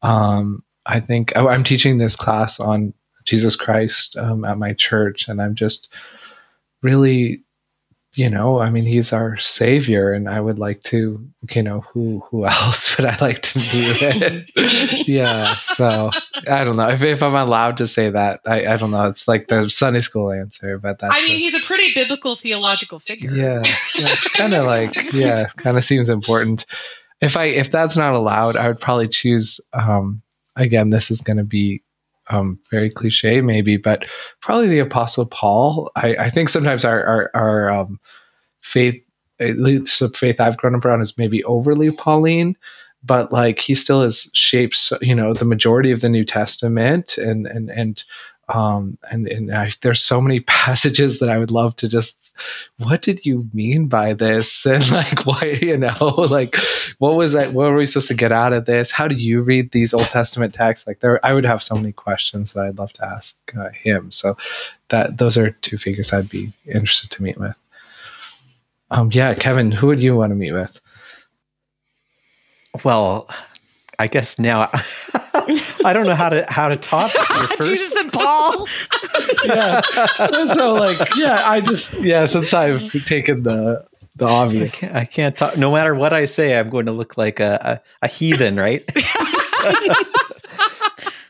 Um, 0.02 0.62
I 0.84 1.00
think 1.00 1.32
oh, 1.36 1.48
I'm 1.48 1.64
teaching 1.64 1.96
this 1.96 2.14
class 2.14 2.60
on 2.60 2.92
Jesus 3.24 3.56
Christ 3.56 4.14
um, 4.18 4.44
at 4.44 4.58
my 4.58 4.74
church, 4.74 5.26
and 5.26 5.40
I'm 5.40 5.54
just 5.54 5.88
really 6.82 7.42
you 8.16 8.30
know, 8.30 8.60
I 8.60 8.70
mean, 8.70 8.84
he's 8.84 9.12
our 9.12 9.36
savior, 9.38 10.12
and 10.12 10.28
I 10.28 10.40
would 10.40 10.58
like 10.58 10.82
to, 10.84 11.26
you 11.50 11.62
know, 11.62 11.80
who 11.80 12.22
who 12.30 12.46
else 12.46 12.96
would 12.96 13.06
I 13.06 13.16
like 13.20 13.42
to 13.42 13.58
be 13.58 13.88
with? 13.88 15.08
yeah, 15.08 15.54
so 15.56 16.10
I 16.48 16.64
don't 16.64 16.76
know 16.76 16.88
if, 16.88 17.02
if 17.02 17.22
I'm 17.22 17.34
allowed 17.34 17.76
to 17.78 17.86
say 17.86 18.10
that. 18.10 18.40
I, 18.46 18.66
I 18.66 18.76
don't 18.76 18.90
know. 18.90 19.08
It's 19.08 19.28
like 19.28 19.48
the 19.48 19.68
Sunday 19.68 20.00
school 20.00 20.30
answer, 20.30 20.78
but 20.78 20.98
that's. 20.98 21.14
I 21.14 21.20
mean, 21.22 21.34
the, 21.34 21.38
he's 21.38 21.54
a 21.54 21.60
pretty 21.60 21.92
biblical 21.94 22.36
theological 22.36 23.00
figure. 23.00 23.30
Yeah, 23.30 23.62
yeah 23.94 24.12
it's 24.12 24.30
kind 24.30 24.54
of 24.54 24.66
like 24.66 25.12
yeah, 25.12 25.46
kind 25.56 25.76
of 25.76 25.84
seems 25.84 26.08
important. 26.08 26.66
If 27.20 27.36
I 27.36 27.44
if 27.44 27.70
that's 27.70 27.96
not 27.96 28.14
allowed, 28.14 28.56
I 28.56 28.68
would 28.68 28.80
probably 28.80 29.08
choose. 29.08 29.60
um 29.72 30.22
Again, 30.56 30.90
this 30.90 31.10
is 31.10 31.20
going 31.20 31.38
to 31.38 31.44
be 31.44 31.82
um, 32.30 32.58
very 32.70 32.90
cliche 32.90 33.40
maybe, 33.40 33.76
but 33.76 34.06
probably 34.40 34.68
the 34.68 34.78
Apostle 34.78 35.26
Paul. 35.26 35.90
I, 35.96 36.16
I 36.16 36.30
think 36.30 36.48
sometimes 36.48 36.84
our 36.84 37.04
our, 37.04 37.30
our 37.34 37.70
um, 37.70 38.00
faith, 38.60 39.02
at 39.40 39.58
least 39.58 40.00
the 40.00 40.08
faith 40.08 40.40
I've 40.40 40.56
grown 40.56 40.74
up 40.74 40.84
around, 40.84 41.02
is 41.02 41.18
maybe 41.18 41.44
overly 41.44 41.90
Pauline, 41.90 42.56
but 43.02 43.32
like 43.32 43.58
he 43.58 43.74
still 43.74 44.02
has 44.02 44.30
shapes, 44.32 44.92
you 45.00 45.14
know, 45.14 45.34
the 45.34 45.44
majority 45.44 45.90
of 45.90 46.00
the 46.00 46.08
New 46.08 46.24
Testament, 46.24 47.18
and 47.18 47.46
and 47.46 47.70
and 47.70 48.04
um, 48.48 48.98
and 49.10 49.26
and 49.26 49.54
I, 49.54 49.70
there's 49.82 50.02
so 50.02 50.20
many 50.20 50.40
passages 50.46 51.18
that 51.18 51.28
I 51.28 51.38
would 51.38 51.50
love 51.50 51.76
to 51.76 51.88
just 51.88 52.36
what 52.78 53.02
did 53.02 53.24
you 53.24 53.48
mean 53.52 53.86
by 53.86 54.12
this? 54.12 54.66
And 54.74 54.90
like 54.90 55.24
why 55.24 55.58
you 55.60 55.76
know 55.76 55.96
like 56.30 56.56
what 56.98 57.14
was 57.14 57.32
that 57.32 57.52
what 57.52 57.70
were 57.70 57.76
we 57.76 57.86
supposed 57.86 58.08
to 58.08 58.14
get 58.14 58.32
out 58.32 58.52
of 58.52 58.66
this? 58.66 58.90
How 58.90 59.08
do 59.08 59.14
you 59.14 59.42
read 59.42 59.70
these 59.70 59.94
Old 59.94 60.08
Testament 60.08 60.54
texts? 60.54 60.86
Like 60.86 61.00
there 61.00 61.24
I 61.24 61.32
would 61.32 61.44
have 61.44 61.62
so 61.62 61.76
many 61.76 61.92
questions 61.92 62.52
that 62.52 62.64
I'd 62.64 62.78
love 62.78 62.92
to 62.94 63.04
ask 63.04 63.36
uh, 63.58 63.70
him. 63.70 64.10
So 64.10 64.36
that 64.88 65.18
those 65.18 65.36
are 65.36 65.50
two 65.62 65.78
figures 65.78 66.12
I'd 66.12 66.28
be 66.28 66.52
interested 66.66 67.10
to 67.12 67.22
meet 67.22 67.38
with. 67.38 67.58
Um 68.90 69.10
yeah 69.12 69.34
Kevin 69.34 69.70
who 69.70 69.86
would 69.86 70.02
you 70.02 70.16
want 70.16 70.30
to 70.30 70.36
meet 70.36 70.52
with? 70.52 70.80
Well 72.84 73.28
I 73.98 74.08
guess 74.08 74.38
now 74.38 74.70
I 75.84 75.92
don't 75.92 76.06
know 76.06 76.14
how 76.14 76.28
to 76.28 76.44
how 76.48 76.68
to 76.68 76.76
top 76.76 77.12
your 77.14 77.46
first. 77.48 77.68
Jesus 77.68 78.04
and 78.04 78.12
Paul. 78.12 78.66
yeah. 79.44 79.80
So 80.54 80.74
like, 80.74 81.16
yeah, 81.16 81.42
I 81.44 81.60
just 81.60 82.00
yeah. 82.00 82.26
Since 82.26 82.54
I've 82.54 82.90
taken 83.04 83.42
the 83.42 83.84
the 84.16 84.26
obvious, 84.26 84.74
I 84.74 84.76
can't, 84.76 84.96
I 84.96 85.04
can't 85.04 85.36
talk. 85.36 85.56
No 85.56 85.72
matter 85.72 85.94
what 85.94 86.12
I 86.12 86.24
say, 86.24 86.58
I'm 86.58 86.70
going 86.70 86.86
to 86.86 86.92
look 86.92 87.16
like 87.16 87.40
a 87.40 87.80
a, 88.02 88.06
a 88.06 88.08
heathen, 88.08 88.56
right? 88.56 88.88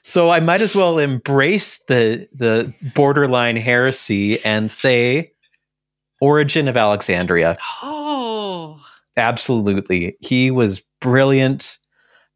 so 0.02 0.30
I 0.30 0.40
might 0.40 0.62
as 0.62 0.76
well 0.76 0.98
embrace 0.98 1.78
the 1.84 2.28
the 2.32 2.72
borderline 2.94 3.56
heresy 3.56 4.44
and 4.44 4.70
say 4.70 5.32
Origen 6.20 6.68
of 6.68 6.76
Alexandria. 6.76 7.56
Oh, 7.82 8.80
absolutely. 9.16 10.16
He 10.20 10.50
was 10.50 10.82
brilliant 11.00 11.78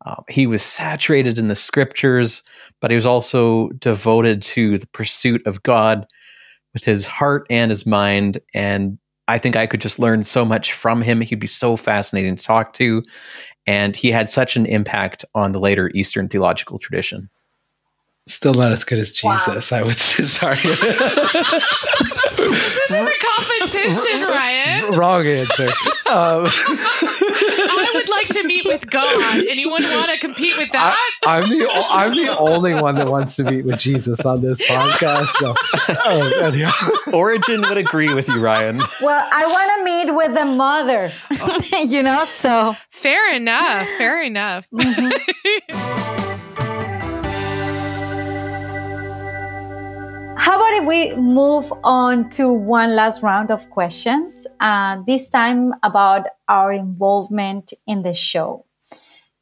um, 0.05 0.25
he 0.29 0.47
was 0.47 0.63
saturated 0.63 1.39
in 1.39 1.49
the 1.49 1.55
scriptures, 1.55 2.43
but 2.81 2.91
he 2.91 2.95
was 2.95 3.07
also 3.07 3.69
devoted 3.71 4.43
to 4.43 4.79
the 4.79 4.87
pursuit 4.89 5.47
of 5.47 5.63
God 5.63 6.07
with 6.73 6.85
his 6.85 7.07
heart 7.07 7.47
and 7.51 7.71
his 7.71 7.87
mind. 7.87 8.39
And 8.55 8.99
I 9.27 9.39
think 9.39 9.57
I 9.57 9.67
could 9.67 9.81
just 9.81 9.99
learn 9.99 10.25
so 10.25 10.45
much 10.45 10.73
from 10.73 11.03
him. 11.03 11.21
He'd 11.21 11.41
be 11.41 11.47
so 11.47 11.77
fascinating 11.77 12.37
to 12.37 12.45
talk 12.45 12.73
to. 12.75 13.03
And 13.67 13.97
he 13.97 14.11
had 14.11 14.31
such 14.31 14.57
an 14.57 14.67
impact 14.67 15.25
on 15.35 15.53
the 15.53 15.59
later 15.59 15.91
Eastern 15.95 16.29
theological 16.29 16.79
tradition. 16.79 17.29
Still 18.27 18.55
not 18.55 18.73
as 18.73 18.85
good 18.85 18.99
as 18.99 19.11
Jesus, 19.11 19.71
wow. 19.71 19.79
I 19.79 19.83
would 19.83 19.95
say. 19.99 20.25
Sorry. 20.25 20.57
this 20.57 20.75
isn't 22.85 23.09
a 23.09 23.13
competition, 23.21 24.23
Ryan. 24.29 24.95
Wrong 24.95 25.27
answer. 25.27 25.69
Um, 26.07 26.47
I 26.47 27.09
would 27.11 27.18
like 28.19 28.29
to 28.29 28.43
meet 28.45 28.65
with 28.65 28.91
God. 28.91 29.45
Anyone 29.49 29.83
want 29.83 30.11
to 30.11 30.19
compete 30.19 30.57
with 30.57 30.71
that? 30.73 30.97
I, 31.25 31.39
am 31.39 31.51
the 31.51 31.69
I'm 31.91 32.17
the 32.17 32.37
only 32.37 32.75
one 32.75 32.97
that 32.97 33.09
wants 33.09 33.37
to 33.37 33.45
meet 33.45 33.65
with 33.65 33.79
Jesus 33.79 34.25
on 34.25 34.41
this 34.41 34.65
podcast. 34.67 35.29
So, 35.29 35.55
oh, 36.05 37.11
Origen 37.13 37.63
would 37.63 37.77
agree 37.77 38.13
with 38.13 38.29
you, 38.29 38.41
Ryan. 38.41 38.79
Well, 39.01 39.29
I 39.31 39.47
want 39.47 39.79
to 39.79 39.85
meet 39.85 40.17
with 40.17 40.35
the 40.35 40.45
mother. 40.45 41.13
you 41.87 42.03
know, 42.03 42.27
so 42.31 42.77
fair 42.91 43.33
enough. 43.35 43.87
Fair 43.99 44.23
enough. 44.23 44.69
Mm-hmm. 44.71 46.25
How 50.39 50.55
about 50.55 50.83
if 50.83 50.87
we 50.87 51.17
move 51.17 51.73
on 51.83 52.29
to 52.31 52.53
one 52.53 52.95
last 52.95 53.25
round 53.25 53.51
of 53.51 53.69
questions, 53.71 54.47
uh, 54.61 55.03
this 55.05 55.29
time 55.29 55.75
about 55.83 56.27
our 56.47 56.73
involvement 56.73 57.73
in 57.89 58.03
the 58.03 58.15
show? 58.15 58.65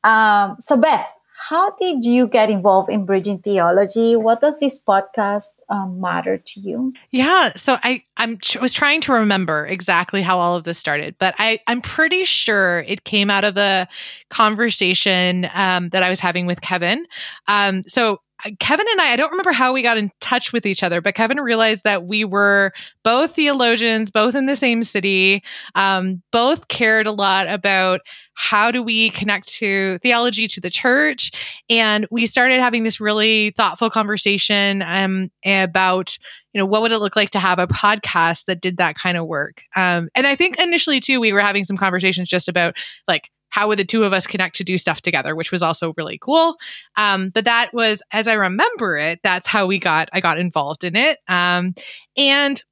Um, 0.02 0.56
so, 0.58 0.78
Beth, 0.78 1.06
how 1.50 1.70
did 1.72 2.06
you 2.06 2.26
get 2.26 2.48
involved 2.48 2.88
in 2.88 3.04
bridging 3.04 3.38
theology? 3.38 4.16
What 4.16 4.40
does 4.40 4.58
this 4.58 4.82
podcast 4.82 5.50
um, 5.68 6.00
matter 6.00 6.38
to 6.38 6.60
you? 6.60 6.94
Yeah, 7.10 7.52
so 7.56 7.76
I 7.82 8.02
I'm 8.16 8.38
was 8.60 8.72
trying 8.72 9.02
to 9.02 9.12
remember 9.12 9.66
exactly 9.66 10.22
how 10.22 10.38
all 10.38 10.56
of 10.56 10.64
this 10.64 10.78
started, 10.78 11.14
but 11.18 11.34
I 11.38 11.60
I'm 11.66 11.82
pretty 11.82 12.24
sure 12.24 12.80
it 12.88 13.04
came 13.04 13.28
out 13.28 13.44
of 13.44 13.58
a 13.58 13.86
conversation 14.30 15.48
um, 15.52 15.90
that 15.90 16.02
I 16.02 16.08
was 16.08 16.20
having 16.20 16.46
with 16.46 16.62
Kevin. 16.62 17.06
Um, 17.48 17.84
so 17.86 18.22
Kevin 18.58 18.86
and 18.90 19.00
I, 19.00 19.12
I 19.12 19.16
don't 19.16 19.30
remember 19.30 19.52
how 19.52 19.72
we 19.72 19.82
got 19.82 19.96
in 19.96 20.10
touch 20.20 20.52
with 20.52 20.66
each 20.66 20.82
other, 20.82 21.00
but 21.00 21.14
Kevin 21.14 21.40
realized 21.40 21.84
that 21.84 22.04
we 22.04 22.24
were 22.24 22.72
both 23.02 23.34
theologians, 23.34 24.10
both 24.10 24.34
in 24.34 24.46
the 24.46 24.56
same 24.56 24.84
city, 24.84 25.42
um, 25.74 26.22
both 26.32 26.68
cared 26.68 27.06
a 27.06 27.12
lot 27.12 27.48
about 27.48 28.00
how 28.34 28.70
do 28.70 28.82
we 28.82 29.08
connect 29.10 29.48
to 29.48 29.98
theology 29.98 30.46
to 30.46 30.60
the 30.60 30.68
church. 30.68 31.30
And 31.70 32.06
we 32.10 32.26
started 32.26 32.60
having 32.60 32.82
this 32.84 33.00
really 33.00 33.52
thoughtful 33.56 33.88
conversation 33.88 34.82
um, 34.82 35.30
about, 35.44 36.18
you 36.52 36.60
know, 36.60 36.66
what 36.66 36.82
would 36.82 36.92
it 36.92 36.98
look 36.98 37.16
like 37.16 37.30
to 37.30 37.38
have 37.38 37.58
a 37.58 37.66
podcast 37.66 38.44
that 38.44 38.60
did 38.60 38.76
that 38.76 38.96
kind 38.96 39.16
of 39.16 39.26
work? 39.26 39.62
Um, 39.74 40.10
and 40.14 40.26
I 40.26 40.36
think 40.36 40.58
initially, 40.60 41.00
too, 41.00 41.20
we 41.20 41.32
were 41.32 41.40
having 41.40 41.64
some 41.64 41.78
conversations 41.78 42.28
just 42.28 42.48
about 42.48 42.76
like, 43.08 43.30
how 43.56 43.68
would 43.68 43.78
the 43.78 43.86
two 43.86 44.04
of 44.04 44.12
us 44.12 44.26
connect 44.26 44.54
to 44.56 44.64
do 44.64 44.76
stuff 44.76 45.00
together, 45.00 45.34
which 45.34 45.50
was 45.50 45.62
also 45.62 45.94
really 45.96 46.18
cool. 46.18 46.58
Um, 46.98 47.30
but 47.30 47.46
that 47.46 47.72
was, 47.72 48.02
as 48.12 48.28
I 48.28 48.34
remember 48.34 48.98
it, 48.98 49.20
that's 49.22 49.46
how 49.46 49.66
we 49.66 49.78
got, 49.78 50.10
I 50.12 50.20
got 50.20 50.38
involved 50.38 50.84
in 50.84 50.94
it. 50.94 51.20
Um, 51.26 51.74
and 52.18 52.62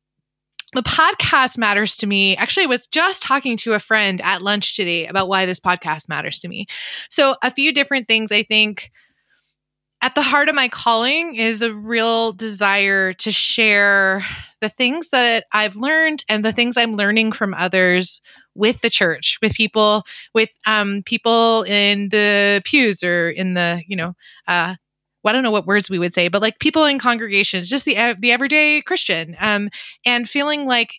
the 0.75 0.83
podcast 0.83 1.57
matters 1.57 1.97
to 1.97 2.07
me. 2.07 2.37
Actually, 2.37 2.65
I 2.65 2.67
was 2.67 2.87
just 2.87 3.23
talking 3.23 3.57
to 3.59 3.73
a 3.73 3.79
friend 3.79 4.21
at 4.21 4.43
lunch 4.43 4.77
today 4.77 5.07
about 5.07 5.27
why 5.27 5.47
this 5.47 5.59
podcast 5.59 6.07
matters 6.11 6.39
to 6.41 6.49
me. 6.49 6.67
So, 7.09 7.35
a 7.43 7.51
few 7.51 7.73
different 7.73 8.07
things 8.07 8.31
I 8.31 8.43
think 8.43 8.91
at 10.03 10.15
the 10.15 10.21
heart 10.21 10.51
of 10.51 10.55
my 10.55 10.69
calling 10.69 11.35
is 11.35 11.63
a 11.63 11.73
real 11.73 12.33
desire 12.33 13.15
to 13.15 13.33
share 13.33 14.23
the 14.61 14.69
things 14.69 15.09
that 15.11 15.47
I've 15.51 15.77
learned 15.77 16.27
and 16.29 16.45
the 16.45 16.53
things 16.53 16.77
I'm 16.77 16.97
learning 16.97 17.33
from 17.33 17.55
others 17.55 18.21
with 18.55 18.81
the 18.81 18.91
church, 18.91 19.39
with 19.43 19.55
people, 19.55 20.05
with 20.35 20.57
um, 20.67 21.03
people 21.05 21.63
in 21.65 22.09
the 22.11 22.63
pews 22.65 23.03
or 23.03 23.31
in 23.31 23.55
the, 23.55 23.83
you 23.87 23.97
know, 23.97 24.15
uh, 24.49 24.75
well, 25.23 25.31
I 25.31 25.33
don't 25.33 25.43
know 25.43 25.51
what 25.51 25.67
words 25.67 25.89
we 25.89 25.99
would 25.99 26.13
say, 26.13 26.29
but 26.29 26.43
like 26.43 26.59
people 26.59 26.85
in 26.85 26.99
congregations, 26.99 27.69
just 27.69 27.87
the 27.87 28.15
the 28.19 28.31
everyday 28.31 28.83
Christian, 28.83 29.37
um, 29.41 29.71
and 30.05 30.29
feeling 30.29 30.67
like 30.67 30.97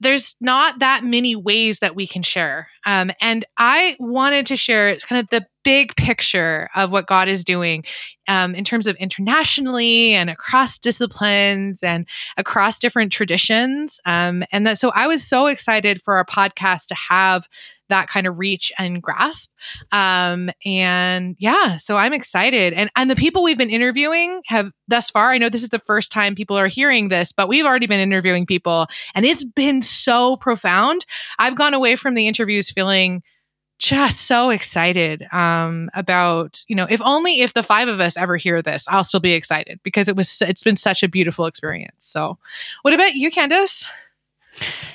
there's 0.00 0.36
not 0.40 0.80
that 0.80 1.04
many 1.04 1.36
ways 1.36 1.78
that 1.78 1.94
we 1.94 2.06
can 2.06 2.22
share. 2.22 2.68
Um, 2.86 3.10
and 3.20 3.44
I 3.56 3.96
wanted 4.00 4.46
to 4.46 4.56
share 4.56 4.96
kind 4.96 5.20
of 5.20 5.28
the 5.28 5.46
big 5.64 5.94
picture 5.96 6.68
of 6.74 6.92
what 6.92 7.06
God 7.06 7.28
is 7.28 7.44
doing 7.44 7.84
um, 8.28 8.54
in 8.54 8.64
terms 8.64 8.86
of 8.86 8.96
internationally 8.96 10.12
and 10.12 10.30
across 10.30 10.78
disciplines 10.78 11.82
and 11.82 12.08
across 12.36 12.78
different 12.78 13.12
traditions. 13.12 14.00
Um, 14.04 14.44
and 14.52 14.66
that, 14.66 14.78
so 14.78 14.90
I 14.94 15.06
was 15.06 15.26
so 15.26 15.46
excited 15.46 16.00
for 16.00 16.14
our 16.14 16.24
podcast 16.24 16.86
to 16.88 16.94
have 16.94 17.48
that 17.88 18.08
kind 18.08 18.26
of 18.26 18.38
reach 18.38 18.72
and 18.78 19.02
grasp. 19.02 19.50
Um, 19.92 20.50
and 20.64 21.36
yeah, 21.38 21.76
so 21.76 21.96
I'm 21.96 22.14
excited. 22.14 22.72
And 22.72 22.90
and 22.96 23.10
the 23.10 23.16
people 23.16 23.42
we've 23.42 23.58
been 23.58 23.70
interviewing 23.70 24.40
have 24.46 24.72
thus 24.88 25.10
far, 25.10 25.30
I 25.30 25.38
know 25.38 25.50
this 25.50 25.62
is 25.62 25.68
the 25.68 25.78
first 25.78 26.10
time 26.10 26.34
people 26.34 26.56
are 26.56 26.68
hearing 26.68 27.08
this, 27.08 27.32
but 27.32 27.48
we've 27.48 27.66
already 27.66 27.86
been 27.86 28.00
interviewing 28.00 28.46
people 28.46 28.86
and 29.14 29.26
it's 29.26 29.44
been 29.44 29.82
so 29.82 30.36
profound. 30.36 31.04
I've 31.38 31.54
gone 31.56 31.74
away 31.74 31.96
from 31.96 32.14
the 32.14 32.26
interviews 32.26 32.70
feeling 32.70 33.22
just 33.82 34.28
so 34.28 34.50
excited 34.50 35.26
um, 35.32 35.90
about 35.92 36.62
you 36.68 36.76
know 36.76 36.86
if 36.88 37.02
only 37.02 37.40
if 37.40 37.52
the 37.52 37.64
five 37.64 37.88
of 37.88 37.98
us 37.98 38.16
ever 38.16 38.36
hear 38.36 38.62
this 38.62 38.86
i'll 38.86 39.02
still 39.02 39.18
be 39.18 39.32
excited 39.32 39.80
because 39.82 40.08
it 40.08 40.14
was 40.14 40.40
it's 40.42 40.62
been 40.62 40.76
such 40.76 41.02
a 41.02 41.08
beautiful 41.08 41.46
experience. 41.46 42.06
So 42.06 42.38
what 42.82 42.94
about 42.94 43.14
you 43.14 43.30
candace? 43.32 43.88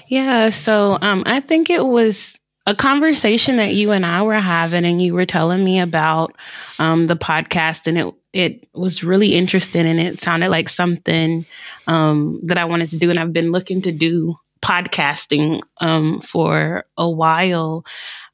Yeah 0.08 0.50
so 0.52 0.98
um, 1.02 1.24
i 1.26 1.42
think 1.42 1.70
it 1.70 1.86
was 1.86 2.40
a 2.66 2.74
conversation 2.74 3.58
that 3.58 3.74
you 3.74 3.92
and 3.92 4.06
i 4.06 4.22
were 4.22 4.36
having 4.36 4.86
and 4.86 5.02
you 5.02 5.14
were 5.14 5.26
telling 5.26 5.66
me 5.66 5.82
about 5.82 6.34
um, 6.80 7.08
the 7.08 7.18
podcast 7.18 7.88
and 7.88 7.98
it 7.98 8.14
it 8.32 8.70
was 8.74 9.04
really 9.04 9.36
interesting 9.36 9.86
and 9.86 10.00
it 10.00 10.20
sounded 10.20 10.50
like 10.50 10.70
something 10.70 11.46
um, 11.88 12.40
that 12.44 12.58
i 12.58 12.64
wanted 12.64 12.90
to 12.92 12.98
do 12.98 13.10
and 13.10 13.20
i've 13.20 13.34
been 13.34 13.52
looking 13.52 13.82
to 13.82 13.92
do 13.92 14.38
podcasting 14.62 15.62
um, 15.82 16.22
for 16.22 16.86
a 16.98 17.10
while. 17.10 17.86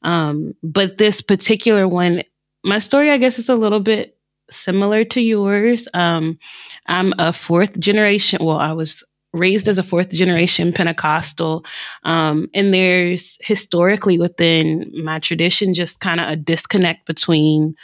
Um, 0.02 0.54
but 0.62 0.98
this 0.98 1.20
particular 1.20 1.88
one, 1.88 2.22
my 2.64 2.78
story, 2.78 3.10
I 3.10 3.18
guess, 3.18 3.38
is 3.38 3.48
a 3.48 3.54
little 3.54 3.80
bit 3.80 4.16
similar 4.50 5.04
to 5.04 5.20
yours. 5.20 5.88
Um, 5.94 6.38
I'm 6.86 7.14
a 7.18 7.32
fourth 7.32 7.78
generation, 7.78 8.44
well, 8.44 8.58
I 8.58 8.72
was 8.72 9.04
raised 9.32 9.68
as 9.68 9.78
a 9.78 9.82
fourth 9.82 10.10
generation 10.10 10.72
Pentecostal. 10.72 11.64
Um, 12.04 12.48
and 12.54 12.72
there's 12.72 13.36
historically 13.40 14.18
within 14.18 14.90
my 15.02 15.18
tradition 15.18 15.74
just 15.74 16.00
kind 16.00 16.20
of 16.20 16.28
a 16.28 16.36
disconnect 16.36 17.04
between 17.06 17.74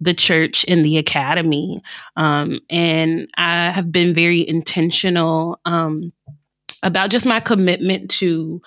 the 0.00 0.14
church 0.14 0.64
and 0.68 0.84
the 0.84 0.98
academy. 0.98 1.82
Um, 2.16 2.60
and 2.70 3.28
I 3.36 3.70
have 3.70 3.90
been 3.90 4.14
very 4.14 4.46
intentional 4.46 5.60
um, 5.64 6.12
about 6.84 7.10
just 7.10 7.26
my 7.26 7.40
commitment 7.40 8.10
to 8.12 8.62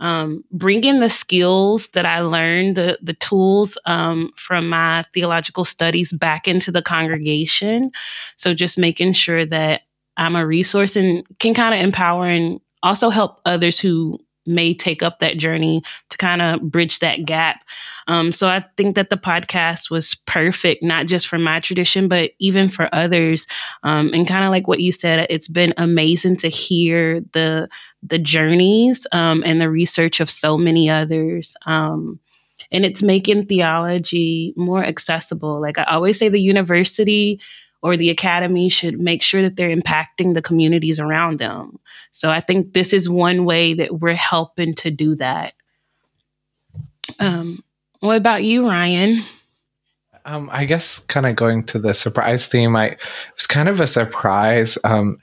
um, 0.00 0.44
bringing 0.50 1.00
the 1.00 1.10
skills 1.10 1.88
that 1.88 2.06
I 2.06 2.20
learned, 2.20 2.76
the 2.76 2.98
the 3.02 3.14
tools 3.14 3.78
um, 3.86 4.32
from 4.36 4.68
my 4.68 5.04
theological 5.14 5.64
studies 5.64 6.12
back 6.12 6.48
into 6.48 6.72
the 6.72 6.82
congregation. 6.82 7.90
So 8.36 8.54
just 8.54 8.78
making 8.78 9.12
sure 9.12 9.46
that 9.46 9.82
I'm 10.16 10.36
a 10.36 10.46
resource 10.46 10.96
and 10.96 11.24
can 11.38 11.54
kind 11.54 11.74
of 11.74 11.80
empower 11.80 12.26
and 12.26 12.60
also 12.82 13.10
help 13.10 13.40
others 13.44 13.78
who 13.78 14.18
may 14.46 14.74
take 14.74 15.02
up 15.02 15.18
that 15.18 15.38
journey 15.38 15.82
to 16.08 16.16
kind 16.18 16.42
of 16.42 16.60
bridge 16.62 16.98
that 17.00 17.24
gap. 17.24 17.62
Um, 18.06 18.32
so 18.32 18.48
I 18.48 18.64
think 18.76 18.96
that 18.96 19.10
the 19.10 19.16
podcast 19.16 19.90
was 19.90 20.14
perfect, 20.26 20.82
not 20.82 21.06
just 21.06 21.28
for 21.28 21.38
my 21.38 21.60
tradition, 21.60 22.08
but 22.08 22.32
even 22.38 22.68
for 22.68 22.92
others. 22.92 23.46
Um, 23.82 24.12
and 24.12 24.26
kind 24.26 24.44
of 24.44 24.50
like 24.50 24.66
what 24.66 24.80
you 24.80 24.92
said, 24.92 25.26
it's 25.30 25.48
been 25.48 25.74
amazing 25.76 26.36
to 26.38 26.48
hear 26.48 27.20
the 27.32 27.68
the 28.02 28.18
journeys 28.18 29.06
um, 29.12 29.42
and 29.44 29.60
the 29.60 29.70
research 29.70 30.20
of 30.20 30.30
so 30.30 30.56
many 30.56 30.88
others. 30.88 31.54
Um, 31.66 32.18
and 32.72 32.84
it's 32.84 33.02
making 33.02 33.46
theology 33.46 34.54
more 34.56 34.84
accessible. 34.84 35.60
Like 35.60 35.78
I 35.78 35.84
always 35.84 36.18
say, 36.18 36.28
the 36.28 36.40
university 36.40 37.40
or 37.82 37.96
the 37.96 38.10
academy 38.10 38.68
should 38.68 39.00
make 39.00 39.22
sure 39.22 39.42
that 39.42 39.56
they're 39.56 39.74
impacting 39.74 40.34
the 40.34 40.42
communities 40.42 41.00
around 41.00 41.38
them. 41.38 41.78
So 42.12 42.30
I 42.30 42.40
think 42.40 42.72
this 42.72 42.92
is 42.92 43.08
one 43.08 43.44
way 43.44 43.74
that 43.74 44.00
we're 44.00 44.14
helping 44.14 44.74
to 44.76 44.90
do 44.90 45.14
that. 45.16 45.54
Um, 47.18 47.64
what 48.00 48.16
about 48.16 48.44
you, 48.44 48.68
Ryan? 48.68 49.22
Um, 50.24 50.48
I 50.52 50.66
guess 50.66 50.98
kind 50.98 51.26
of 51.26 51.36
going 51.36 51.64
to 51.66 51.78
the 51.78 51.94
surprise 51.94 52.46
theme, 52.46 52.76
I 52.76 52.88
it 52.88 53.04
was 53.36 53.46
kind 53.46 53.68
of 53.68 53.80
a 53.80 53.86
surprise. 53.86 54.76
Um, 54.84 55.18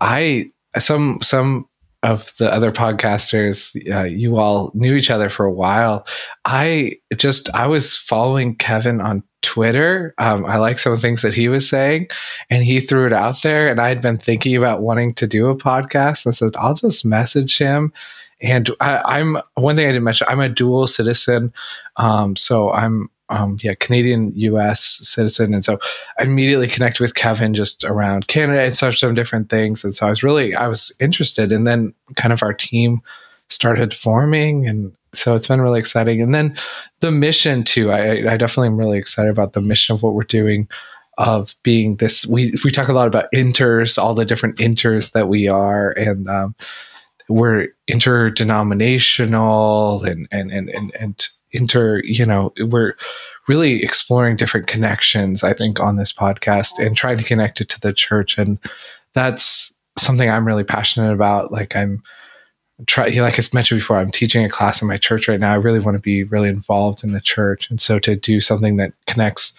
I 0.00 0.50
some 0.78 1.18
some 1.20 1.66
of 2.02 2.32
the 2.38 2.52
other 2.52 2.72
podcasters, 2.72 3.76
uh, 3.92 4.04
you 4.04 4.36
all 4.36 4.70
knew 4.74 4.94
each 4.94 5.10
other 5.10 5.28
for 5.28 5.44
a 5.44 5.52
while. 5.52 6.06
I 6.44 6.98
just 7.16 7.50
I 7.54 7.66
was 7.66 7.96
following 7.96 8.56
Kevin 8.56 9.00
on 9.00 9.22
Twitter. 9.42 10.14
Um, 10.18 10.44
I 10.44 10.58
like 10.58 10.78
some 10.78 10.96
things 10.96 11.22
that 11.22 11.34
he 11.34 11.48
was 11.48 11.68
saying, 11.68 12.08
and 12.50 12.62
he 12.62 12.80
threw 12.80 13.06
it 13.06 13.12
out 13.12 13.42
there. 13.42 13.68
And 13.68 13.80
I 13.80 13.88
had 13.88 14.02
been 14.02 14.18
thinking 14.18 14.56
about 14.56 14.82
wanting 14.82 15.14
to 15.14 15.26
do 15.26 15.48
a 15.48 15.56
podcast. 15.56 16.26
and 16.26 16.34
said, 16.34 16.56
I'll 16.56 16.74
just 16.74 17.04
message 17.04 17.58
him. 17.58 17.92
And 18.42 18.70
I, 18.80 19.20
am 19.20 19.38
one 19.54 19.76
thing 19.76 19.86
I 19.86 19.90
didn't 19.92 20.04
mention. 20.04 20.26
I'm 20.30 20.40
a 20.40 20.48
dual 20.48 20.86
citizen, 20.86 21.52
um, 21.96 22.36
so 22.36 22.70
I'm 22.70 23.10
um, 23.28 23.58
yeah 23.62 23.74
Canadian 23.74 24.32
U.S. 24.34 24.82
citizen, 25.02 25.52
and 25.52 25.62
so 25.64 25.78
I 26.18 26.22
immediately 26.22 26.66
connected 26.66 27.02
with 27.02 27.14
Kevin 27.14 27.52
just 27.52 27.84
around 27.84 28.28
Canada 28.28 28.62
and 28.62 28.74
such 28.74 28.98
some 28.98 29.14
different 29.14 29.50
things. 29.50 29.84
And 29.84 29.94
so 29.94 30.06
I 30.06 30.10
was 30.10 30.22
really 30.22 30.54
I 30.54 30.68
was 30.68 30.90
interested, 31.00 31.52
and 31.52 31.66
then 31.66 31.92
kind 32.16 32.32
of 32.32 32.42
our 32.42 32.54
team 32.54 33.02
started 33.48 33.92
forming 33.92 34.66
and 34.66 34.92
so 35.14 35.34
it's 35.34 35.48
been 35.48 35.60
really 35.60 35.80
exciting. 35.80 36.22
And 36.22 36.34
then 36.34 36.56
the 37.00 37.10
mission 37.10 37.64
too. 37.64 37.90
I, 37.90 38.32
I 38.32 38.36
definitely 38.36 38.68
am 38.68 38.76
really 38.76 38.98
excited 38.98 39.30
about 39.30 39.54
the 39.54 39.60
mission 39.60 39.94
of 39.94 40.02
what 40.02 40.14
we're 40.14 40.24
doing. 40.24 40.68
Of 41.18 41.54
being 41.62 41.96
this, 41.96 42.24
we 42.24 42.54
we 42.64 42.70
talk 42.70 42.88
a 42.88 42.94
lot 42.94 43.06
about 43.06 43.30
inters, 43.34 43.98
all 43.98 44.14
the 44.14 44.24
different 44.24 44.56
inters 44.56 45.12
that 45.12 45.28
we 45.28 45.48
are, 45.48 45.90
and 45.90 46.26
um, 46.30 46.54
we're 47.28 47.68
interdenominational 47.86 50.02
and 50.02 50.26
and 50.32 50.50
and 50.50 50.70
and, 50.70 50.92
and 50.98 51.28
inter. 51.52 52.00
You 52.04 52.24
know, 52.24 52.54
we're 52.60 52.94
really 53.48 53.82
exploring 53.82 54.36
different 54.36 54.66
connections. 54.66 55.44
I 55.44 55.52
think 55.52 55.78
on 55.78 55.96
this 55.96 56.12
podcast 56.12 56.78
and 56.78 56.96
trying 56.96 57.18
to 57.18 57.24
connect 57.24 57.60
it 57.60 57.68
to 57.70 57.80
the 57.80 57.92
church, 57.92 58.38
and 58.38 58.58
that's 59.12 59.74
something 59.98 60.30
I'm 60.30 60.46
really 60.46 60.64
passionate 60.64 61.12
about. 61.12 61.52
Like 61.52 61.76
I'm 61.76 62.02
try 62.86 63.08
like 63.08 63.38
I 63.38 63.42
mentioned 63.52 63.80
before, 63.80 63.98
I'm 63.98 64.10
teaching 64.10 64.44
a 64.44 64.48
class 64.48 64.82
in 64.82 64.88
my 64.88 64.98
church 64.98 65.28
right 65.28 65.40
now. 65.40 65.52
I 65.52 65.56
really 65.56 65.80
want 65.80 65.96
to 65.96 66.02
be 66.02 66.24
really 66.24 66.48
involved 66.48 67.04
in 67.04 67.12
the 67.12 67.20
church. 67.20 67.70
And 67.70 67.80
so 67.80 67.98
to 68.00 68.16
do 68.16 68.40
something 68.40 68.76
that 68.76 68.92
connects 69.06 69.52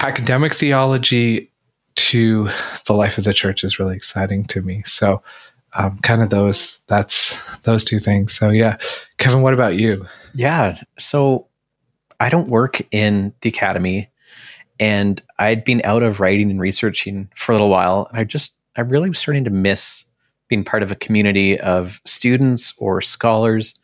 academic 0.00 0.54
theology 0.54 1.50
to 1.96 2.48
the 2.86 2.94
life 2.94 3.18
of 3.18 3.24
the 3.24 3.34
church 3.34 3.64
is 3.64 3.78
really 3.78 3.96
exciting 3.96 4.44
to 4.46 4.62
me. 4.62 4.82
So 4.84 5.22
um, 5.74 5.98
kind 5.98 6.22
of 6.22 6.30
those 6.30 6.80
that's 6.86 7.38
those 7.62 7.84
two 7.84 7.98
things. 7.98 8.32
So 8.32 8.50
yeah. 8.50 8.76
Kevin, 9.18 9.42
what 9.42 9.54
about 9.54 9.76
you? 9.76 10.06
Yeah. 10.34 10.80
So 10.98 11.48
I 12.20 12.28
don't 12.28 12.48
work 12.48 12.80
in 12.92 13.34
the 13.40 13.48
academy 13.48 14.10
And 14.80 15.22
I'd 15.38 15.64
been 15.64 15.82
out 15.84 16.02
of 16.02 16.20
writing 16.20 16.50
and 16.50 16.60
researching 16.60 17.28
for 17.34 17.52
a 17.52 17.54
little 17.54 17.70
while. 17.70 18.06
And 18.10 18.18
I 18.18 18.24
just, 18.24 18.54
I 18.76 18.80
really 18.80 19.08
was 19.08 19.18
starting 19.18 19.44
to 19.44 19.50
miss 19.50 20.04
being 20.48 20.64
part 20.64 20.82
of 20.82 20.92
a 20.92 20.96
community 20.96 21.58
of 21.60 22.00
students 22.04 22.74
or 22.78 23.00
scholars, 23.00 23.78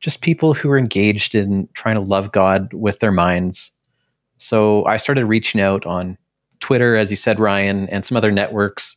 just 0.00 0.22
people 0.22 0.54
who 0.54 0.70
are 0.70 0.78
engaged 0.78 1.34
in 1.34 1.68
trying 1.74 1.94
to 1.94 2.00
love 2.00 2.32
God 2.32 2.72
with 2.72 3.00
their 3.00 3.12
minds. 3.12 3.72
So 4.36 4.84
I 4.86 4.96
started 4.96 5.26
reaching 5.26 5.60
out 5.60 5.86
on 5.86 6.16
Twitter, 6.60 6.96
as 6.96 7.10
you 7.10 7.16
said, 7.16 7.40
Ryan, 7.40 7.88
and 7.88 8.04
some 8.04 8.16
other 8.16 8.30
networks. 8.30 8.96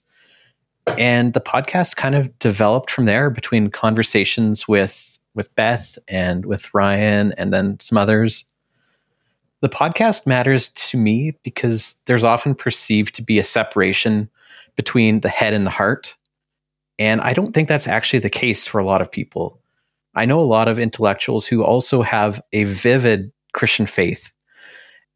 And 0.97 1.33
the 1.33 1.41
podcast 1.41 1.95
kind 1.95 2.15
of 2.15 2.37
developed 2.39 2.91
from 2.91 3.05
there 3.05 3.29
between 3.29 3.69
conversations 3.69 4.67
with 4.67 5.17
with 5.33 5.53
Beth 5.55 5.97
and 6.07 6.45
with 6.45 6.73
Ryan 6.73 7.33
and 7.37 7.53
then 7.53 7.79
some 7.79 7.97
others. 7.97 8.45
The 9.61 9.69
podcast 9.69 10.27
matters 10.27 10.69
to 10.69 10.97
me 10.97 11.37
because 11.43 11.95
there's 12.05 12.23
often 12.23 12.55
perceived 12.55 13.15
to 13.15 13.21
be 13.21 13.39
a 13.39 13.43
separation 13.43 14.29
between 14.75 15.21
the 15.21 15.29
head 15.29 15.53
and 15.53 15.65
the 15.65 15.71
heart. 15.71 16.17
And 17.01 17.19
I 17.21 17.33
don't 17.33 17.51
think 17.51 17.67
that's 17.67 17.87
actually 17.87 18.19
the 18.19 18.29
case 18.29 18.67
for 18.67 18.77
a 18.77 18.85
lot 18.85 19.01
of 19.01 19.11
people. 19.11 19.59
I 20.13 20.25
know 20.25 20.39
a 20.39 20.41
lot 20.41 20.67
of 20.67 20.77
intellectuals 20.77 21.47
who 21.47 21.63
also 21.63 22.03
have 22.03 22.39
a 22.53 22.65
vivid 22.65 23.31
Christian 23.53 23.87
faith. 23.87 24.31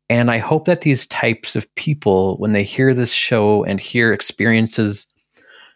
And 0.09 0.31
I 0.31 0.39
hope 0.39 0.65
that 0.65 0.81
these 0.81 1.05
types 1.05 1.55
of 1.55 1.73
people, 1.75 2.37
when 2.37 2.53
they 2.53 2.63
hear 2.63 2.95
this 2.95 3.13
show 3.13 3.63
and 3.65 3.79
hear 3.79 4.11
experiences 4.11 5.05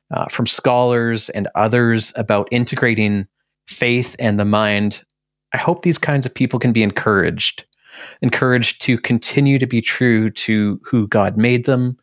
uh, 0.09 0.25
from 0.31 0.47
scholars 0.47 1.29
and 1.29 1.47
others 1.53 2.11
about 2.15 2.47
integrating 2.51 3.27
faith 3.67 4.15
and 4.17 4.39
the 4.39 4.45
mind, 4.45 5.03
I 5.53 5.57
hope 5.57 5.83
these 5.83 5.99
kinds 5.99 6.25
of 6.25 6.33
people 6.33 6.57
can 6.57 6.73
be 6.73 6.81
encouraged, 6.81 7.65
encouraged 8.23 8.81
to 8.81 8.97
continue 8.97 9.59
to 9.59 9.67
be 9.67 9.79
true 9.79 10.31
to 10.31 10.81
who 10.83 11.07
God 11.07 11.37
made 11.37 11.65
them 11.65 11.99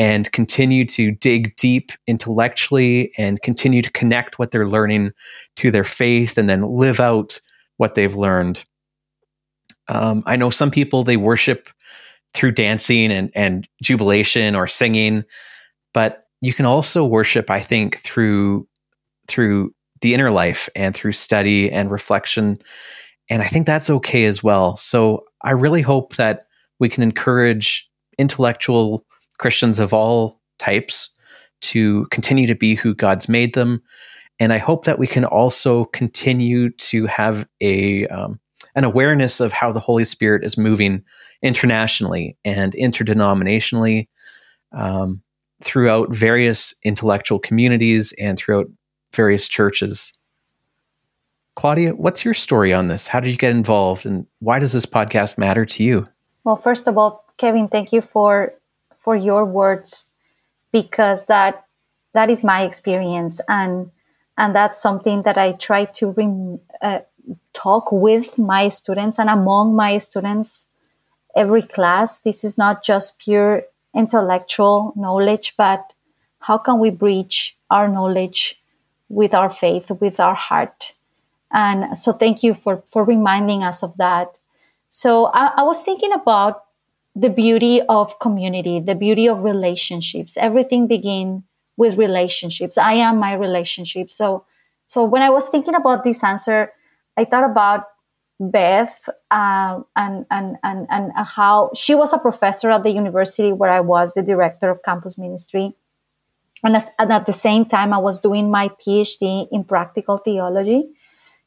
and 0.00 0.32
continue 0.32 0.86
to 0.86 1.10
dig 1.10 1.54
deep 1.56 1.92
intellectually 2.06 3.12
and 3.18 3.42
continue 3.42 3.82
to 3.82 3.92
connect 3.92 4.38
what 4.38 4.50
they're 4.50 4.66
learning 4.66 5.12
to 5.56 5.70
their 5.70 5.84
faith 5.84 6.38
and 6.38 6.48
then 6.48 6.62
live 6.62 7.00
out 7.00 7.38
what 7.76 7.94
they've 7.94 8.14
learned. 8.14 8.64
Um, 9.88 10.22
I 10.24 10.36
know 10.36 10.48
some 10.48 10.70
people 10.70 11.04
they 11.04 11.18
worship 11.18 11.68
through 12.32 12.52
dancing 12.52 13.12
and, 13.12 13.30
and 13.34 13.68
jubilation 13.82 14.56
or 14.56 14.66
singing, 14.66 15.22
but 15.92 16.24
you 16.40 16.54
can 16.54 16.64
also 16.64 17.04
worship, 17.04 17.50
I 17.50 17.60
think, 17.60 17.98
through 17.98 18.66
through 19.28 19.74
the 20.00 20.14
inner 20.14 20.30
life 20.30 20.70
and 20.74 20.94
through 20.94 21.12
study 21.12 21.70
and 21.70 21.90
reflection. 21.90 22.58
And 23.28 23.42
I 23.42 23.48
think 23.48 23.66
that's 23.66 23.90
okay 23.90 24.24
as 24.24 24.42
well. 24.42 24.78
So 24.78 25.24
I 25.42 25.50
really 25.50 25.82
hope 25.82 26.16
that 26.16 26.44
we 26.78 26.88
can 26.88 27.02
encourage 27.02 27.86
intellectual 28.16 29.04
Christians 29.40 29.78
of 29.78 29.94
all 29.94 30.38
types 30.58 31.10
to 31.62 32.06
continue 32.10 32.46
to 32.46 32.54
be 32.54 32.74
who 32.74 32.94
God's 32.94 33.28
made 33.28 33.54
them. 33.54 33.82
And 34.38 34.52
I 34.52 34.58
hope 34.58 34.84
that 34.84 34.98
we 34.98 35.06
can 35.06 35.24
also 35.24 35.86
continue 35.86 36.70
to 36.70 37.06
have 37.06 37.48
a 37.60 38.06
um, 38.08 38.38
an 38.74 38.84
awareness 38.84 39.40
of 39.40 39.52
how 39.52 39.72
the 39.72 39.80
Holy 39.80 40.04
Spirit 40.04 40.44
is 40.44 40.58
moving 40.58 41.02
internationally 41.42 42.36
and 42.44 42.74
interdenominationally 42.74 44.08
um, 44.72 45.22
throughout 45.62 46.14
various 46.14 46.74
intellectual 46.84 47.38
communities 47.38 48.14
and 48.20 48.38
throughout 48.38 48.66
various 49.14 49.48
churches. 49.48 50.12
Claudia, 51.56 51.94
what's 51.94 52.24
your 52.24 52.34
story 52.34 52.72
on 52.72 52.88
this? 52.88 53.08
How 53.08 53.20
did 53.20 53.30
you 53.30 53.36
get 53.36 53.50
involved 53.50 54.06
and 54.06 54.26
why 54.38 54.58
does 54.58 54.72
this 54.72 54.86
podcast 54.86 55.36
matter 55.36 55.64
to 55.66 55.82
you? 55.82 56.08
Well, 56.44 56.56
first 56.56 56.86
of 56.86 56.96
all, 56.96 57.24
Kevin, 57.36 57.68
thank 57.68 57.92
you 57.92 58.00
for 58.00 58.54
for 59.10 59.16
your 59.16 59.44
words 59.44 60.06
because 60.70 61.26
that 61.26 61.64
that 62.14 62.30
is 62.30 62.44
my 62.44 62.62
experience 62.62 63.40
and 63.48 63.90
and 64.38 64.54
that's 64.54 64.80
something 64.80 65.22
that 65.22 65.36
I 65.36 65.50
try 65.50 65.84
to 65.98 66.12
re- 66.12 66.60
uh, 66.80 67.00
talk 67.52 67.90
with 67.90 68.38
my 68.38 68.68
students 68.68 69.18
and 69.18 69.28
among 69.28 69.74
my 69.74 69.98
students 69.98 70.68
every 71.34 71.62
class. 71.62 72.20
This 72.20 72.44
is 72.44 72.56
not 72.56 72.84
just 72.84 73.18
pure 73.18 73.64
intellectual 73.92 74.92
knowledge, 74.94 75.54
but 75.58 75.92
how 76.38 76.56
can 76.56 76.78
we 76.78 76.90
bridge 76.90 77.58
our 77.68 77.88
knowledge 77.88 78.62
with 79.08 79.34
our 79.34 79.50
faith, 79.50 79.90
with 80.00 80.20
our 80.20 80.36
heart. 80.36 80.94
And 81.50 81.98
so 81.98 82.12
thank 82.12 82.44
you 82.44 82.54
for, 82.54 82.82
for 82.86 83.02
reminding 83.02 83.64
us 83.64 83.82
of 83.82 83.96
that. 83.96 84.38
So 84.88 85.32
I, 85.34 85.50
I 85.56 85.62
was 85.64 85.82
thinking 85.82 86.12
about 86.12 86.62
the 87.14 87.30
beauty 87.30 87.82
of 87.88 88.18
community, 88.18 88.80
the 88.80 88.94
beauty 88.94 89.26
of 89.26 89.42
relationships. 89.42 90.36
Everything 90.36 90.86
begin 90.86 91.44
with 91.76 91.96
relationships. 91.96 92.78
I 92.78 92.94
am 92.94 93.18
my 93.18 93.34
relationship. 93.34 94.10
So, 94.10 94.44
so 94.86 95.04
when 95.04 95.22
I 95.22 95.30
was 95.30 95.48
thinking 95.48 95.74
about 95.74 96.04
this 96.04 96.22
answer, 96.22 96.72
I 97.16 97.24
thought 97.24 97.50
about 97.50 97.84
Beth 98.38 99.08
uh, 99.30 99.80
and, 99.96 100.24
and, 100.30 100.56
and, 100.62 100.86
and 100.88 101.12
how 101.16 101.70
she 101.74 101.94
was 101.94 102.12
a 102.12 102.18
professor 102.18 102.70
at 102.70 102.84
the 102.84 102.90
university 102.90 103.52
where 103.52 103.70
I 103.70 103.80
was 103.80 104.14
the 104.14 104.22
director 104.22 104.70
of 104.70 104.82
campus 104.82 105.18
ministry. 105.18 105.74
And, 106.62 106.76
as, 106.76 106.90
and 106.98 107.12
at 107.12 107.26
the 107.26 107.32
same 107.32 107.64
time, 107.64 107.92
I 107.92 107.98
was 107.98 108.18
doing 108.18 108.50
my 108.50 108.68
PhD 108.68 109.48
in 109.50 109.64
practical 109.64 110.16
theology. 110.18 110.90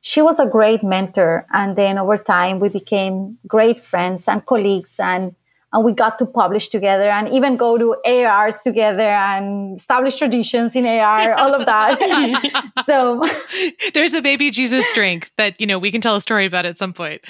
She 0.01 0.21
was 0.21 0.39
a 0.39 0.45
great 0.45 0.83
mentor. 0.83 1.45
And 1.51 1.75
then 1.75 1.97
over 1.97 2.17
time, 2.17 2.59
we 2.59 2.69
became 2.69 3.39
great 3.47 3.79
friends 3.79 4.27
and 4.27 4.45
colleagues. 4.45 4.99
And 4.99 5.35
and 5.73 5.83
we 5.83 5.91
got 5.91 6.19
to 6.19 6.25
publish 6.25 6.69
together 6.69 7.09
and 7.09 7.27
even 7.29 7.57
go 7.57 7.77
to 7.77 7.95
ARs 8.05 8.61
together 8.61 9.09
and 9.09 9.77
establish 9.77 10.15
traditions 10.15 10.75
in 10.75 10.85
AR, 10.85 11.33
all 11.33 11.53
of 11.53 11.65
that. 11.65 12.73
so 12.85 13.21
there's 13.93 14.13
a 14.13 14.21
baby 14.21 14.51
Jesus 14.51 14.85
drink 14.93 15.31
that 15.37 15.59
you 15.59 15.67
know 15.67 15.79
we 15.79 15.91
can 15.91 15.99
tell 15.99 16.15
a 16.15 16.21
story 16.21 16.45
about 16.45 16.65
at 16.65 16.77
some 16.77 16.93
point. 16.93 17.21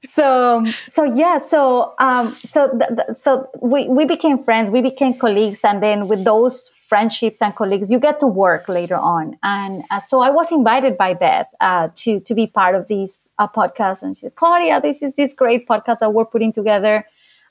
so 0.00 0.66
so 0.88 1.04
yeah, 1.04 1.38
so 1.38 1.94
um, 1.98 2.34
so 2.36 2.70
th- 2.70 2.90
th- 2.96 3.16
so 3.16 3.48
we 3.60 3.86
we 3.88 4.06
became 4.06 4.38
friends, 4.38 4.70
we 4.70 4.80
became 4.80 5.14
colleagues, 5.14 5.64
and 5.64 5.82
then 5.82 6.08
with 6.08 6.24
those 6.24 6.77
friendships 6.88 7.42
and 7.42 7.54
colleagues, 7.54 7.90
you 7.90 7.98
get 7.98 8.18
to 8.20 8.26
work 8.26 8.68
later 8.68 8.96
on. 8.96 9.36
And 9.42 9.84
uh, 9.90 10.00
so 10.00 10.20
I 10.20 10.30
was 10.30 10.50
invited 10.50 10.96
by 10.96 11.14
Beth 11.14 11.48
uh, 11.60 11.88
to 12.02 12.20
to 12.20 12.34
be 12.34 12.46
part 12.46 12.74
of 12.74 12.88
this 12.88 13.28
uh, 13.38 13.48
podcast, 13.48 14.02
and 14.02 14.16
she 14.16 14.22
said, 14.22 14.34
"Claudia, 14.34 14.80
this 14.80 15.02
is 15.02 15.14
this 15.14 15.34
great 15.34 15.68
podcast 15.68 15.98
that 16.00 16.12
we're 16.14 16.24
putting 16.24 16.52
together." 16.52 17.06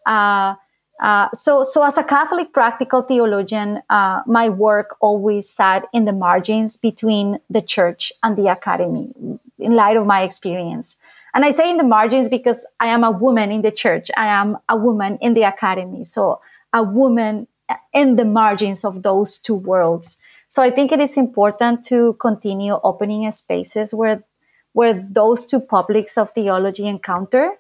Uh, 0.06 0.56
uh, 1.00 1.28
so, 1.34 1.64
so 1.64 1.84
as 1.84 1.98
a 1.98 2.04
Catholic 2.04 2.52
practical 2.54 3.04
theologian, 3.04 3.82
uh, 3.90 4.22
my 4.26 4.50
work 4.50 4.96
always 5.00 5.48
sat 5.48 5.86
in 5.94 6.06
the 6.06 6.14
margins 6.14 6.76
between 6.76 7.38
the 7.50 7.62
church 7.62 8.12
and 8.24 8.36
the 8.36 8.48
academy, 8.48 9.14
in 9.60 9.76
light 9.76 9.96
of 9.96 10.08
my 10.08 10.24
experience. 10.24 10.98
And 11.36 11.46
I 11.46 11.52
say 11.52 11.70
in 11.70 11.78
the 11.78 11.84
margins 11.84 12.30
because 12.30 12.66
I 12.80 12.88
am 12.88 13.04
a 13.04 13.12
woman 13.12 13.52
in 13.52 13.62
the 13.62 13.72
church. 13.72 14.10
I 14.18 14.26
am 14.26 14.58
a 14.68 14.76
woman 14.76 15.20
in 15.22 15.36
the 15.36 15.44
academy. 15.44 16.04
So 16.04 16.42
a 16.74 16.82
woman 16.82 17.48
in 17.94 18.16
the 18.16 18.26
margins 18.26 18.86
of 18.86 19.04
those 19.04 19.38
two 19.38 19.56
worlds. 19.56 20.18
So 20.48 20.62
I 20.62 20.70
think 20.70 20.92
it 20.92 21.00
is 21.00 21.18
important 21.18 21.84
to 21.86 22.14
continue 22.20 22.80
opening 22.84 23.30
spaces 23.32 23.94
where 23.94 24.24
where 24.74 24.94
those 24.94 25.46
two 25.46 25.60
publics 25.60 26.18
of 26.18 26.32
theology 26.32 26.86
encounter. 26.86 27.54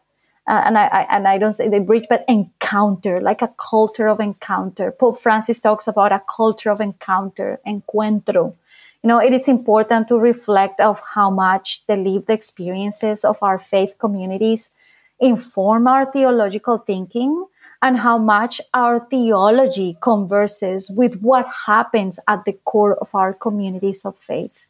Uh, 0.48 0.62
and 0.66 0.78
I, 0.78 0.86
I, 0.86 1.02
and 1.10 1.28
I 1.28 1.40
don't 1.40 1.52
say 1.52 1.68
they 1.68 1.80
bridge, 1.80 2.06
but 2.08 2.24
encounter, 2.28 3.20
like 3.20 3.42
a 3.42 3.52
culture 3.58 4.08
of 4.08 4.20
encounter. 4.20 4.92
Pope 4.92 5.20
Francis 5.20 5.60
talks 5.60 5.88
about 5.88 6.12
a 6.12 6.22
culture 6.30 6.70
of 6.70 6.80
encounter, 6.80 7.60
encuentro. 7.68 8.56
You 9.04 9.08
know, 9.08 9.20
it 9.20 9.34
is 9.34 9.50
important 9.50 10.08
to 10.10 10.18
reflect 10.18 10.80
of 10.80 11.02
how 11.16 11.30
much 11.30 11.86
the 11.88 11.96
lived 11.96 12.30
experiences 12.30 13.26
of 13.26 13.42
our 13.42 13.58
faith 13.58 13.96
communities 13.98 14.72
inform 15.20 15.88
our 15.88 16.10
theological 16.12 16.78
thinking 16.78 17.46
and 17.82 17.98
how 17.98 18.18
much 18.18 18.60
our 18.74 19.00
theology 19.00 19.98
converses 20.02 20.90
with 20.90 21.22
what 21.22 21.48
happens 21.66 22.20
at 22.28 22.46
the 22.46 22.54
core 22.66 22.96
of 22.96 23.14
our 23.14 23.34
communities 23.34 24.04
of 24.06 24.18
faith. 24.18 24.68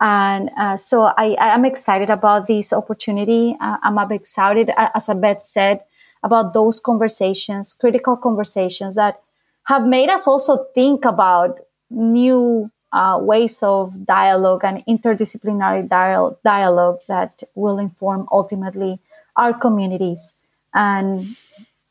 And 0.00 0.50
uh, 0.56 0.76
so 0.76 1.12
I, 1.16 1.36
am 1.40 1.64
excited 1.64 2.08
about 2.08 2.46
this 2.46 2.72
opportunity. 2.72 3.56
Uh, 3.60 3.78
I'm 3.82 3.98
excited, 4.12 4.70
as 4.76 5.08
Abed 5.08 5.42
said, 5.42 5.80
about 6.22 6.54
those 6.54 6.80
conversations, 6.80 7.74
critical 7.74 8.16
conversations 8.16 8.94
that 8.94 9.20
have 9.64 9.86
made 9.86 10.08
us 10.08 10.26
also 10.26 10.64
think 10.74 11.04
about 11.04 11.58
new 11.90 12.70
uh, 12.92 13.18
ways 13.20 13.62
of 13.62 14.06
dialogue 14.06 14.62
and 14.64 14.84
interdisciplinary 14.86 15.86
dial- 15.88 16.38
dialogue 16.44 17.00
that 17.06 17.42
will 17.54 17.78
inform 17.78 18.26
ultimately 18.32 18.98
our 19.36 19.52
communities 19.52 20.36
and 20.74 21.36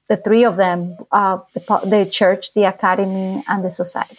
the 0.08 0.18
three 0.18 0.46
of 0.46 0.56
them 0.56 0.98
uh, 1.12 1.40
the, 1.54 1.60
the 1.86 2.10
church, 2.10 2.54
the 2.54 2.64
academy, 2.64 3.44
and 3.48 3.64
the 3.64 3.72
society. 3.72 4.18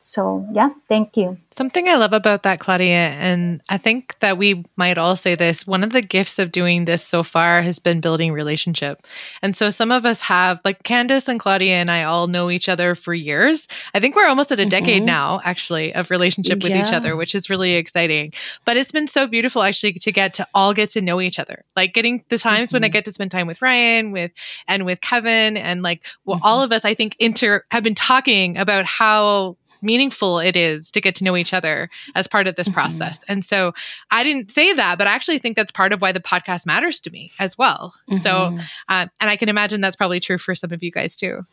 So, 0.00 0.46
yeah, 0.52 0.70
thank 0.88 1.16
you. 1.16 1.38
Something 1.50 1.88
I 1.88 1.96
love 1.96 2.12
about 2.12 2.44
that, 2.44 2.60
Claudia, 2.60 3.10
and 3.10 3.60
I 3.68 3.78
think 3.78 4.16
that 4.20 4.38
we 4.38 4.64
might 4.76 4.96
all 4.96 5.16
say 5.16 5.34
this 5.34 5.66
one 5.66 5.82
of 5.82 5.90
the 5.90 6.00
gifts 6.00 6.38
of 6.38 6.52
doing 6.52 6.84
this 6.84 7.04
so 7.04 7.24
far 7.24 7.62
has 7.62 7.80
been 7.80 8.00
building 8.00 8.32
relationship. 8.32 9.04
And 9.42 9.56
so 9.56 9.70
some 9.70 9.90
of 9.90 10.06
us 10.06 10.20
have, 10.22 10.60
like 10.64 10.84
Candace 10.84 11.28
and 11.28 11.40
Claudia 11.40 11.74
and 11.74 11.90
I 11.90 12.04
all 12.04 12.28
know 12.28 12.48
each 12.48 12.68
other 12.68 12.94
for 12.94 13.12
years. 13.12 13.66
I 13.92 13.98
think 13.98 14.14
we're 14.14 14.28
almost 14.28 14.52
at 14.52 14.60
a 14.60 14.62
mm-hmm. 14.62 14.70
decade 14.70 15.02
now, 15.02 15.40
actually, 15.44 15.92
of 15.94 16.10
relationship 16.10 16.62
with 16.62 16.70
yeah. 16.70 16.86
each 16.86 16.92
other, 16.92 17.16
which 17.16 17.34
is 17.34 17.50
really 17.50 17.74
exciting. 17.74 18.32
But 18.64 18.76
it's 18.76 18.92
been 18.92 19.08
so 19.08 19.26
beautiful, 19.26 19.62
actually, 19.62 19.94
to 19.94 20.12
get 20.12 20.32
to 20.34 20.46
all 20.54 20.74
get 20.74 20.90
to 20.90 21.00
know 21.00 21.20
each 21.20 21.40
other. 21.40 21.64
Like 21.74 21.92
getting 21.92 22.24
the 22.28 22.38
times 22.38 22.68
mm-hmm. 22.68 22.76
when 22.76 22.84
I 22.84 22.86
mm-hmm. 22.86 22.92
get 22.92 23.04
to 23.06 23.12
spend 23.12 23.32
time 23.32 23.48
with 23.48 23.60
Ryan, 23.60 24.12
with 24.12 24.30
and 24.68 24.86
with 24.86 25.00
Kevin, 25.00 25.56
and 25.56 25.82
like 25.82 26.06
well, 26.24 26.36
mm-hmm. 26.36 26.46
all 26.46 26.62
of 26.62 26.70
us, 26.70 26.84
I 26.84 26.94
think, 26.94 27.16
inter 27.18 27.64
have 27.72 27.82
been 27.82 27.96
talking 27.96 28.56
about 28.56 28.84
how 28.84 29.56
meaningful 29.82 30.38
it 30.38 30.56
is 30.56 30.90
to 30.92 31.00
get 31.00 31.14
to 31.16 31.24
know 31.24 31.36
each 31.36 31.52
other 31.52 31.90
as 32.14 32.26
part 32.26 32.46
of 32.46 32.56
this 32.56 32.68
mm-hmm. 32.68 32.74
process. 32.74 33.24
And 33.28 33.44
so 33.44 33.72
I 34.10 34.24
didn't 34.24 34.50
say 34.50 34.72
that, 34.72 34.98
but 34.98 35.06
I 35.06 35.14
actually 35.14 35.38
think 35.38 35.56
that's 35.56 35.72
part 35.72 35.92
of 35.92 36.00
why 36.00 36.12
the 36.12 36.20
podcast 36.20 36.66
matters 36.66 37.00
to 37.02 37.10
me 37.10 37.32
as 37.38 37.56
well. 37.56 37.94
Mm-hmm. 38.10 38.18
So, 38.18 38.58
uh, 38.88 39.06
and 39.20 39.30
I 39.30 39.36
can 39.36 39.48
imagine 39.48 39.80
that's 39.80 39.96
probably 39.96 40.20
true 40.20 40.38
for 40.38 40.54
some 40.54 40.72
of 40.72 40.82
you 40.82 40.90
guys 40.90 41.16
too. 41.16 41.46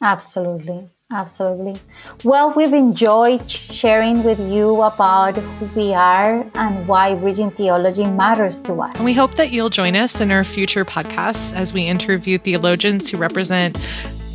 Absolutely. 0.00 0.88
Absolutely. 1.12 1.78
Well, 2.24 2.54
we've 2.54 2.72
enjoyed 2.72 3.50
sharing 3.50 4.24
with 4.24 4.40
you 4.40 4.80
about 4.80 5.34
who 5.34 5.66
we 5.78 5.92
are 5.92 6.44
and 6.54 6.88
why 6.88 7.14
Bridging 7.14 7.50
Theology 7.50 8.06
matters 8.06 8.62
to 8.62 8.80
us. 8.80 8.96
And 8.96 9.04
we 9.04 9.12
hope 9.12 9.34
that 9.34 9.52
you'll 9.52 9.68
join 9.68 9.94
us 9.94 10.20
in 10.22 10.30
our 10.30 10.42
future 10.42 10.86
podcasts 10.86 11.54
as 11.54 11.74
we 11.74 11.86
interview 11.86 12.38
theologians 12.38 13.10
who 13.10 13.18
represent 13.18 13.76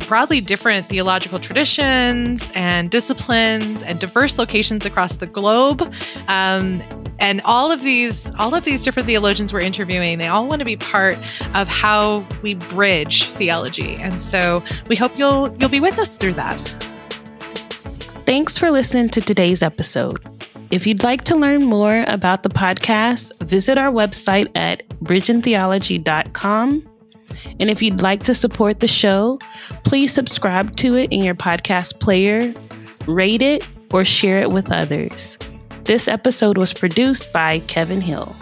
broadly 0.08 0.40
different 0.40 0.86
theological 0.86 1.38
traditions 1.38 2.50
and 2.54 2.90
disciplines 2.90 3.82
and 3.82 4.00
diverse 4.00 4.38
locations 4.38 4.86
across 4.86 5.16
the 5.16 5.26
globe. 5.26 5.94
Um, 6.26 6.82
and 7.20 7.40
all 7.44 7.70
of 7.70 7.82
these 7.82 8.30
all 8.36 8.54
of 8.54 8.64
these 8.64 8.84
different 8.84 9.06
theologians 9.06 9.52
we're 9.52 9.60
interviewing 9.60 10.18
they 10.18 10.28
all 10.28 10.46
want 10.46 10.60
to 10.60 10.64
be 10.64 10.76
part 10.76 11.18
of 11.54 11.68
how 11.68 12.24
we 12.42 12.54
bridge 12.54 13.24
theology. 13.24 13.96
And 13.96 14.20
so 14.20 14.62
we 14.88 14.96
hope 14.96 15.16
you'll 15.18 15.54
you'll 15.58 15.68
be 15.68 15.80
with 15.80 15.98
us 15.98 16.16
through 16.16 16.34
that. 16.34 16.58
Thanks 18.24 18.56
for 18.58 18.70
listening 18.70 19.08
to 19.10 19.20
today's 19.20 19.62
episode. 19.62 20.20
If 20.70 20.86
you'd 20.86 21.02
like 21.02 21.22
to 21.24 21.34
learn 21.34 21.64
more 21.64 22.04
about 22.06 22.42
the 22.42 22.50
podcast 22.50 23.38
visit 23.44 23.78
our 23.78 23.90
website 23.90 24.50
at 24.54 24.88
bridgingtheology.com 25.02 26.87
and 27.60 27.70
if 27.70 27.82
you'd 27.82 28.02
like 28.02 28.22
to 28.24 28.34
support 28.34 28.80
the 28.80 28.88
show, 28.88 29.38
please 29.84 30.12
subscribe 30.12 30.76
to 30.76 30.96
it 30.96 31.12
in 31.12 31.22
your 31.22 31.34
podcast 31.34 32.00
player, 32.00 32.52
rate 33.06 33.42
it, 33.42 33.66
or 33.92 34.04
share 34.04 34.40
it 34.40 34.50
with 34.50 34.70
others. 34.70 35.38
This 35.84 36.08
episode 36.08 36.58
was 36.58 36.72
produced 36.72 37.32
by 37.32 37.60
Kevin 37.60 38.00
Hill. 38.00 38.34